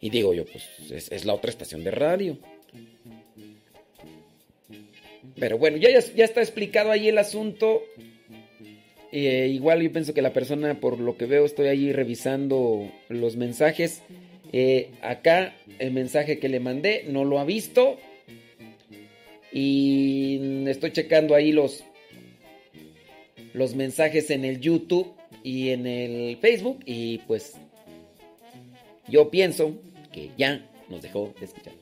[0.00, 2.38] Y digo yo, pues es, la otra estación de radio.
[5.38, 7.82] Pero bueno, ya, ya está explicado ahí el asunto.
[9.12, 13.36] Eh, igual yo pienso que la persona, por lo que veo, estoy ahí revisando los
[13.36, 14.02] mensajes.
[14.52, 17.98] Eh, acá el mensaje que le mandé no lo ha visto.
[19.52, 21.82] Y estoy checando ahí los,
[23.52, 25.12] los mensajes en el YouTube
[25.42, 26.80] y en el Facebook.
[26.86, 27.56] Y pues
[29.08, 29.74] yo pienso
[30.12, 31.74] que ya nos dejó de escuchar.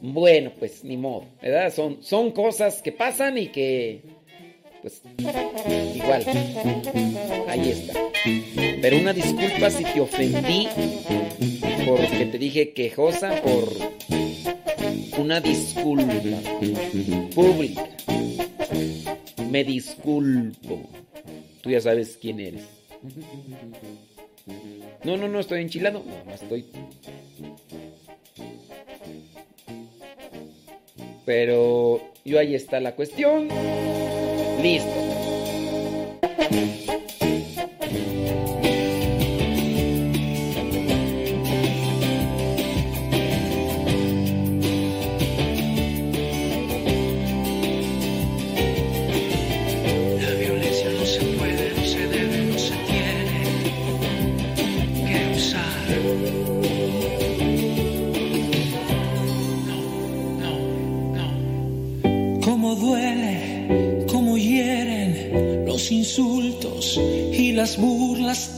[0.00, 1.72] Bueno, pues ni modo, ¿verdad?
[1.72, 4.02] Son, son cosas que pasan y que
[4.88, 6.24] pues igual,
[7.48, 7.94] ahí está.
[8.80, 10.68] Pero una disculpa si te ofendí
[11.86, 13.68] porque te dije quejosa por
[15.18, 16.14] una disculpa
[17.34, 17.88] pública.
[19.50, 20.88] Me disculpo.
[21.62, 22.64] Tú ya sabes quién eres.
[25.04, 26.04] No, no, no estoy enchilado.
[26.26, 26.66] No, estoy.
[31.24, 33.48] Pero yo ahí está la cuestión.
[34.58, 34.98] Listo.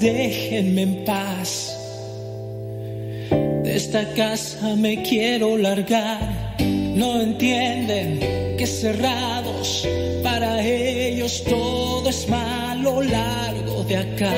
[0.00, 1.76] Déjenme en paz.
[3.62, 6.56] De esta casa me quiero largar
[6.94, 8.18] No entienden
[8.58, 9.88] que cerrados
[10.22, 14.34] para ellos todo es malo largo de acá.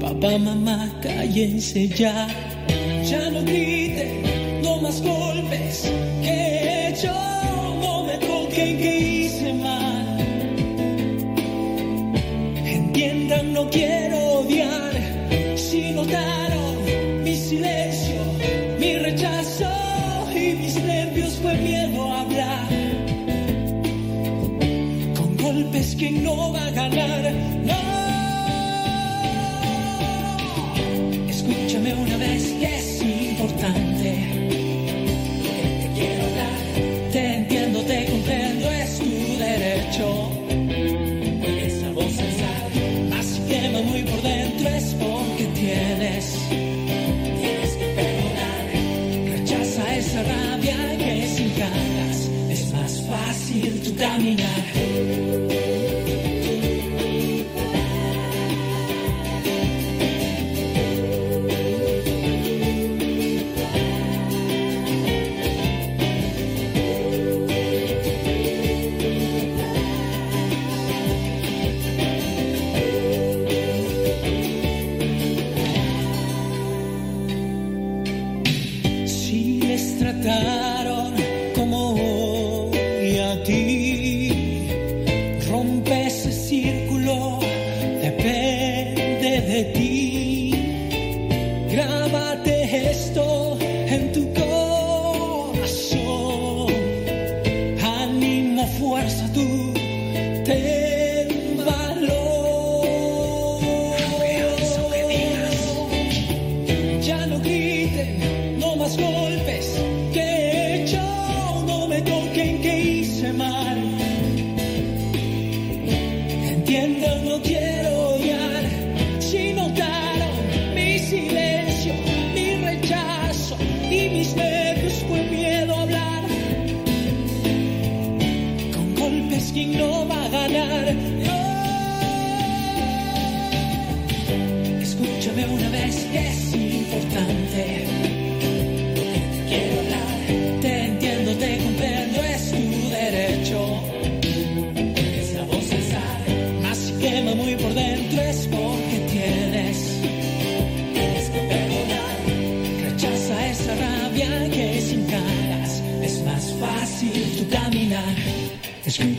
[0.00, 2.28] Papá, mamá, cállense ya.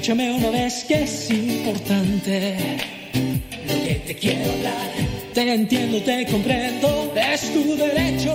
[0.05, 2.57] Escúchame una vez que es importante
[3.67, 4.91] lo que te quiero hablar.
[5.33, 8.33] Te entiendo, te comprendo, es tu derecho.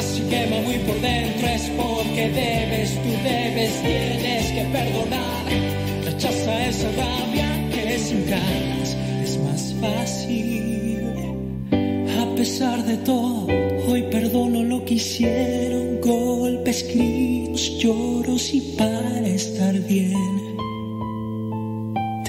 [0.00, 5.44] Si quema muy por dentro es porque debes, tú debes, tienes que perdonar.
[6.04, 11.02] Rechaza esa rabia que sin ganas es más fácil.
[12.20, 13.48] A pesar de todo,
[13.88, 16.00] hoy perdono lo que hicieron.
[16.00, 18.29] Golpes, gritos, lloros
[18.76, 20.40] para estar bien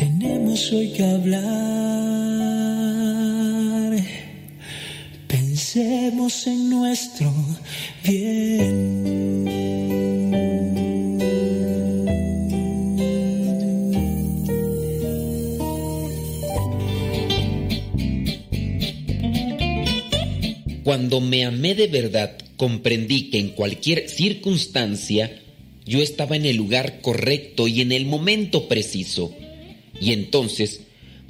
[0.01, 1.41] tenemos hoy que hablar.
[5.27, 7.31] Pensemos en nuestro
[8.03, 9.11] bien.
[20.83, 25.31] Cuando me amé de verdad, comprendí que en cualquier circunstancia
[25.85, 29.33] yo estaba en el lugar correcto y en el momento preciso.
[29.99, 30.81] Y entonces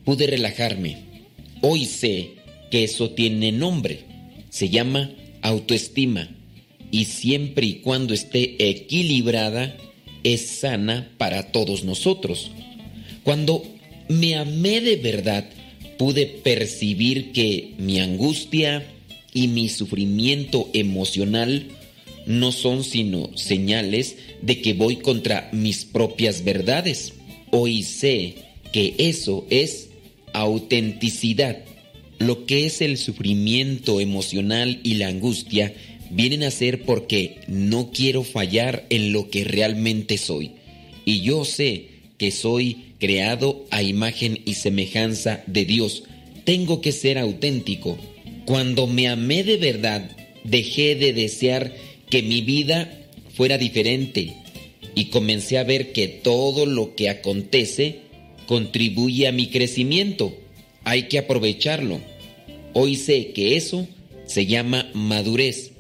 [0.04, 0.98] pude relajarme.
[1.62, 2.32] Hoy sé
[2.70, 4.00] que eso tiene nombre.
[4.50, 5.12] Se llama
[5.42, 6.30] autoestima.
[6.92, 9.78] Y siempre y cuando esté equilibrada,
[10.24, 12.52] es sana para todos nosotros.
[13.24, 13.64] Cuando
[14.10, 15.50] me amé de verdad,
[15.98, 18.86] pude percibir que mi angustia
[19.34, 21.68] y mi sufrimiento emocional
[22.26, 27.14] no son sino señales de que voy contra mis propias verdades.
[27.52, 28.36] Hoy sé
[28.72, 29.90] que eso es
[30.34, 31.58] autenticidad.
[32.20, 35.74] Lo que es el sufrimiento emocional y la angustia
[36.12, 40.52] vienen a ser porque no quiero fallar en lo que realmente soy.
[41.06, 41.88] Y yo sé
[42.18, 46.04] que soy creado a imagen y semejanza de Dios.
[46.44, 47.98] Tengo que ser auténtico.
[48.46, 50.10] Cuando me amé de verdad,
[50.44, 51.74] dejé de desear
[52.12, 54.36] que mi vida fuera diferente
[54.94, 58.02] y comencé a ver que todo lo que acontece
[58.46, 60.38] contribuye a mi crecimiento.
[60.84, 62.00] Hay que aprovecharlo.
[62.74, 63.88] Hoy sé que eso
[64.26, 65.72] se llama madurez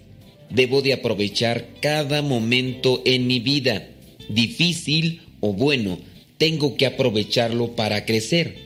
[0.53, 3.88] debo de aprovechar cada momento en mi vida,
[4.30, 5.99] difícil o bueno,
[6.38, 8.58] tengo que aprovecharlo para crecer.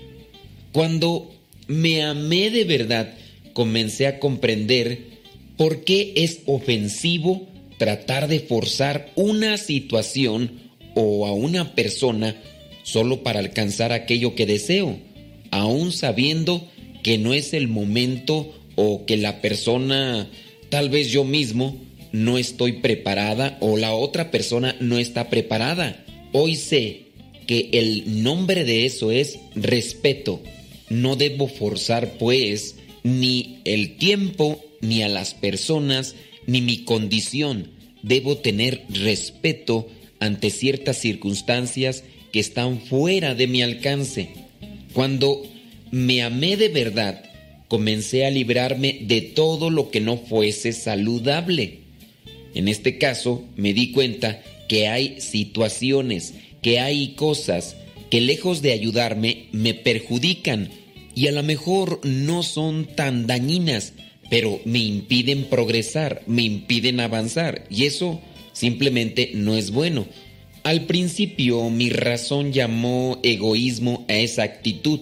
[0.72, 1.32] Cuando
[1.68, 3.14] me amé de verdad,
[3.54, 5.16] comencé a comprender
[5.58, 7.48] por qué es ofensivo
[7.78, 12.36] tratar de forzar una situación o a una persona
[12.84, 14.98] solo para alcanzar aquello que deseo,
[15.52, 16.68] aún sabiendo
[17.04, 20.30] que no es el momento o que la persona,
[20.70, 21.78] tal vez yo mismo,
[22.12, 26.06] no estoy preparada o la otra persona no está preparada.
[26.32, 27.08] Hoy sé
[27.46, 30.42] que el nombre de eso es respeto.
[30.90, 36.16] No debo forzar pues ni el tiempo, ni a las personas,
[36.48, 37.72] ni mi condición.
[38.02, 39.88] Debo tener respeto
[40.20, 44.30] ante ciertas circunstancias que están fuera de mi alcance.
[44.94, 45.44] Cuando
[45.92, 47.24] me amé de verdad,
[47.68, 51.80] comencé a librarme de todo lo que no fuese saludable.
[52.54, 57.76] En este caso, me di cuenta que hay situaciones, que hay cosas
[58.10, 60.70] que lejos de ayudarme me perjudican
[61.16, 63.94] y a lo mejor no son tan dañinas,
[64.30, 68.22] pero me impiden progresar, me impiden avanzar y eso
[68.54, 70.08] simplemente no es bueno.
[70.64, 75.00] Al principio mi razón llamó egoísmo a esa actitud,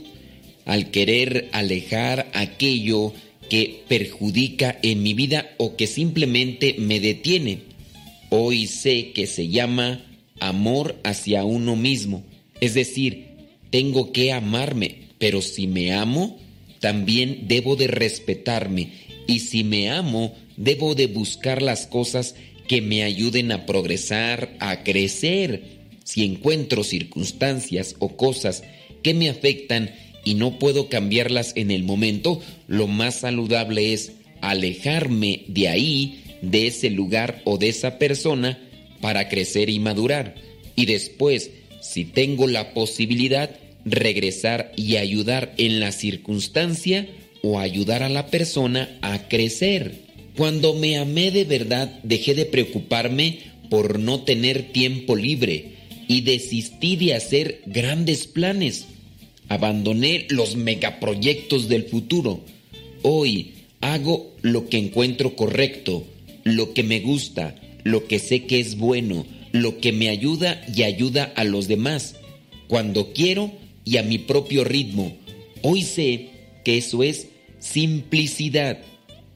[0.66, 3.14] al querer alejar aquello
[3.50, 7.60] que perjudica en mi vida o que simplemente me detiene.
[8.30, 10.04] Hoy sé que se llama
[10.40, 12.24] amor hacia uno mismo,
[12.60, 13.28] es decir,
[13.70, 16.40] tengo que amarme, pero si me amo,
[16.80, 18.90] también debo de respetarme
[19.28, 22.36] y si me amo, debo de buscar las cosas
[22.68, 25.64] que me ayuden a progresar, a crecer.
[26.04, 28.64] Si encuentro circunstancias o cosas
[29.02, 29.92] que me afectan
[30.26, 36.68] y no puedo cambiarlas en el momento, lo más saludable es alejarme de ahí, de
[36.68, 38.60] ese lugar o de esa persona
[39.02, 40.36] para crecer y madurar.
[40.76, 41.52] Y después,
[41.82, 43.50] si tengo la posibilidad,
[43.86, 47.08] regresar y ayudar en la circunstancia
[47.44, 50.06] o ayudar a la persona a crecer.
[50.38, 53.40] Cuando me amé de verdad, dejé de preocuparme
[53.70, 55.74] por no tener tiempo libre
[56.08, 58.86] y desistí de hacer grandes planes.
[59.50, 62.40] Abandoné los megaproyectos del futuro.
[63.02, 63.52] Hoy
[63.82, 66.08] hago lo que encuentro correcto,
[66.46, 70.84] lo que me gusta, lo que sé que es bueno, lo que me ayuda y
[70.84, 72.16] ayuda a los demás,
[72.70, 73.52] cuando quiero
[73.84, 75.18] y a mi propio ritmo.
[75.62, 76.30] Hoy sé
[76.64, 77.28] que eso es
[77.64, 78.80] simplicidad,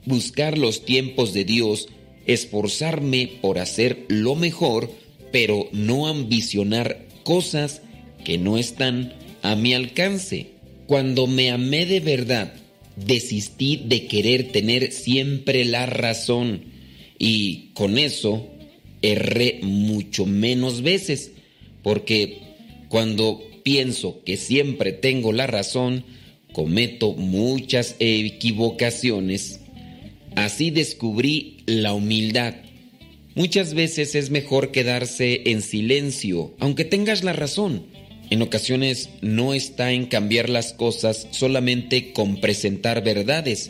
[0.05, 1.87] buscar los tiempos de Dios,
[2.25, 4.91] esforzarme por hacer lo mejor,
[5.31, 7.81] pero no ambicionar cosas
[8.25, 10.47] que no están a mi alcance.
[10.87, 12.53] Cuando me amé de verdad,
[12.97, 16.65] desistí de querer tener siempre la razón
[17.17, 18.47] y con eso
[19.01, 21.31] erré mucho menos veces,
[21.81, 22.39] porque
[22.89, 26.03] cuando pienso que siempre tengo la razón,
[26.57, 29.59] cometo muchas equivocaciones.
[30.35, 32.55] Así descubrí la humildad.
[33.35, 37.85] Muchas veces es mejor quedarse en silencio, aunque tengas la razón.
[38.31, 43.69] En ocasiones no está en cambiar las cosas solamente con presentar verdades.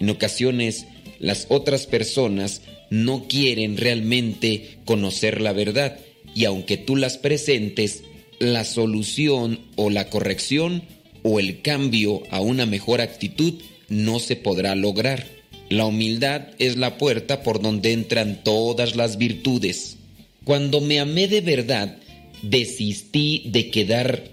[0.00, 0.86] En ocasiones
[1.18, 5.98] las otras personas no quieren realmente conocer la verdad
[6.34, 8.04] y aunque tú las presentes,
[8.38, 10.84] la solución o la corrección
[11.22, 13.54] o el cambio a una mejor actitud
[13.88, 15.26] no se podrá lograr.
[15.68, 19.96] La humildad es la puerta por donde entran todas las virtudes.
[20.44, 21.96] Cuando me amé de verdad,
[22.42, 24.24] desistí de quedar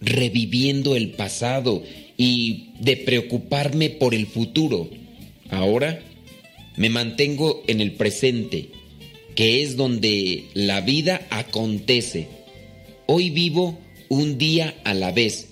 [0.00, 1.82] reviviendo el pasado
[2.16, 4.88] y de preocuparme por el futuro.
[5.50, 6.00] Ahora
[6.76, 8.70] me mantengo en el presente,
[9.34, 12.28] que es donde la vida acontece.
[13.06, 13.78] Hoy vivo
[14.08, 15.48] un día a la vez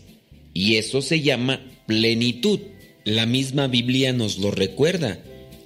[0.55, 2.61] y eso se llama plenitud.
[3.05, 5.19] La misma Biblia nos lo recuerda,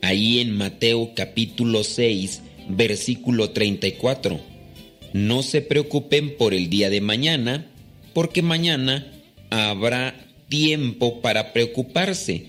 [0.02, 4.40] ahí en Mateo capítulo 6, versículo 34.
[5.12, 7.70] No se preocupen por el día de mañana,
[8.14, 9.06] porque mañana
[9.50, 10.14] habrá
[10.48, 12.46] tiempo para preocuparse.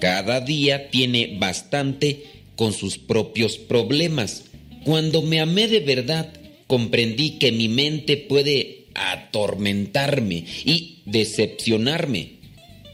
[0.00, 2.24] Cada día tiene bastante
[2.56, 4.44] con sus propios problemas.
[4.84, 6.32] Cuando me amé de verdad,
[6.66, 12.34] comprendí que mi mente puede atormentarme y decepcionarme.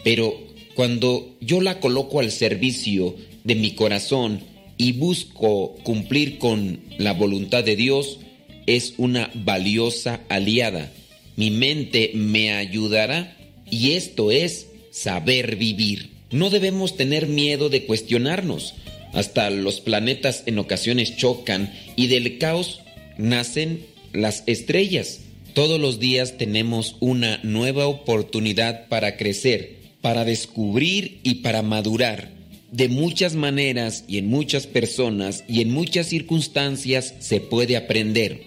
[0.04, 0.38] Pero
[0.74, 3.14] cuando yo la coloco al servicio
[3.44, 4.40] de mi corazón
[4.76, 8.18] y busco cumplir con la voluntad de Dios,
[8.66, 10.90] es una valiosa aliada.
[11.36, 13.36] Mi mente me ayudará
[13.70, 16.10] y esto es saber vivir.
[16.30, 18.74] No debemos tener miedo de cuestionarnos
[19.12, 22.80] Hasta los planetas en ocasiones chocan y del caos
[23.18, 25.20] nacen las estrellas.
[25.54, 32.30] Todos los días tenemos una nueva oportunidad para crecer, para descubrir y para madurar.
[32.70, 38.42] De muchas maneras y en muchas personas y en muchas circunstancias se puede aprender.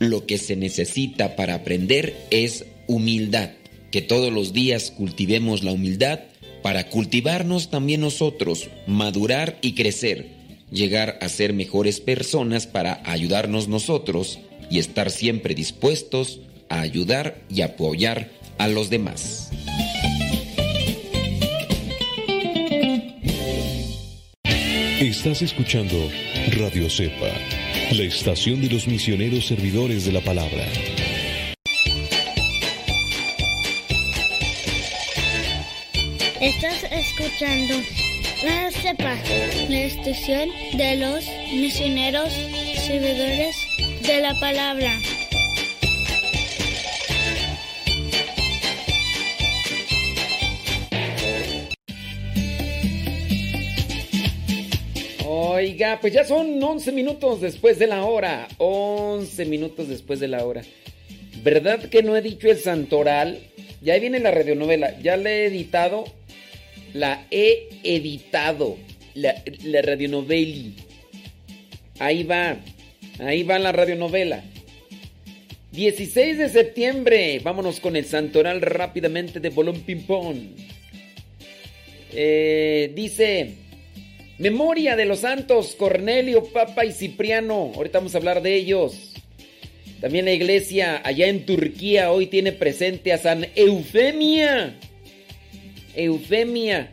[0.00, 3.50] Lo que se necesita para aprender es humildad.
[3.92, 6.20] Que todos los días cultivemos la humildad
[6.62, 10.26] para cultivarnos también nosotros, madurar y crecer,
[10.72, 14.40] llegar a ser mejores personas para ayudarnos nosotros
[14.70, 19.50] y estar siempre dispuestos a ayudar y apoyar a los demás.
[25.00, 25.96] Estás escuchando
[26.56, 27.30] Radio Cepa,
[27.92, 30.66] la estación de los misioneros servidores de la palabra.
[36.40, 37.74] Estás escuchando
[38.44, 39.14] La Cepa,
[39.68, 42.32] la estación de los misioneros
[42.86, 43.56] servidores
[44.02, 44.98] de la palabra.
[56.00, 58.48] Pues ya son 11 minutos después de la hora.
[58.58, 60.62] 11 minutos después de la hora.
[61.42, 63.38] ¿Verdad que no he dicho el santoral?
[63.82, 64.98] Ya viene la radionovela.
[65.00, 66.04] Ya la he editado.
[66.94, 68.76] La he editado.
[69.14, 70.72] La, la radionovela.
[71.98, 72.56] Ahí va.
[73.18, 74.42] Ahí va la radionovela.
[75.72, 77.40] 16 de septiembre.
[77.40, 80.54] Vámonos con el santoral rápidamente de Bolón Pimpón.
[82.12, 83.67] Eh, dice.
[84.38, 87.72] Memoria de los santos Cornelio, Papa y Cipriano.
[87.74, 89.12] Ahorita vamos a hablar de ellos.
[90.00, 94.78] También la iglesia allá en Turquía hoy tiene presente a San Eufemia.
[95.96, 96.92] Eufemia,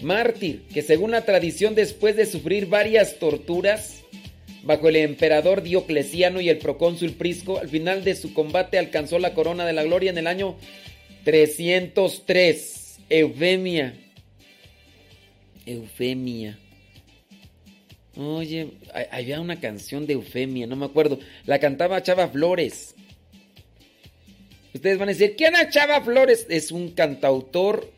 [0.00, 4.02] mártir, que según la tradición después de sufrir varias torturas
[4.62, 9.34] bajo el emperador Diocleciano y el procónsul Prisco, al final de su combate alcanzó la
[9.34, 10.56] corona de la gloria en el año
[11.24, 12.98] 303.
[13.10, 13.94] Eufemia.
[15.66, 16.58] Eufemia.
[18.16, 18.72] Oye,
[19.10, 21.18] había una canción de Eufemia, no me acuerdo.
[21.46, 22.94] La cantaba Chava Flores.
[24.74, 26.46] Ustedes van a decir, ¿quién es Chava Flores?
[26.50, 27.90] Es un cantautor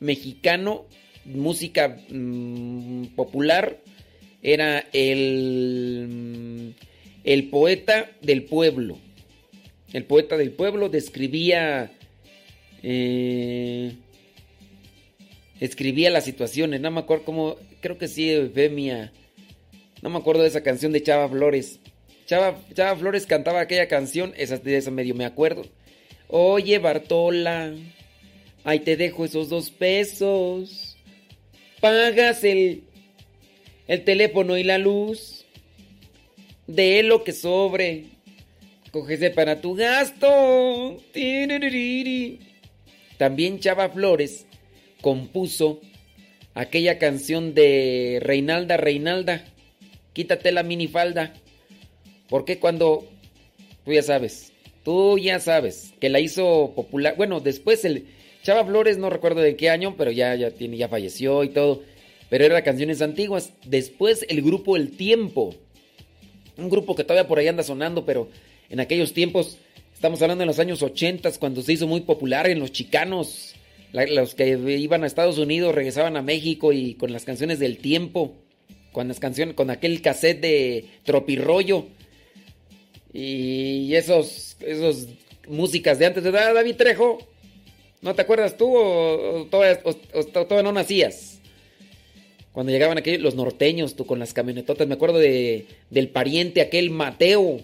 [0.00, 0.84] mexicano,
[1.24, 3.80] música mmm, popular.
[4.42, 6.74] Era el,
[7.24, 8.98] el poeta del pueblo.
[9.92, 11.92] El poeta del pueblo describía...
[12.82, 13.94] Eh,
[15.58, 19.12] escribía las situaciones, no me acuerdo cómo, creo que sí, Eufemia.
[20.02, 21.80] No me acuerdo de esa canción de Chava Flores.
[22.26, 25.64] Chava, Chava Flores cantaba aquella canción, esa, de esa medio me acuerdo.
[26.28, 27.72] Oye, Bartola,
[28.64, 30.96] ahí te dejo esos dos pesos.
[31.80, 32.84] Pagas el,
[33.86, 35.44] el teléfono y la luz.
[36.66, 38.06] De lo que sobre.
[38.90, 40.96] Cógese para tu gasto.
[43.18, 44.46] También Chava Flores
[45.00, 45.80] compuso
[46.54, 49.44] aquella canción de Reinalda Reinalda
[50.16, 51.34] quítate la minifalda.
[52.30, 53.06] Porque cuando,
[53.84, 54.50] tú ya sabes,
[54.82, 58.06] tú ya sabes, que la hizo popular, bueno, después el
[58.42, 61.82] Chava Flores, no recuerdo de qué año, pero ya, ya, tiene, ya falleció y todo,
[62.30, 63.52] pero eran canciones antiguas.
[63.66, 65.54] Después el grupo El Tiempo,
[66.56, 68.30] un grupo que todavía por ahí anda sonando, pero
[68.70, 69.58] en aquellos tiempos,
[69.92, 73.54] estamos hablando de los años 80, cuando se hizo muy popular en los chicanos,
[73.92, 78.34] los que iban a Estados Unidos regresaban a México y con las canciones del tiempo
[78.96, 81.84] con canciones, con aquel cassette de Tropirollo
[83.12, 85.08] y esos, esos
[85.46, 87.18] músicas de antes de David Trejo.
[88.00, 91.40] ¿No te acuerdas tú o, todavía, no nacías?
[92.52, 96.88] Cuando llegaban aquellos los norteños, tú con las camionetotas, me acuerdo de, del pariente aquel
[96.88, 97.60] Mateo.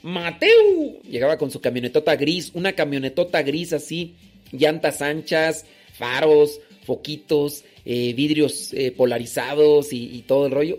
[0.00, 4.14] Mateo llegaba con su camionetota gris, una camionetota gris así,
[4.50, 10.78] llantas anchas, faros, foquitos, eh, vidrios eh, polarizados y, todo el rollo.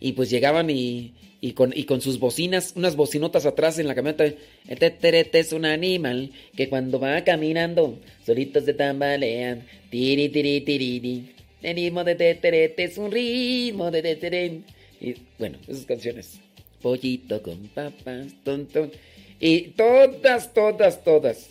[0.00, 1.14] Y pues llegaban y,
[1.54, 4.24] con, con, sus bocinas, unas bocinotas atrás en la camioneta.
[4.24, 9.66] El teterete es un animal que cuando va caminando, solitos se tambalean.
[9.90, 14.64] Tiri, tiri, tiri, El ritmo de teterete es un ritmo de teterén.
[15.00, 16.40] Y bueno, esas canciones.
[16.82, 18.92] Pollito con papas, tontón.
[19.40, 21.50] Y todas, todas, todas.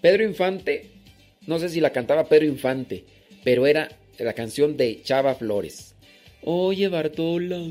[0.00, 0.86] Pedro Infante,
[1.46, 3.04] no sé si la cantaba Pedro Infante,
[3.46, 5.94] pero era la canción de Chava Flores.
[6.42, 7.62] Oye, Bartola.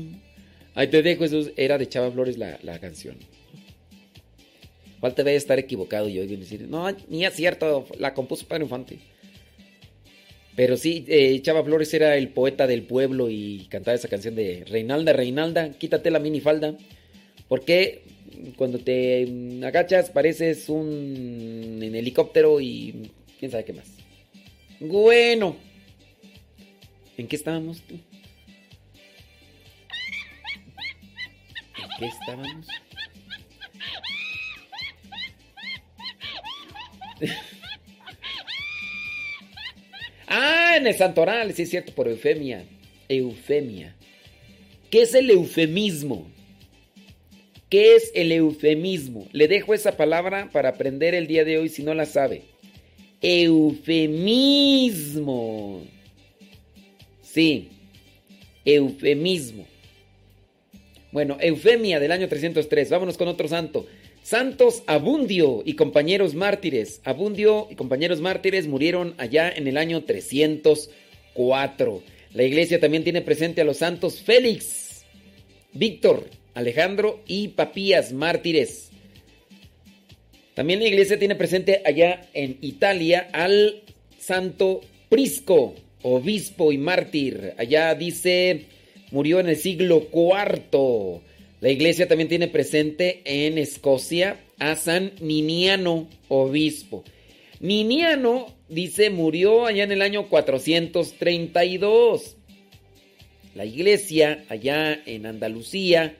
[0.74, 3.16] Ahí te dejo, eso era de Chava Flores la, la canción.
[5.02, 9.00] Falta de estar equivocado yo y decir, no, ni es cierto, la compuso Pedro Infante.
[10.56, 14.64] Pero sí, eh, Chava Flores era el poeta del pueblo y cantaba esa canción de
[14.66, 16.74] Reinalda, Reinalda, quítate la minifalda.
[17.48, 18.00] Porque
[18.56, 23.88] cuando te agachas pareces un en helicóptero y quién sabe qué más.
[24.80, 25.65] Bueno.
[27.16, 27.94] ¿En qué estábamos tú?
[31.78, 32.66] ¿En qué estábamos?
[40.28, 42.64] ah, en el santoral, sí es cierto, por eufemia.
[43.08, 43.96] Eufemia.
[44.90, 46.30] ¿Qué es el eufemismo?
[47.70, 49.26] ¿Qué es el eufemismo?
[49.32, 52.42] Le dejo esa palabra para aprender el día de hoy si no la sabe.
[53.22, 54.36] Eufemismo.
[57.36, 57.68] Sí,
[58.64, 59.66] eufemismo.
[61.12, 62.88] Bueno, Eufemia del año 303.
[62.88, 63.86] Vámonos con otro santo.
[64.22, 67.02] Santos Abundio y compañeros mártires.
[67.04, 72.02] Abundio y compañeros mártires murieron allá en el año 304.
[72.32, 75.04] La iglesia también tiene presente a los santos Félix,
[75.74, 78.88] Víctor, Alejandro y Papías mártires.
[80.54, 83.82] También la iglesia tiene presente allá en Italia al
[84.18, 85.74] santo Prisco,
[86.06, 87.54] obispo y mártir.
[87.58, 88.66] Allá dice,
[89.10, 91.20] murió en el siglo IV.
[91.60, 97.04] La iglesia también tiene presente en Escocia a San Niniano, obispo.
[97.58, 102.36] Niniano, dice, murió allá en el año 432.
[103.54, 106.14] La iglesia allá en Andalucía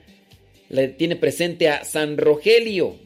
[0.69, 2.97] le tiene presente a San Rogelio,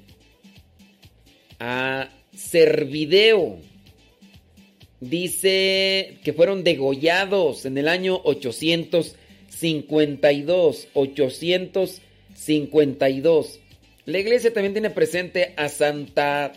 [1.59, 3.59] a Servideo.
[5.01, 10.87] Dice que fueron degollados en el año 852.
[10.93, 13.59] 852.
[14.05, 16.53] La iglesia también tiene presente a Santa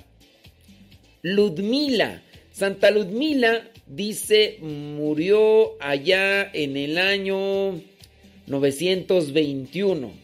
[1.22, 2.22] Ludmila.
[2.52, 7.80] Santa Ludmila dice murió allá en el año
[8.46, 10.22] 921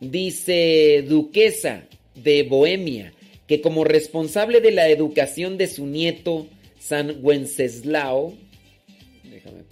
[0.00, 3.12] dice duquesa de Bohemia,
[3.46, 6.46] que como responsable de la educación de su nieto
[6.86, 8.34] San Wenceslao,
[9.24, 9.64] déjame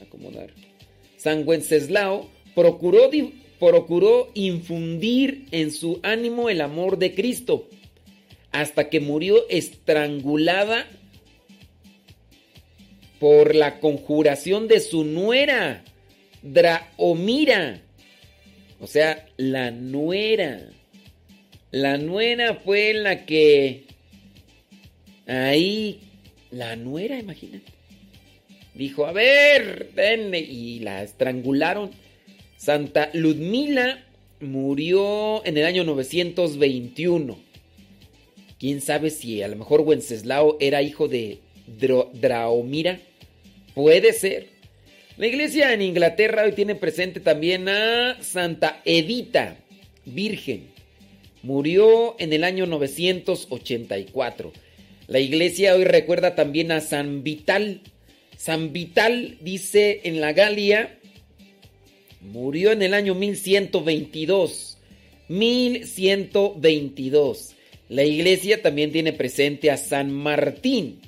[0.00, 0.50] acomodar,
[1.16, 3.10] San Wenceslao procuró,
[3.58, 7.68] procuró infundir en su ánimo el amor de Cristo,
[8.52, 10.86] hasta que murió estrangulada
[13.18, 15.82] por la conjuración de su nuera,
[16.42, 17.82] Draomira
[18.80, 20.62] o sea, la nuera.
[21.70, 23.84] La nuera fue la que...
[25.26, 26.00] Ahí...
[26.50, 27.72] La nuera, imagínate.
[28.74, 30.40] Dijo, a ver, denle.
[30.40, 31.90] Y la estrangularon.
[32.56, 34.04] Santa Ludmila
[34.40, 37.38] murió en el año 921.
[38.58, 41.38] ¿Quién sabe si a lo mejor Wenceslao era hijo de
[42.12, 43.00] Draomira?
[43.74, 44.48] Puede ser.
[45.16, 49.56] La iglesia en Inglaterra hoy tiene presente también a Santa Edita,
[50.04, 50.68] Virgen.
[51.42, 54.52] Murió en el año 984.
[55.10, 57.80] La iglesia hoy recuerda también a San Vital.
[58.36, 61.00] San Vital dice en la Galia,
[62.20, 64.78] murió en el año 1122.
[65.26, 67.56] 1122.
[67.88, 71.00] La iglesia también tiene presente a San Martín.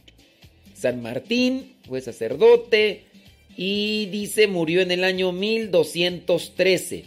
[0.74, 3.04] San Martín fue sacerdote,
[3.56, 7.04] y dice murió en el año 1213.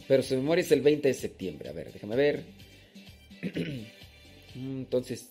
[0.08, 1.68] Pero su memoria es el 20 de septiembre.
[1.70, 2.42] A ver, déjame ver.
[4.54, 5.30] Entonces,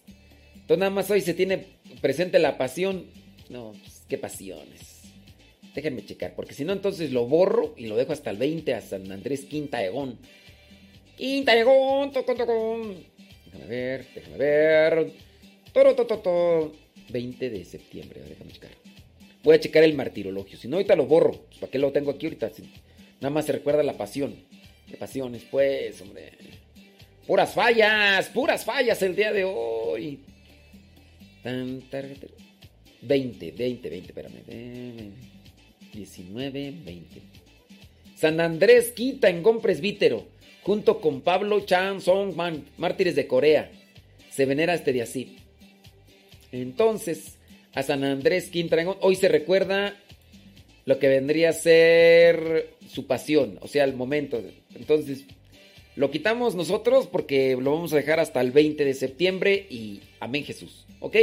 [0.53, 1.65] entonces nada más hoy se tiene
[2.01, 3.05] presente la pasión.
[3.49, 5.01] No, pues, qué pasiones.
[5.75, 8.81] Déjenme checar, porque si no, entonces lo borro y lo dejo hasta el 20 a
[8.81, 10.17] San Andrés Quinta Egón.
[11.17, 12.95] Quinta Egón, toco, toco.
[13.45, 15.11] Déjame ver, déjame ver.
[15.73, 16.73] Toro, to, to,
[17.09, 18.71] 20 de septiembre, déjame checar.
[19.43, 20.57] Voy a checar el martirologio.
[20.57, 21.31] Si no, ahorita lo borro.
[21.31, 22.51] Pues, ¿Para qué lo tengo aquí ahorita?
[23.21, 24.35] nada más se recuerda la pasión.
[24.89, 26.31] ¿Qué pasiones, pues, hombre?
[27.25, 30.19] Puras fallas, puras fallas el día de hoy.
[33.01, 35.11] 20, 20, 20, espérame.
[35.93, 37.21] 19, 20.
[38.15, 40.27] San Andrés Quita en Gompres Vítero,
[40.63, 43.71] junto con Pablo Chan Song Man, mártires de Corea.
[44.29, 45.37] Se venera este día así.
[46.51, 47.37] Entonces,
[47.73, 49.95] a San Andrés Quinta hoy se recuerda
[50.85, 54.41] lo que vendría a ser su pasión, o sea, el momento.
[54.73, 55.25] Entonces,
[55.95, 60.43] lo quitamos nosotros porque lo vamos a dejar hasta el 20 de septiembre y amén
[60.43, 61.15] Jesús, ¿ok?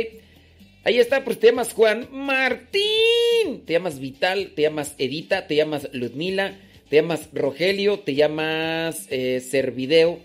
[0.84, 5.88] Ahí está, pues te llamas Juan Martín, te llamas Vital, te llamas Edita, te llamas
[5.92, 6.58] Ludmila,
[6.90, 10.20] te llamas Rogelio, te llamas eh, Servideo,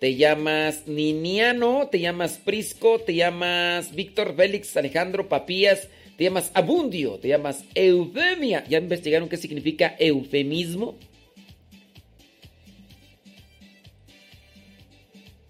[0.00, 7.18] te llamas Niniano, te llamas Prisco, te llamas Víctor Félix Alejandro Papías, te llamas Abundio,
[7.18, 8.64] te llamas Eufemia.
[8.66, 10.98] ¿Ya investigaron qué significa eufemismo?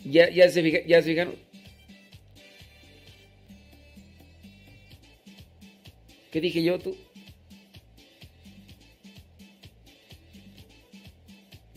[0.04, 1.36] ¿Ya, ya, se, ya se fijaron?
[6.32, 6.96] ¿Qué dije yo tú?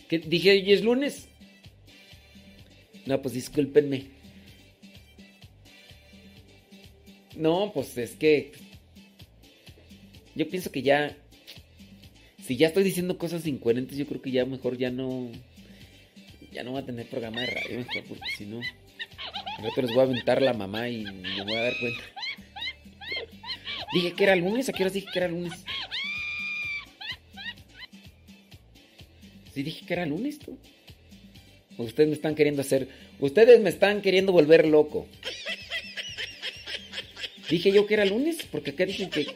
[0.07, 1.29] ¿Qué dije hoy es lunes?
[3.05, 4.07] No, pues discúlpenme.
[7.35, 8.51] No, pues es que
[10.35, 11.17] yo pienso que ya
[12.45, 15.31] si ya estoy diciendo cosas incoherentes, yo creo que ya mejor ya no
[16.51, 19.99] ya no va a tener programa de radio mejor porque si no a les voy
[19.99, 22.03] a aventar la mamá y me voy a dar cuenta.
[23.93, 25.53] Dije que era lunes, ¿a qué horas dije que era lunes?
[29.53, 30.57] Sí dije que era lunes tú.
[31.77, 32.87] Ustedes me están queriendo hacer.
[33.19, 35.07] Ustedes me están queriendo volver loco.
[37.49, 39.27] Dije yo que era lunes, porque acá dicen que.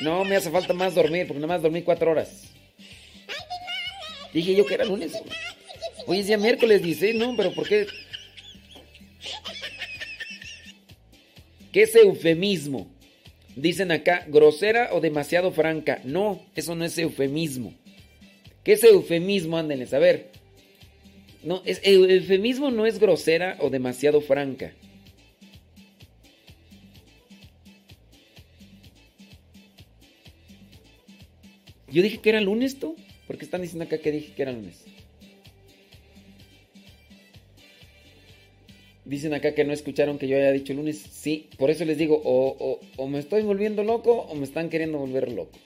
[0.00, 2.44] No, me hace falta más dormir, porque nada más dormí cuatro horas.
[4.32, 5.12] Dije yo que era lunes.
[6.06, 7.86] Hoy es día miércoles, dice, no, pero ¿por qué?
[11.72, 12.90] ¿Qué es eufemismo?
[13.56, 16.00] Dicen acá, grosera o demasiado franca.
[16.04, 17.74] No, eso no es eufemismo.
[18.64, 19.56] ¿Qué es eufemismo?
[19.56, 20.30] Ándenles, a ver.
[21.42, 24.72] No, es, eufemismo no es grosera o demasiado franca.
[31.88, 32.96] Yo dije que era lunes, ¿tú?
[33.26, 34.84] ¿Por qué están diciendo acá que dije que era lunes?
[39.10, 40.98] Dicen acá que no escucharon que yo haya dicho lunes.
[40.98, 45.32] Sí, por eso les digo, o, me estoy volviendo loco o me están queriendo volver
[45.32, 45.58] loco.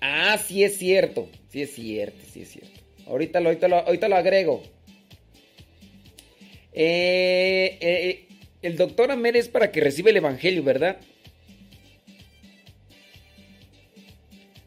[0.00, 1.28] Ah, sí es cierto.
[1.48, 2.80] Sí es cierto, sí es cierto.
[3.08, 4.62] Ahorita lo, ahorita lo, agrego.
[6.72, 8.28] Eh, eh,
[8.62, 10.98] el doctor Amer es para que reciba el evangelio, ¿verdad?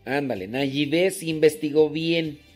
[0.03, 2.50] Ándale, Nayibes investigó bien.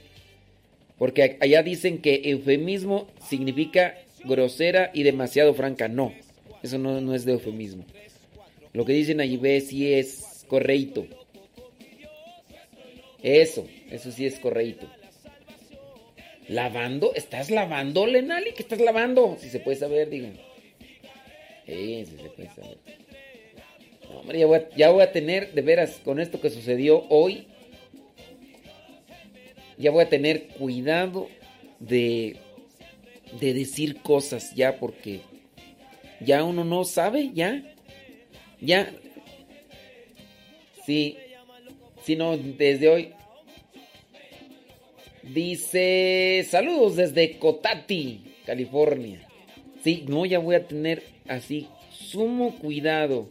[0.97, 5.87] Porque allá dicen que eufemismo significa grosera y demasiado franca.
[5.87, 6.13] No,
[6.63, 7.85] eso no, es de eufemismo.
[8.73, 11.05] Lo que dicen allí ve sí es correcto.
[13.21, 14.87] Eso, eso sí es correcto.
[16.47, 17.13] ¿Lavando?
[17.15, 18.53] ¿Estás lavando, Lenali?
[18.53, 19.35] ¿Qué estás lavando?
[19.39, 20.27] Si se puede saber, digo.
[21.65, 22.77] Sí, si se puede saber.
[24.03, 27.47] No, hombre, ya voy a tener, de veras, con esto que sucedió hoy,
[29.77, 31.27] ya voy a tener cuidado
[31.79, 32.37] de,
[33.39, 35.21] de decir cosas ya porque
[36.21, 37.63] ya uno no sabe, ya,
[38.61, 38.93] ya.
[40.85, 41.17] Sí,
[42.03, 43.11] si no, desde hoy.
[45.23, 49.27] Dice, saludos desde Cotati, California.
[49.83, 53.29] Sí, no, ya voy a tener así sumo cuidado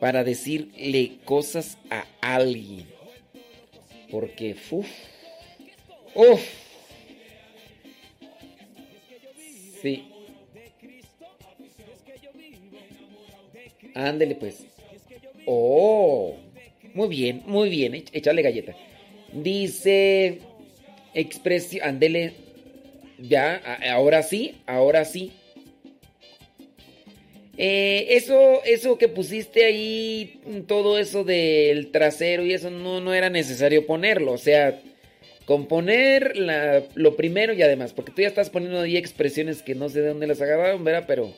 [0.00, 2.93] para decirle cosas a alguien.
[4.14, 4.86] Porque, uff,
[6.14, 6.40] uff.
[9.82, 10.04] Sí.
[13.92, 14.66] Ándele pues.
[15.46, 16.36] Oh,
[16.94, 18.04] muy bien, muy bien.
[18.12, 18.76] Échale galleta.
[19.32, 20.38] Dice
[21.12, 22.34] expresión, ándele.
[23.18, 23.56] Ya,
[23.90, 25.32] ahora sí, ahora sí.
[27.56, 33.30] Eh, eso, eso que pusiste ahí, todo eso del trasero y eso no, no era
[33.30, 34.32] necesario ponerlo.
[34.32, 34.80] O sea,
[35.44, 39.90] Componer la, lo primero y además, porque tú ya estás poniendo ahí expresiones que no
[39.90, 41.04] sé de dónde las agarraron, ¿verdad?
[41.06, 41.34] Pero...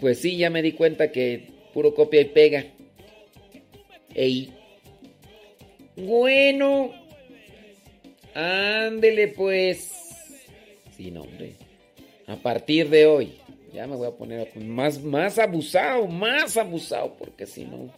[0.00, 2.64] Pues sí, ya me di cuenta que puro copia y pega.
[4.14, 4.52] Ey.
[5.96, 6.92] Bueno.
[8.34, 9.92] Ándele pues.
[10.96, 11.54] Sí, no, hombre.
[12.26, 13.34] A partir de hoy.
[13.72, 17.92] Ya me voy a poner más, más abusado, más abusado, porque si no...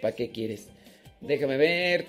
[0.00, 0.68] ¿Para qué quieres?
[1.20, 2.08] Déjame ver.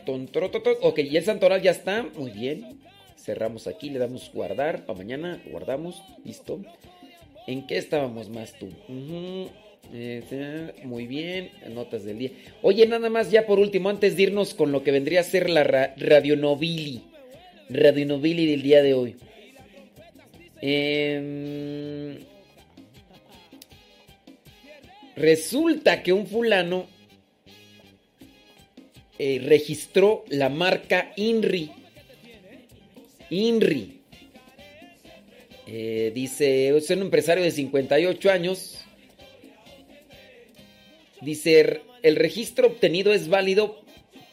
[0.82, 2.04] Ok, y el santoral ya está.
[2.16, 2.80] Muy bien.
[3.16, 4.86] Cerramos aquí, le damos guardar.
[4.86, 6.02] Para mañana guardamos.
[6.24, 6.62] Listo.
[7.46, 8.70] ¿En qué estábamos más tú?
[9.94, 11.52] Este, muy bien.
[11.70, 12.32] Notas del día.
[12.62, 15.50] Oye, nada más ya por último, antes de irnos con lo que vendría a ser
[15.50, 17.04] la ra radionovili.
[17.70, 19.16] Radionovili del día de hoy.
[20.62, 22.20] Em,
[25.16, 26.88] resulta que un fulano
[29.20, 31.72] eh, registró la marca INRI.
[33.30, 34.02] INRI.
[35.70, 38.86] Eh, dice, es un empresario de 58 años.
[41.22, 43.84] Dice, el registro obtenido es válido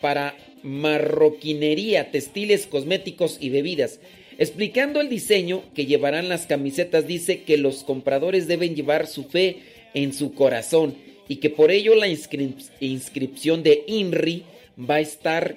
[0.00, 4.00] para marroquinería, textiles, cosméticos y bebidas.
[4.38, 9.58] Explicando el diseño que llevarán las camisetas, dice que los compradores deben llevar su fe
[9.94, 10.94] en su corazón
[11.28, 14.42] y que por ello la inscripción de INRI
[14.78, 15.56] va a estar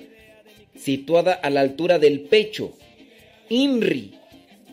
[0.76, 2.72] situada a la altura del pecho.
[3.50, 4.14] INRI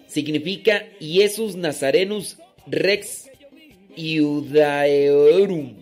[0.06, 3.30] significa Iesus Nazarenus Rex
[3.96, 5.76] Iudaeorum.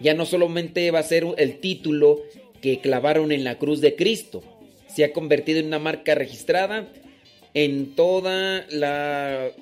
[0.00, 2.22] Ya no solamente va a ser el título
[2.62, 4.42] que clavaron en la cruz de Cristo,
[4.98, 6.88] se ha convertido en una marca registrada
[7.54, 9.52] en toda la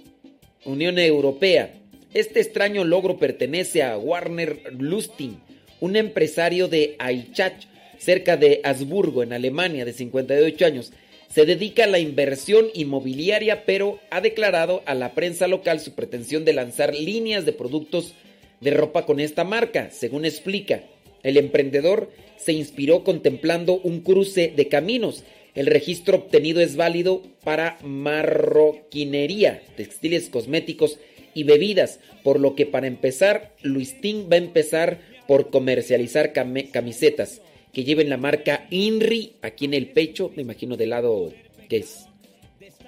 [0.64, 1.74] Unión Europea.
[2.14, 5.32] Este extraño logro pertenece a Warner Lustig,
[5.78, 7.66] un empresario de Aichach,
[7.98, 10.94] cerca de Habsburgo, en Alemania, de 58 años.
[11.28, 16.46] Se dedica a la inversión inmobiliaria, pero ha declarado a la prensa local su pretensión
[16.46, 18.14] de lanzar líneas de productos
[18.62, 20.84] de ropa con esta marca, según explica.
[21.26, 25.24] El emprendedor se inspiró contemplando un cruce de caminos.
[25.56, 31.00] El registro obtenido es válido para marroquinería, textiles cosméticos
[31.34, 37.82] y bebidas, por lo que para empezar, Luistín va a empezar por comercializar camisetas que
[37.82, 41.32] lleven la marca INRI aquí en el pecho, me imagino del lado
[41.68, 42.06] que es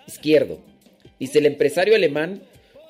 [0.06, 0.60] izquierdo.
[1.18, 2.42] Dice el empresario alemán,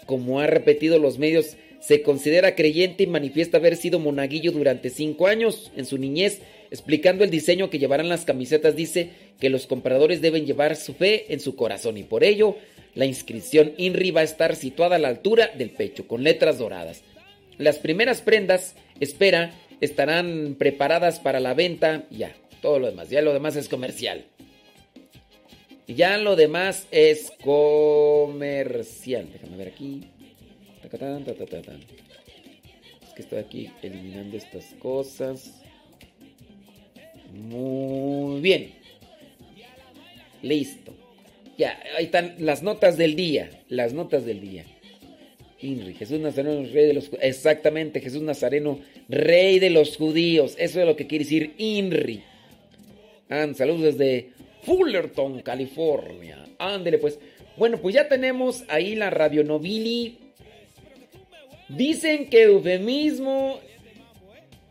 [0.05, 5.27] como ha repetido los medios, se considera creyente y manifiesta haber sido monaguillo durante cinco
[5.27, 6.41] años en su niñez.
[6.71, 11.33] Explicando el diseño que llevarán las camisetas, dice que los compradores deben llevar su fe
[11.33, 12.57] en su corazón y por ello
[12.95, 17.03] la inscripción INRI va a estar situada a la altura del pecho con letras doradas.
[17.57, 22.07] Las primeras prendas, espera, estarán preparadas para la venta.
[22.11, 24.25] Ya, todo lo demás, ya lo demás es comercial.
[25.87, 29.29] Ya lo demás es comercial.
[29.33, 30.03] Déjame ver aquí.
[33.03, 35.61] Es que estoy aquí eliminando estas cosas.
[37.33, 38.73] Muy bien.
[40.43, 40.95] Listo.
[41.59, 43.51] Ya, ahí están las notas del día.
[43.69, 44.65] Las notas del día.
[45.61, 50.55] Inri, Jesús Nazareno, rey de los Exactamente, Jesús Nazareno, rey de los judíos.
[50.57, 52.23] Eso es lo que quiere decir INRI.
[53.29, 54.31] And, saludos desde
[54.63, 56.47] Fullerton, California.
[56.59, 57.19] Ándele, pues.
[57.57, 60.28] Bueno, pues ya tenemos ahí la radionovili
[61.69, 63.61] Dicen que eufemismo,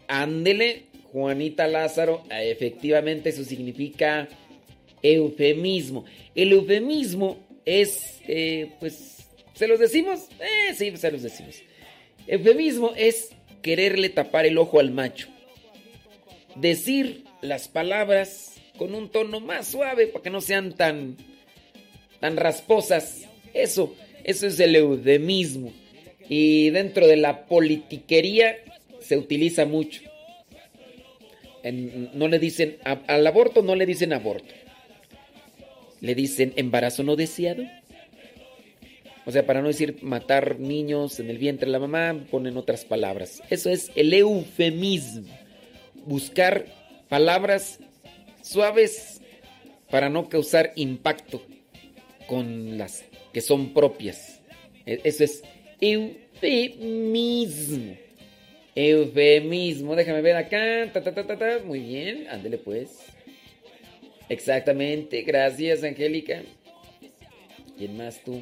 [0.08, 4.27] ándele, Juanita Lázaro, efectivamente eso significa
[5.01, 6.06] eufemismo.
[6.35, 10.27] El eufemismo es, eh, pues, ¿se los decimos?
[10.40, 11.61] Eh, sí, se los decimos.
[12.26, 13.30] Eufemismo es
[13.61, 15.27] quererle tapar el ojo al macho.
[16.56, 21.17] Decir las palabras con un tono más suave para que no sean tan,
[22.19, 23.24] tan rasposas.
[23.53, 25.72] Eso, eso es el eufemismo.
[26.30, 28.58] Y dentro de la politiquería
[29.00, 30.02] se utiliza mucho.
[31.64, 34.54] no le dicen, al aborto no le dicen aborto.
[36.02, 37.64] Le dicen embarazo no deseado.
[39.26, 42.86] O sea, para no decir matar niños en el vientre de la mamá, ponen otras
[42.86, 43.44] palabras.
[43.50, 45.28] Eso es el eufemismo.
[46.06, 46.66] Buscar
[47.10, 47.80] palabras
[48.42, 49.22] suaves
[49.90, 51.42] para no causar impacto
[52.28, 54.40] con las que son propias.
[54.86, 55.44] E, eso es
[55.82, 57.28] Eufemismo.
[58.76, 59.96] Eufemismo.
[59.96, 60.92] Déjame ver acá.
[61.66, 62.28] Muy bien.
[62.30, 63.06] Ándele pues.
[64.30, 65.22] Exactamente.
[65.24, 66.42] Gracias, Angélica.
[67.78, 68.42] ¿Quién más tú?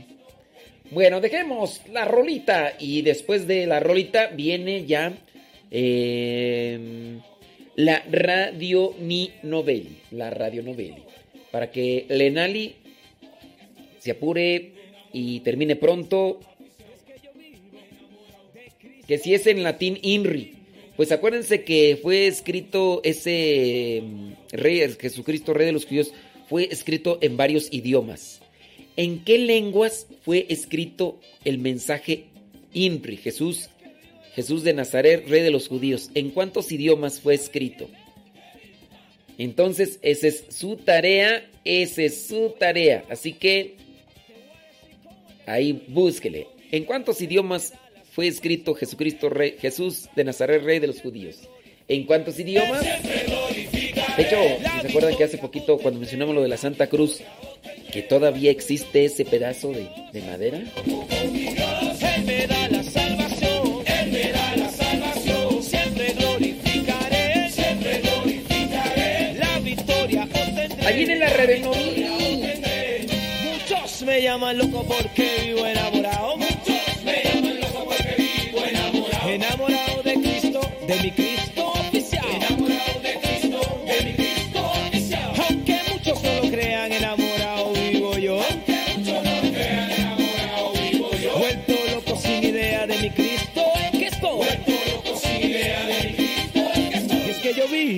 [0.91, 2.73] Bueno, dejemos la rolita.
[2.79, 5.13] Y después de la rolita viene ya.
[5.71, 7.19] Em,
[7.75, 11.03] la Radio Ni Novelli, la Radio Novelli,
[11.51, 12.75] para que Lenali
[13.99, 14.71] se apure
[15.11, 16.39] y termine pronto.
[19.07, 20.53] Que si es en latín INRI,
[20.95, 26.13] pues acuérdense que fue escrito ese mm, rey, Jesucristo, rey de los judíos,
[26.47, 28.41] fue escrito en varios idiomas.
[28.97, 32.25] ¿En qué lenguas fue escrito el mensaje
[32.73, 33.69] INRI, Jesús,
[34.33, 36.09] Jesús de Nazaret, rey de los judíos?
[36.13, 37.89] ¿En cuántos idiomas fue escrito?
[39.37, 43.03] Entonces, esa es su tarea, esa es su tarea.
[43.09, 43.75] Así que
[45.45, 46.47] ahí búsquele.
[46.71, 47.73] ¿En cuántos idiomas
[48.15, 51.35] fue escrito Jesucristo, rey, Jesús de Nazaret, rey de los judíos?
[51.89, 52.81] ¿En cuántos idiomas?
[52.81, 54.37] De hecho,
[54.81, 57.21] ¿se acuerdan que hace poquito cuando mencionamos lo de la Santa Cruz,
[57.91, 60.63] que todavía existe ese pedazo de, de madera?
[70.85, 72.11] Ahí viene la rebenovía.
[73.43, 76.44] Muchos me llaman loco porque vivo enamorado.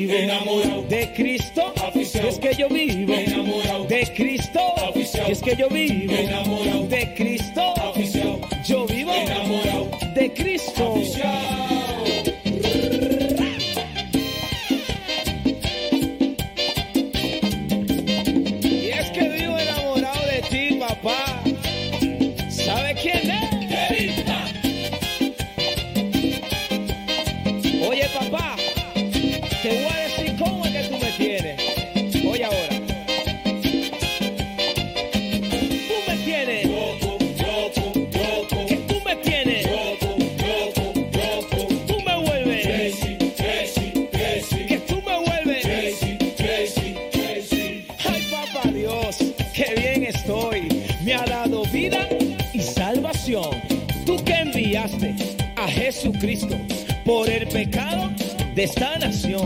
[0.08, 1.74] Vivo enamorado de Cristo.
[1.94, 4.60] Y es que yo vivo enamorado de Cristo.
[4.96, 7.74] Y es que yo vivo enamorado de Cristo.
[8.66, 10.77] Yo vivo enamorado de Cristo.
[57.06, 58.10] Por el pecado
[58.56, 59.37] de esta nación.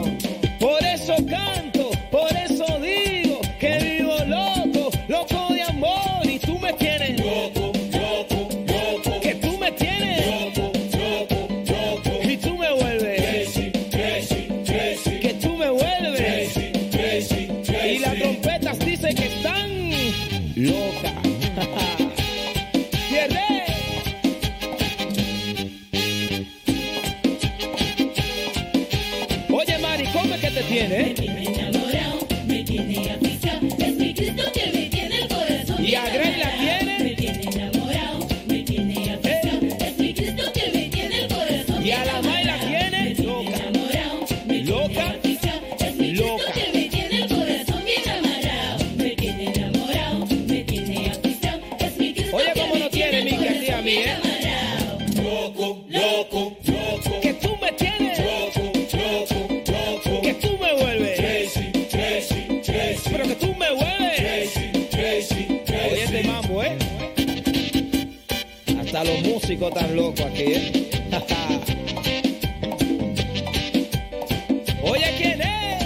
[69.52, 70.72] Están locos aquí, ¿eh?
[74.82, 75.84] Oye, ¿quién es?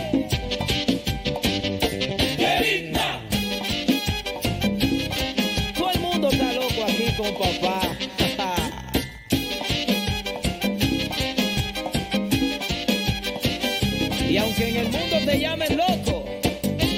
[5.76, 7.82] Todo el mundo está loco aquí con papá.
[14.30, 16.26] y aunque en el mundo te llamen loco,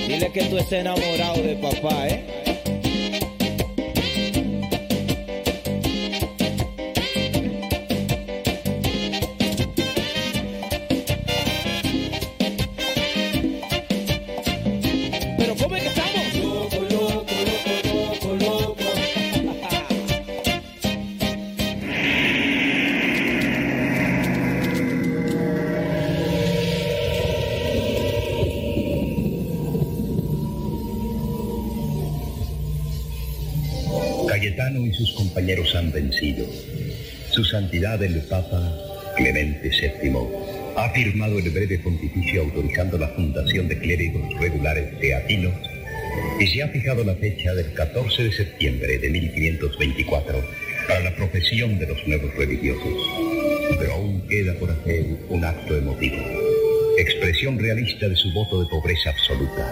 [0.05, 2.26] dile que tú estés enamorado de papá, ¿eh?
[35.47, 36.45] Compañeros han vencido.
[37.31, 38.59] Su santidad el Papa
[39.15, 40.11] Clemente VII
[40.75, 45.53] ha firmado el breve pontificio autorizando la fundación de clérigos regulares teatinos
[46.37, 50.43] y se ha fijado la fecha del 14 de septiembre de 1524
[50.85, 52.93] para la profesión de los nuevos religiosos.
[53.79, 56.17] Pero aún queda por hacer un acto emotivo.
[56.97, 59.65] expresión realista de su voto de pobreza absoluta.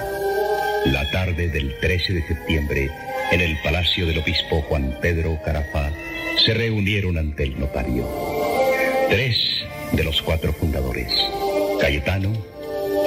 [0.86, 2.90] La tarde del 13 de septiembre,
[3.32, 5.92] en el palacio del obispo Juan Pedro Carafá,
[6.44, 8.08] se reunieron ante el notario.
[9.10, 11.12] Tres de los cuatro fundadores,
[11.80, 12.34] Cayetano,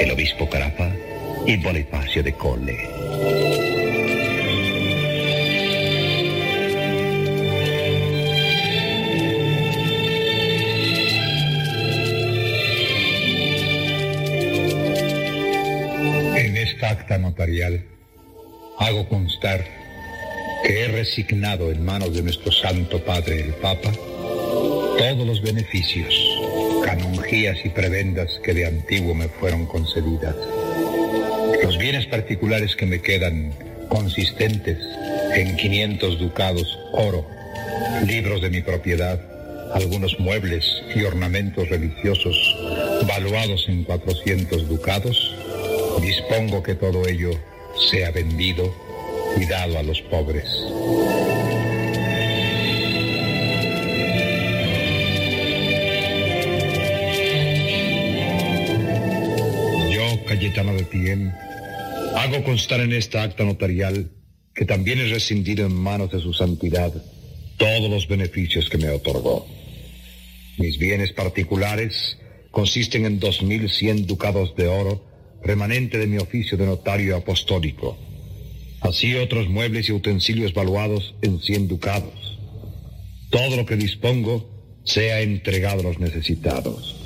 [0.00, 0.90] el obispo Carafa
[1.46, 2.78] y Bonifacio de Colle.
[16.36, 17.84] En esta acta notarial
[18.78, 19.77] hago constar
[20.68, 26.14] que he resignado en manos de nuestro Santo Padre el Papa todos los beneficios,
[26.84, 30.36] canonjías y prebendas que de antiguo me fueron concedidas.
[31.62, 33.50] Los bienes particulares que me quedan
[33.88, 34.76] consistentes
[35.34, 37.26] en 500 ducados oro,
[38.06, 39.18] libros de mi propiedad,
[39.72, 42.36] algunos muebles y ornamentos religiosos
[43.06, 45.34] valuados en 400 ducados,
[46.02, 47.30] dispongo que todo ello
[47.90, 48.87] sea vendido
[49.40, 50.44] y dado a los pobres.
[59.92, 61.32] Yo, Cayetano de Tien,
[62.16, 64.10] hago constar en esta acta notarial
[64.54, 66.92] que también he rescindido en manos de su santidad
[67.56, 69.46] todos los beneficios que me otorgó.
[70.58, 72.18] Mis bienes particulares
[72.50, 75.04] consisten en 2.100 ducados de oro,
[75.42, 78.07] remanente de mi oficio de notario apostólico.
[78.80, 82.38] Así otros muebles y utensilios valuados en 100 ducados.
[83.30, 84.48] Todo lo que dispongo
[84.84, 86.98] sea entregado a los necesitados.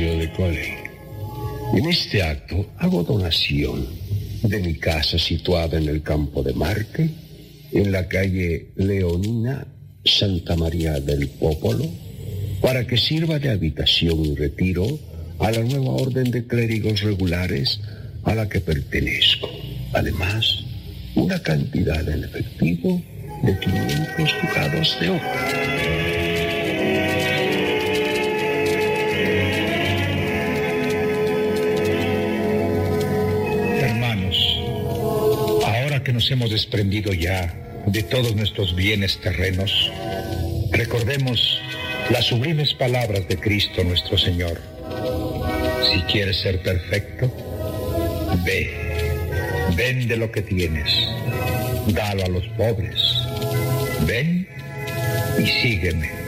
[0.00, 0.78] De Cole.
[1.74, 3.86] En este acto hago donación
[4.42, 7.10] de mi casa situada en el campo de Marte,
[7.72, 9.66] en la calle Leonina
[10.04, 11.86] Santa María del Popolo,
[12.60, 14.86] para que sirva de habitación y retiro
[15.38, 17.80] a la nueva orden de clérigos regulares
[18.24, 19.48] a la que pertenezco.
[19.92, 20.64] Además,
[21.14, 23.02] una cantidad en efectivo
[23.42, 25.20] de 500 ducados de oro.
[36.30, 37.54] Hemos desprendido ya
[37.86, 39.90] de todos nuestros bienes terrenos,
[40.70, 41.60] recordemos
[42.10, 44.60] las sublimes palabras de Cristo nuestro Señor.
[45.92, 47.32] Si quieres ser perfecto,
[48.44, 48.70] ve,
[49.74, 50.90] vende lo que tienes,
[51.88, 53.00] dalo a los pobres,
[54.06, 54.46] ven
[55.38, 56.21] y sígueme.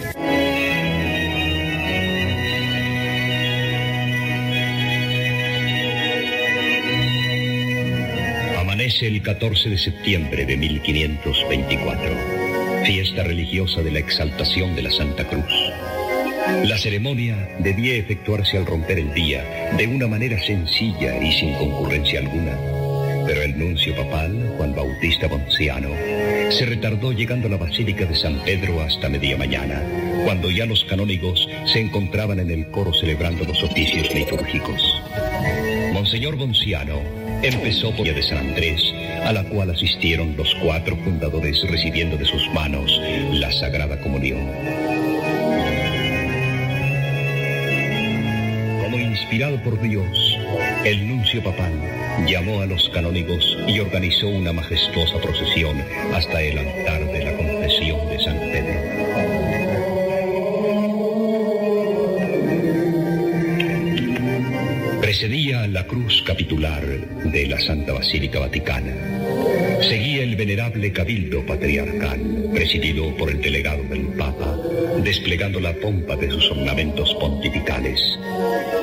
[8.85, 15.27] Amanece el 14 de septiembre de 1524, fiesta religiosa de la exaltación de la Santa
[15.27, 15.47] Cruz.
[16.65, 22.21] La ceremonia debía efectuarse al romper el día de una manera sencilla y sin concurrencia
[22.21, 22.59] alguna,
[23.25, 25.89] pero el nuncio papal, Juan Bautista Ponciano,
[26.51, 29.83] se retardó llegando a la Basílica de San Pedro hasta media mañana,
[30.27, 34.83] cuando ya los canónigos se encontraban en el coro celebrando los oficios litúrgicos.
[35.95, 38.81] Monseñor Bonciano empezó por la de San Andrés,
[39.24, 43.00] a la cual asistieron los cuatro fundadores recibiendo de sus manos
[43.32, 44.47] la Sagrada Comunión.
[48.82, 50.39] Como inspirado por Dios,
[50.84, 51.73] el nuncio papal
[52.26, 57.43] llamó a los canónigos y organizó una majestuosa procesión hasta el altar de la confesión
[65.25, 68.94] Precedía la cruz capitular de la Santa Basílica Vaticana.
[69.81, 74.55] Seguía el venerable cabildo patriarcal, presidido por el delegado del Papa,
[75.03, 77.99] desplegando la pompa de sus ornamentos pontificales.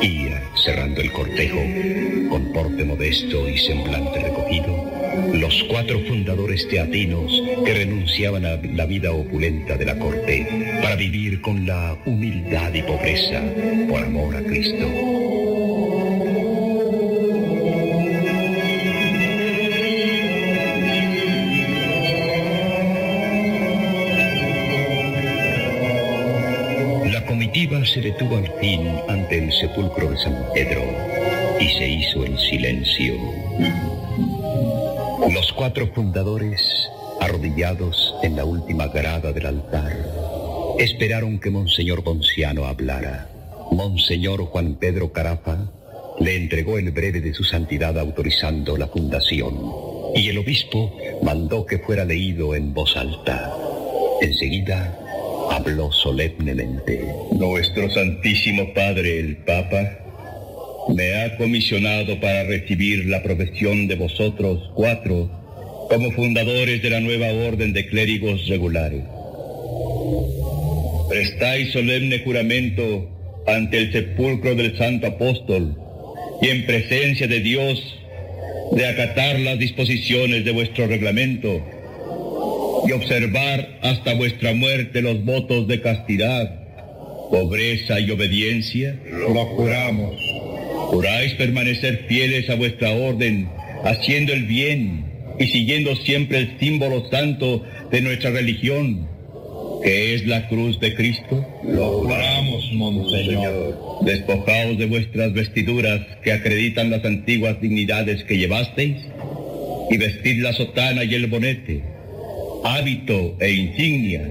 [0.02, 0.30] Y,
[0.66, 1.61] cerrando el cortejo,
[2.28, 4.92] con porte modesto y semblante recogido,
[5.34, 10.48] los cuatro fundadores teatinos que renunciaban a la vida opulenta de la corte
[10.82, 13.44] para vivir con la humildad y pobreza
[13.88, 15.20] por amor a Cristo.
[27.94, 30.82] Se detuvo al fin ante el sepulcro de San Pedro
[31.60, 33.16] y se hizo en silencio.
[35.34, 36.61] Los cuatro fundadores,
[37.20, 39.94] arrodillados en la última grada del altar,
[40.80, 43.28] esperaron que Monseñor Ponciano hablara.
[43.72, 45.58] Monseñor Juan Pedro Carafa
[46.20, 49.53] le entregó el breve de su santidad autorizando la fundación
[50.16, 53.53] y el obispo mandó que fuera leído en voz alta.
[54.22, 54.98] Enseguida
[55.52, 57.04] habló solemnemente.
[57.34, 59.98] Nuestro Santísimo Padre el Papa
[60.96, 65.30] me ha comisionado para recibir la profesión de vosotros cuatro
[65.90, 69.04] como fundadores de la nueva orden de clérigos regulares.
[71.10, 73.10] Prestáis solemne juramento
[73.46, 75.76] ante el sepulcro del Santo Apóstol
[76.42, 77.98] y en presencia de Dios
[78.72, 81.62] de acatar las disposiciones de vuestro reglamento
[82.88, 86.61] y observar hasta vuestra muerte los votos de castidad,
[87.30, 89.00] pobreza y obediencia?
[89.10, 90.16] Lo juramos.
[90.90, 93.50] ¿Juráis permanecer fieles a vuestra orden,
[93.85, 95.06] haciendo el bien
[95.40, 99.08] y siguiendo siempre el símbolo santo de nuestra religión,
[99.84, 101.45] que es la cruz de Cristo?
[101.64, 103.77] Lo juramos, Monseñor.
[104.03, 108.98] Despojaos de vuestras vestiduras que acreditan las antiguas dignidades que llevasteis
[109.90, 111.84] y vestid la sotana y el bonete,
[112.64, 114.22] hábito e insignia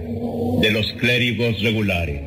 [0.60, 2.22] de los clérigos regulares.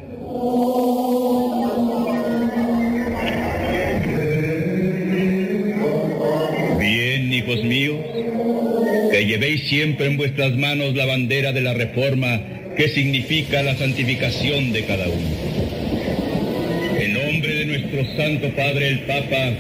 [6.80, 8.00] Bien, hijos míos,
[9.12, 12.42] que llevéis siempre en vuestras manos la bandera de la reforma
[12.76, 15.28] que significa la santificación de cada uno.
[17.00, 19.52] En nombre de nuestro Santo Padre el Papa,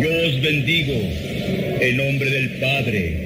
[0.00, 0.94] yo os bendigo,
[1.80, 3.25] en nombre del Padre,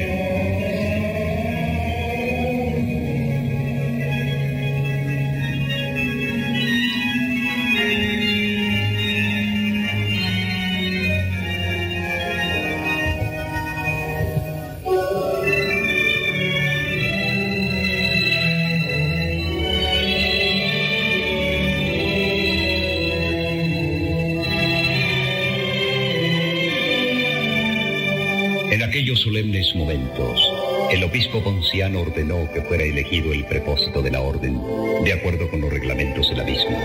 [31.79, 34.59] Ordenó que fuera elegido el prepósito de la orden,
[35.05, 36.77] de acuerdo con los reglamentos de la misma.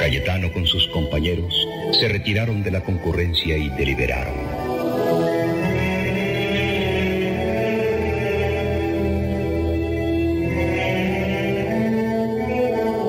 [0.00, 1.54] Cayetano con sus compañeros
[1.92, 4.34] se retiraron de la concurrencia y deliberaron.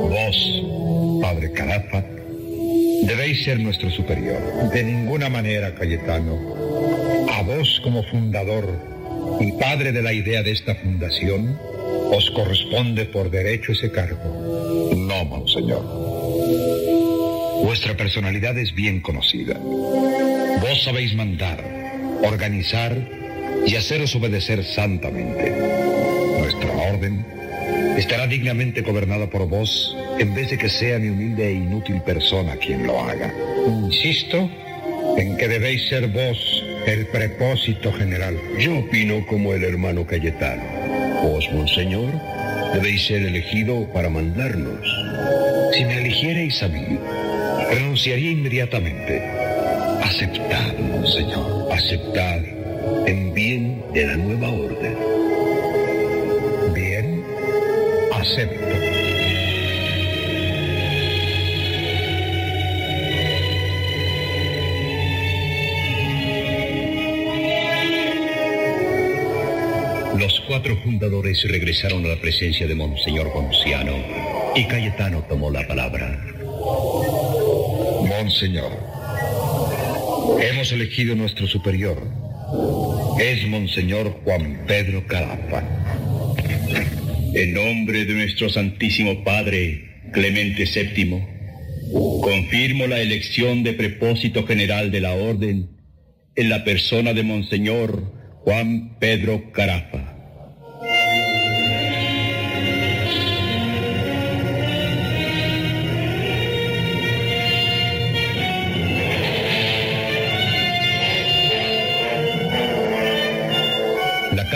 [0.08, 0.64] Vos,
[1.22, 2.04] Padre Carafa,
[3.04, 4.40] debéis ser nuestro superior.
[4.72, 6.38] De ninguna manera, Cayetano.
[7.32, 9.01] A vos como fundador
[9.42, 11.60] y padre de la idea de esta fundación,
[12.12, 14.92] os corresponde por derecho ese cargo.
[14.96, 15.84] No, Monseñor.
[17.64, 19.58] Vuestra personalidad es bien conocida.
[19.58, 21.64] Vos sabéis mandar,
[22.24, 22.96] organizar
[23.66, 25.52] y haceros obedecer santamente.
[26.40, 27.26] Nuestra orden
[27.98, 32.56] estará dignamente gobernada por vos en vez de que sea mi humilde e inútil persona
[32.58, 33.34] quien lo haga.
[33.86, 34.50] Insisto
[35.18, 38.38] en que debéis ser vos el prepósito general.
[38.58, 40.64] Yo opino como el hermano Cayetano.
[41.24, 42.12] Vos, Monseñor,
[42.74, 44.80] debéis ser elegido para mandarnos.
[45.74, 46.98] Si me eligierais a mí,
[47.70, 49.22] renunciaría inmediatamente.
[50.04, 51.72] Aceptad, Monseñor.
[51.72, 52.40] Aceptad
[53.06, 54.96] en bien de la nueva orden.
[56.74, 57.24] Bien,
[58.14, 58.91] acepto.
[70.52, 73.94] Cuatro fundadores regresaron a la presencia de Monseñor Ponciano
[74.54, 76.22] y Cayetano tomó la palabra.
[78.06, 78.70] Monseñor,
[80.42, 82.06] hemos elegido nuestro superior.
[83.18, 85.64] Es Monseñor Juan Pedro Carafa.
[87.34, 91.24] En nombre de nuestro Santísimo Padre, Clemente VII,
[92.22, 95.70] confirmo la elección de prepósito general de la Orden
[96.36, 98.04] en la persona de Monseñor
[98.44, 100.11] Juan Pedro Carafa.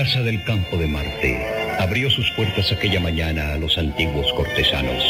[0.06, 1.36] Casa del Campo de Marte
[1.80, 5.04] abrió sus puertas aquella mañana a los antiguos cortesanos,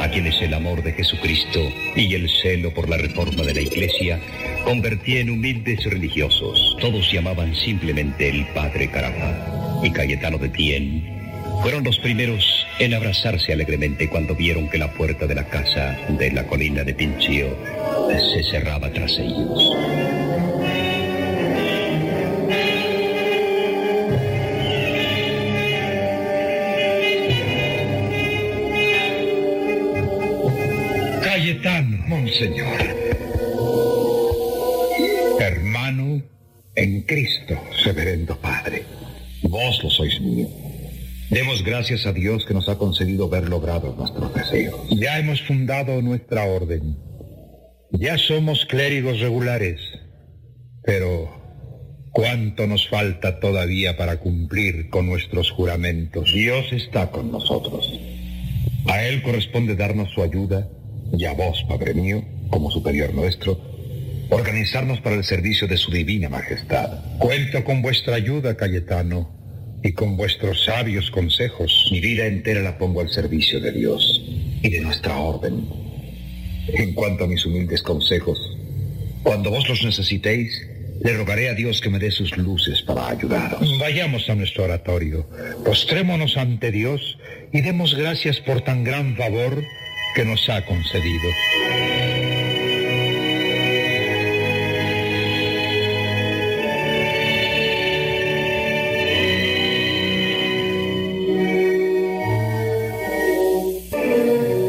[0.00, 1.58] a quienes el amor de Jesucristo
[1.96, 4.20] y el celo por la reforma de la Iglesia
[4.62, 6.76] convertía en humildes religiosos.
[6.80, 11.02] Todos llamaban simplemente el Padre Carafa y Cayetano de Tien.
[11.60, 16.30] Fueron los primeros en abrazarse alegremente cuando vieron que la puerta de la casa de
[16.30, 17.58] la colina de Pinchio
[18.16, 20.37] se cerraba tras ellos.
[32.08, 32.78] Señor.
[35.38, 36.22] Hermano
[36.74, 37.54] en Cristo,
[37.84, 38.84] reverendo Padre,
[39.42, 40.48] vos lo sois mío.
[41.28, 44.88] Demos gracias a Dios que nos ha concedido ver logrado nuestros deseos.
[44.88, 46.96] Ya hemos fundado nuestra orden.
[47.90, 49.78] Ya somos clérigos regulares.
[50.84, 51.28] Pero,
[52.12, 56.32] ¿cuánto nos falta todavía para cumplir con nuestros juramentos?
[56.32, 57.92] Dios está con nosotros.
[58.86, 60.70] A Él corresponde darnos su ayuda
[61.16, 63.60] y a vos, Padre mío, como superior nuestro,
[64.30, 67.18] organizarnos para el servicio de su divina majestad.
[67.18, 69.38] Cuento con vuestra ayuda, Cayetano,
[69.82, 71.88] y con vuestros sabios consejos.
[71.90, 74.22] Mi vida entera la pongo al servicio de Dios
[74.62, 75.68] y de nuestra orden.
[76.68, 78.38] En cuanto a mis humildes consejos,
[79.22, 80.52] cuando vos los necesitéis,
[81.00, 83.78] le rogaré a Dios que me dé sus luces para ayudaros.
[83.78, 85.26] Vayamos a nuestro oratorio,
[85.64, 87.18] postrémonos ante Dios
[87.52, 89.62] y demos gracias por tan gran favor
[90.14, 91.28] que nos ha concedido.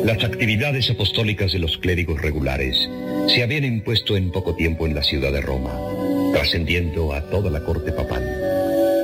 [0.05, 2.89] Las actividades apostólicas de los clérigos regulares
[3.27, 5.71] se habían impuesto en poco tiempo en la ciudad de Roma,
[6.33, 8.38] trascendiendo a toda la corte papal.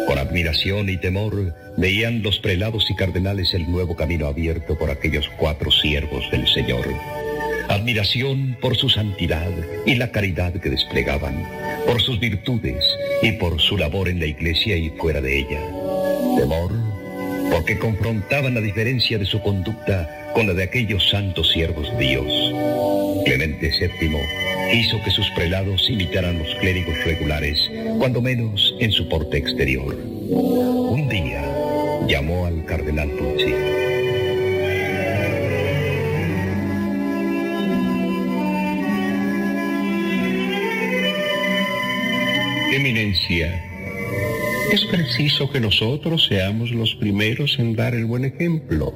[0.07, 5.29] Con admiración y temor veían los prelados y cardenales el nuevo camino abierto por aquellos
[5.37, 6.87] cuatro siervos del Señor.
[7.67, 9.51] Admiración por su santidad
[9.85, 11.43] y la caridad que desplegaban,
[11.87, 12.85] por sus virtudes
[13.23, 15.61] y por su labor en la iglesia y fuera de ella.
[16.37, 16.71] Temor
[17.51, 22.53] porque confrontaban la diferencia de su conducta con la de aquellos santos siervos de Dios.
[23.25, 29.37] Clemente VII hizo que sus prelados imitaran los clérigos regulares, cuando menos en su porte
[29.37, 29.95] exterior.
[29.95, 31.43] Un día
[32.07, 33.53] llamó al cardenal Pucci.
[42.73, 43.63] Eminencia,
[44.73, 48.93] es preciso que nosotros seamos los primeros en dar el buen ejemplo.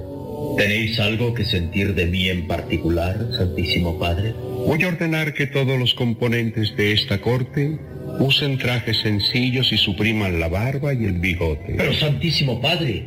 [0.58, 4.34] ¿Tenéis algo que sentir de mí en particular, Santísimo Padre?
[4.70, 7.80] Voy a ordenar que todos los componentes de esta corte
[8.20, 11.74] usen trajes sencillos y supriman la barba y el bigote.
[11.76, 13.04] Pero, Santísimo Padre,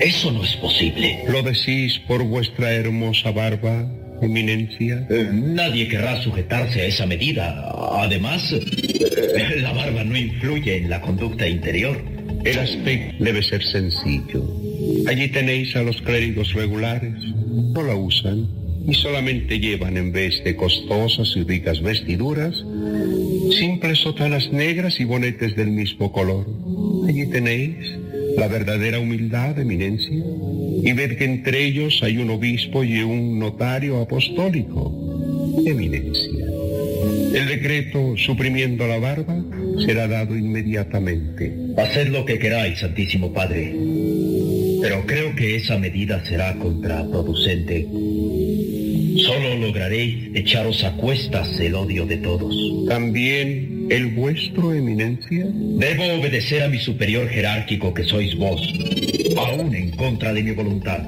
[0.00, 1.24] eso no es posible.
[1.28, 3.84] ¿Lo decís por vuestra hermosa barba,
[4.22, 5.08] Eminencia?
[5.10, 7.68] Eh, nadie querrá sujetarse a esa medida.
[7.94, 12.00] Además, eh, la barba no influye en la conducta interior.
[12.44, 14.48] El aspecto debe ser sencillo.
[15.08, 17.14] Allí tenéis a los clérigos regulares.
[17.74, 22.64] No la usan y solamente llevan en vez de costosas y ricas vestiduras,
[23.58, 26.46] simples sotanas negras y bonetes del mismo color.
[27.08, 27.76] Allí tenéis
[28.36, 30.24] la verdadera humildad, eminencia,
[30.82, 36.46] y ver que entre ellos hay un obispo y un notario apostólico, eminencia.
[37.34, 39.42] El decreto suprimiendo la barba
[39.84, 41.52] será dado inmediatamente.
[41.76, 43.72] Haced lo que queráis, Santísimo Padre,
[44.80, 47.86] pero creo que esa medida será contraproducente.
[49.26, 52.54] Solo lograréis echaros a cuestas el odio de todos.
[52.88, 55.46] ¿También el vuestro, eminencia?
[55.46, 58.60] Debo obedecer a mi superior jerárquico que sois vos,
[59.36, 61.00] aún en contra de mi voluntad.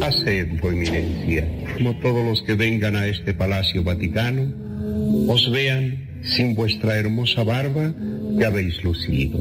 [0.00, 1.48] Hacedlo, eminencia.
[1.76, 4.52] Como todos los que vengan a este palacio vaticano,
[5.28, 7.94] os vean sin vuestra hermosa barba
[8.38, 9.38] que habéis lucido.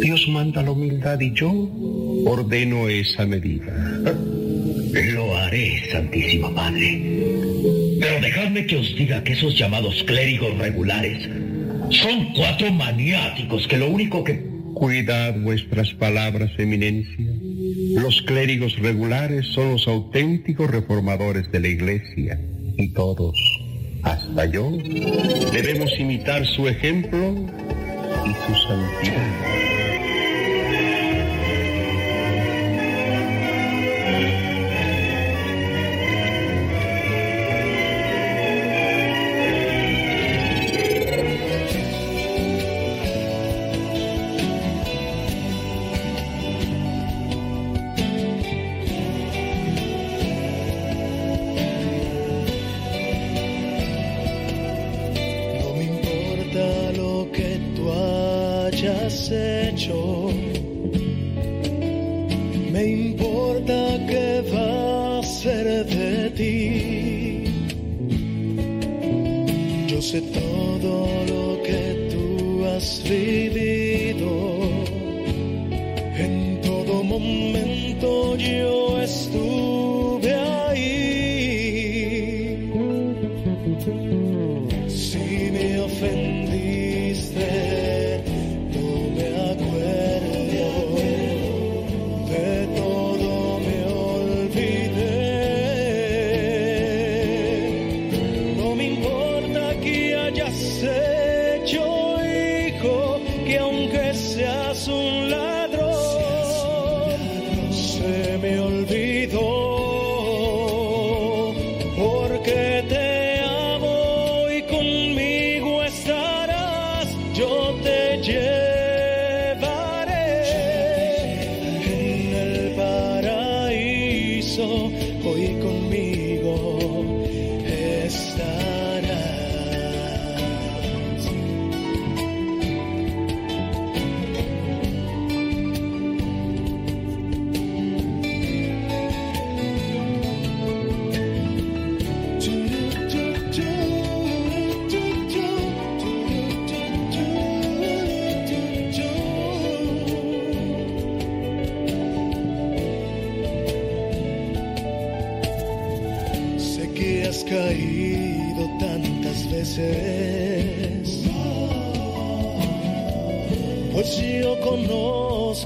[0.00, 1.50] Dios manda la humildad y yo
[2.26, 3.91] ordeno esa medida.
[5.90, 7.02] Santísimo Padre.
[8.00, 11.28] Pero dejadme que os diga que esos llamados clérigos regulares
[11.90, 14.50] son cuatro maniáticos que lo único que...
[14.74, 17.26] Cuidad vuestras palabras, eminencia.
[18.00, 22.40] Los clérigos regulares son los auténticos reformadores de la iglesia.
[22.78, 23.36] Y todos,
[24.02, 24.72] hasta yo,
[25.52, 27.46] debemos imitar su ejemplo
[28.24, 29.81] y su santidad.
[103.52, 104.01] 勇敢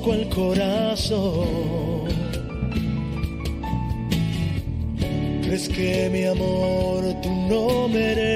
[0.07, 1.47] conozco el corazón.
[5.43, 8.36] Crees que mi amor tú no mereces,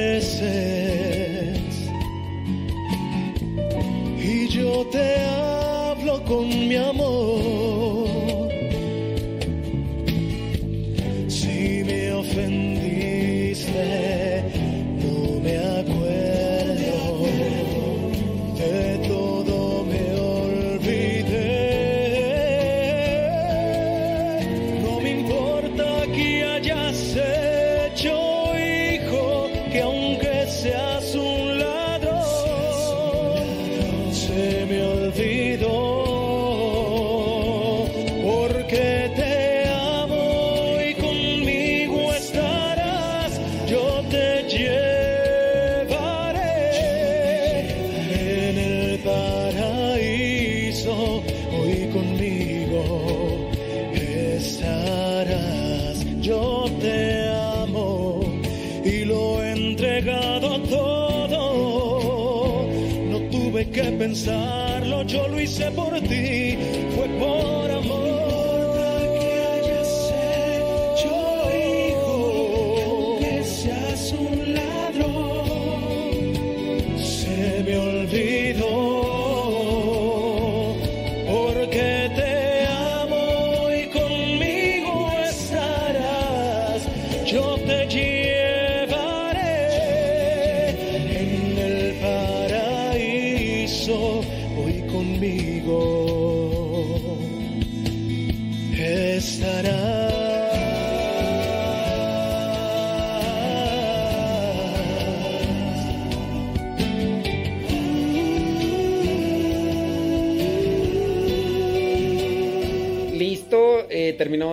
[64.11, 64.40] inside.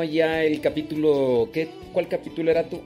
[0.03, 1.49] Ya el capítulo.
[1.53, 1.69] ¿qué?
[1.93, 2.81] ¿Cuál capítulo era tú?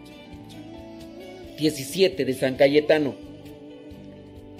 [1.57, 3.15] 17 de San Cayetano.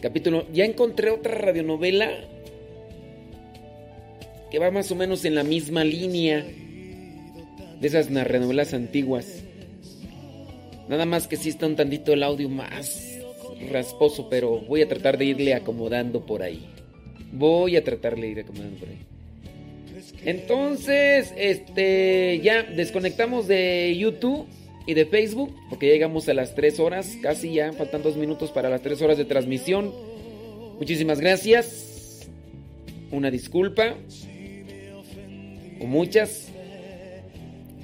[0.02, 0.46] Capítulo.
[0.52, 2.10] Ya encontré otra radionovela
[4.50, 6.46] que va más o menos en la misma línea
[7.80, 9.44] de esas radionovelas antiguas.
[10.90, 13.18] Nada más que sí está un tantito el audio más
[13.72, 16.68] rasposo, pero voy a tratar de irle acomodando por ahí.
[17.32, 19.11] Voy a tratar de ir acomodando por ahí.
[20.26, 24.48] Entonces, este, ya desconectamos de YouTube
[24.86, 28.70] y de Facebook, porque llegamos a las 3 horas, casi ya faltan 2 minutos para
[28.70, 29.94] las 3 horas de transmisión.
[30.78, 32.28] Muchísimas gracias.
[33.12, 33.96] Una disculpa.
[35.80, 36.48] Muchas.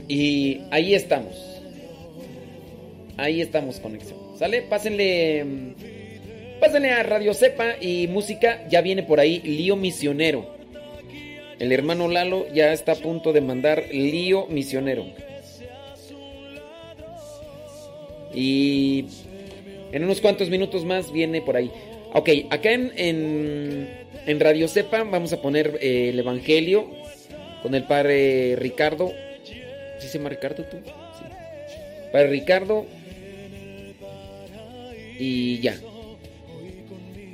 [0.08, 1.36] Y ahí estamos.
[3.18, 4.18] Ahí estamos, conexión.
[4.38, 4.62] ¿Sale?
[4.64, 5.44] Pásenle.
[5.44, 5.74] mm,
[6.60, 8.68] Pásenle a Radio Cepa y música.
[8.70, 10.57] Ya viene por ahí Lío Misionero.
[11.60, 15.06] El hermano Lalo ya está a punto de mandar Lío Misionero.
[18.34, 19.06] Y
[19.92, 21.72] en unos cuantos minutos más viene por ahí.
[22.14, 26.88] Ok, acá en, en, Radio Cepa vamos a poner eh, el Evangelio
[27.64, 29.12] con el padre Ricardo.
[30.00, 30.78] ¿Sí se llama Ricardo tú?
[30.78, 31.26] Sí.
[32.12, 32.86] Padre Ricardo.
[35.20, 35.80] Y ya.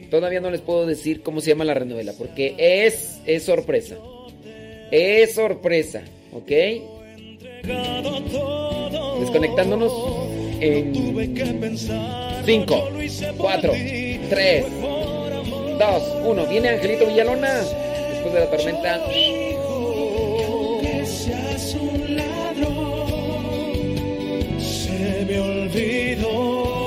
[0.10, 3.98] Todavía no les puedo decir cómo se llama la renovela, porque es, es sorpresa.
[4.96, 6.52] Es sorpresa, ¿ok?
[9.22, 9.92] Desconectándonos
[10.60, 10.94] en
[12.46, 12.90] 5,
[13.36, 13.74] 4,
[14.30, 14.66] 3,
[15.80, 16.46] 2, 1.
[16.46, 17.56] Viene Angelito Villalona
[18.12, 19.02] después de la tormenta.
[21.04, 23.10] seas un ladrón,
[24.62, 26.83] se me olvidó.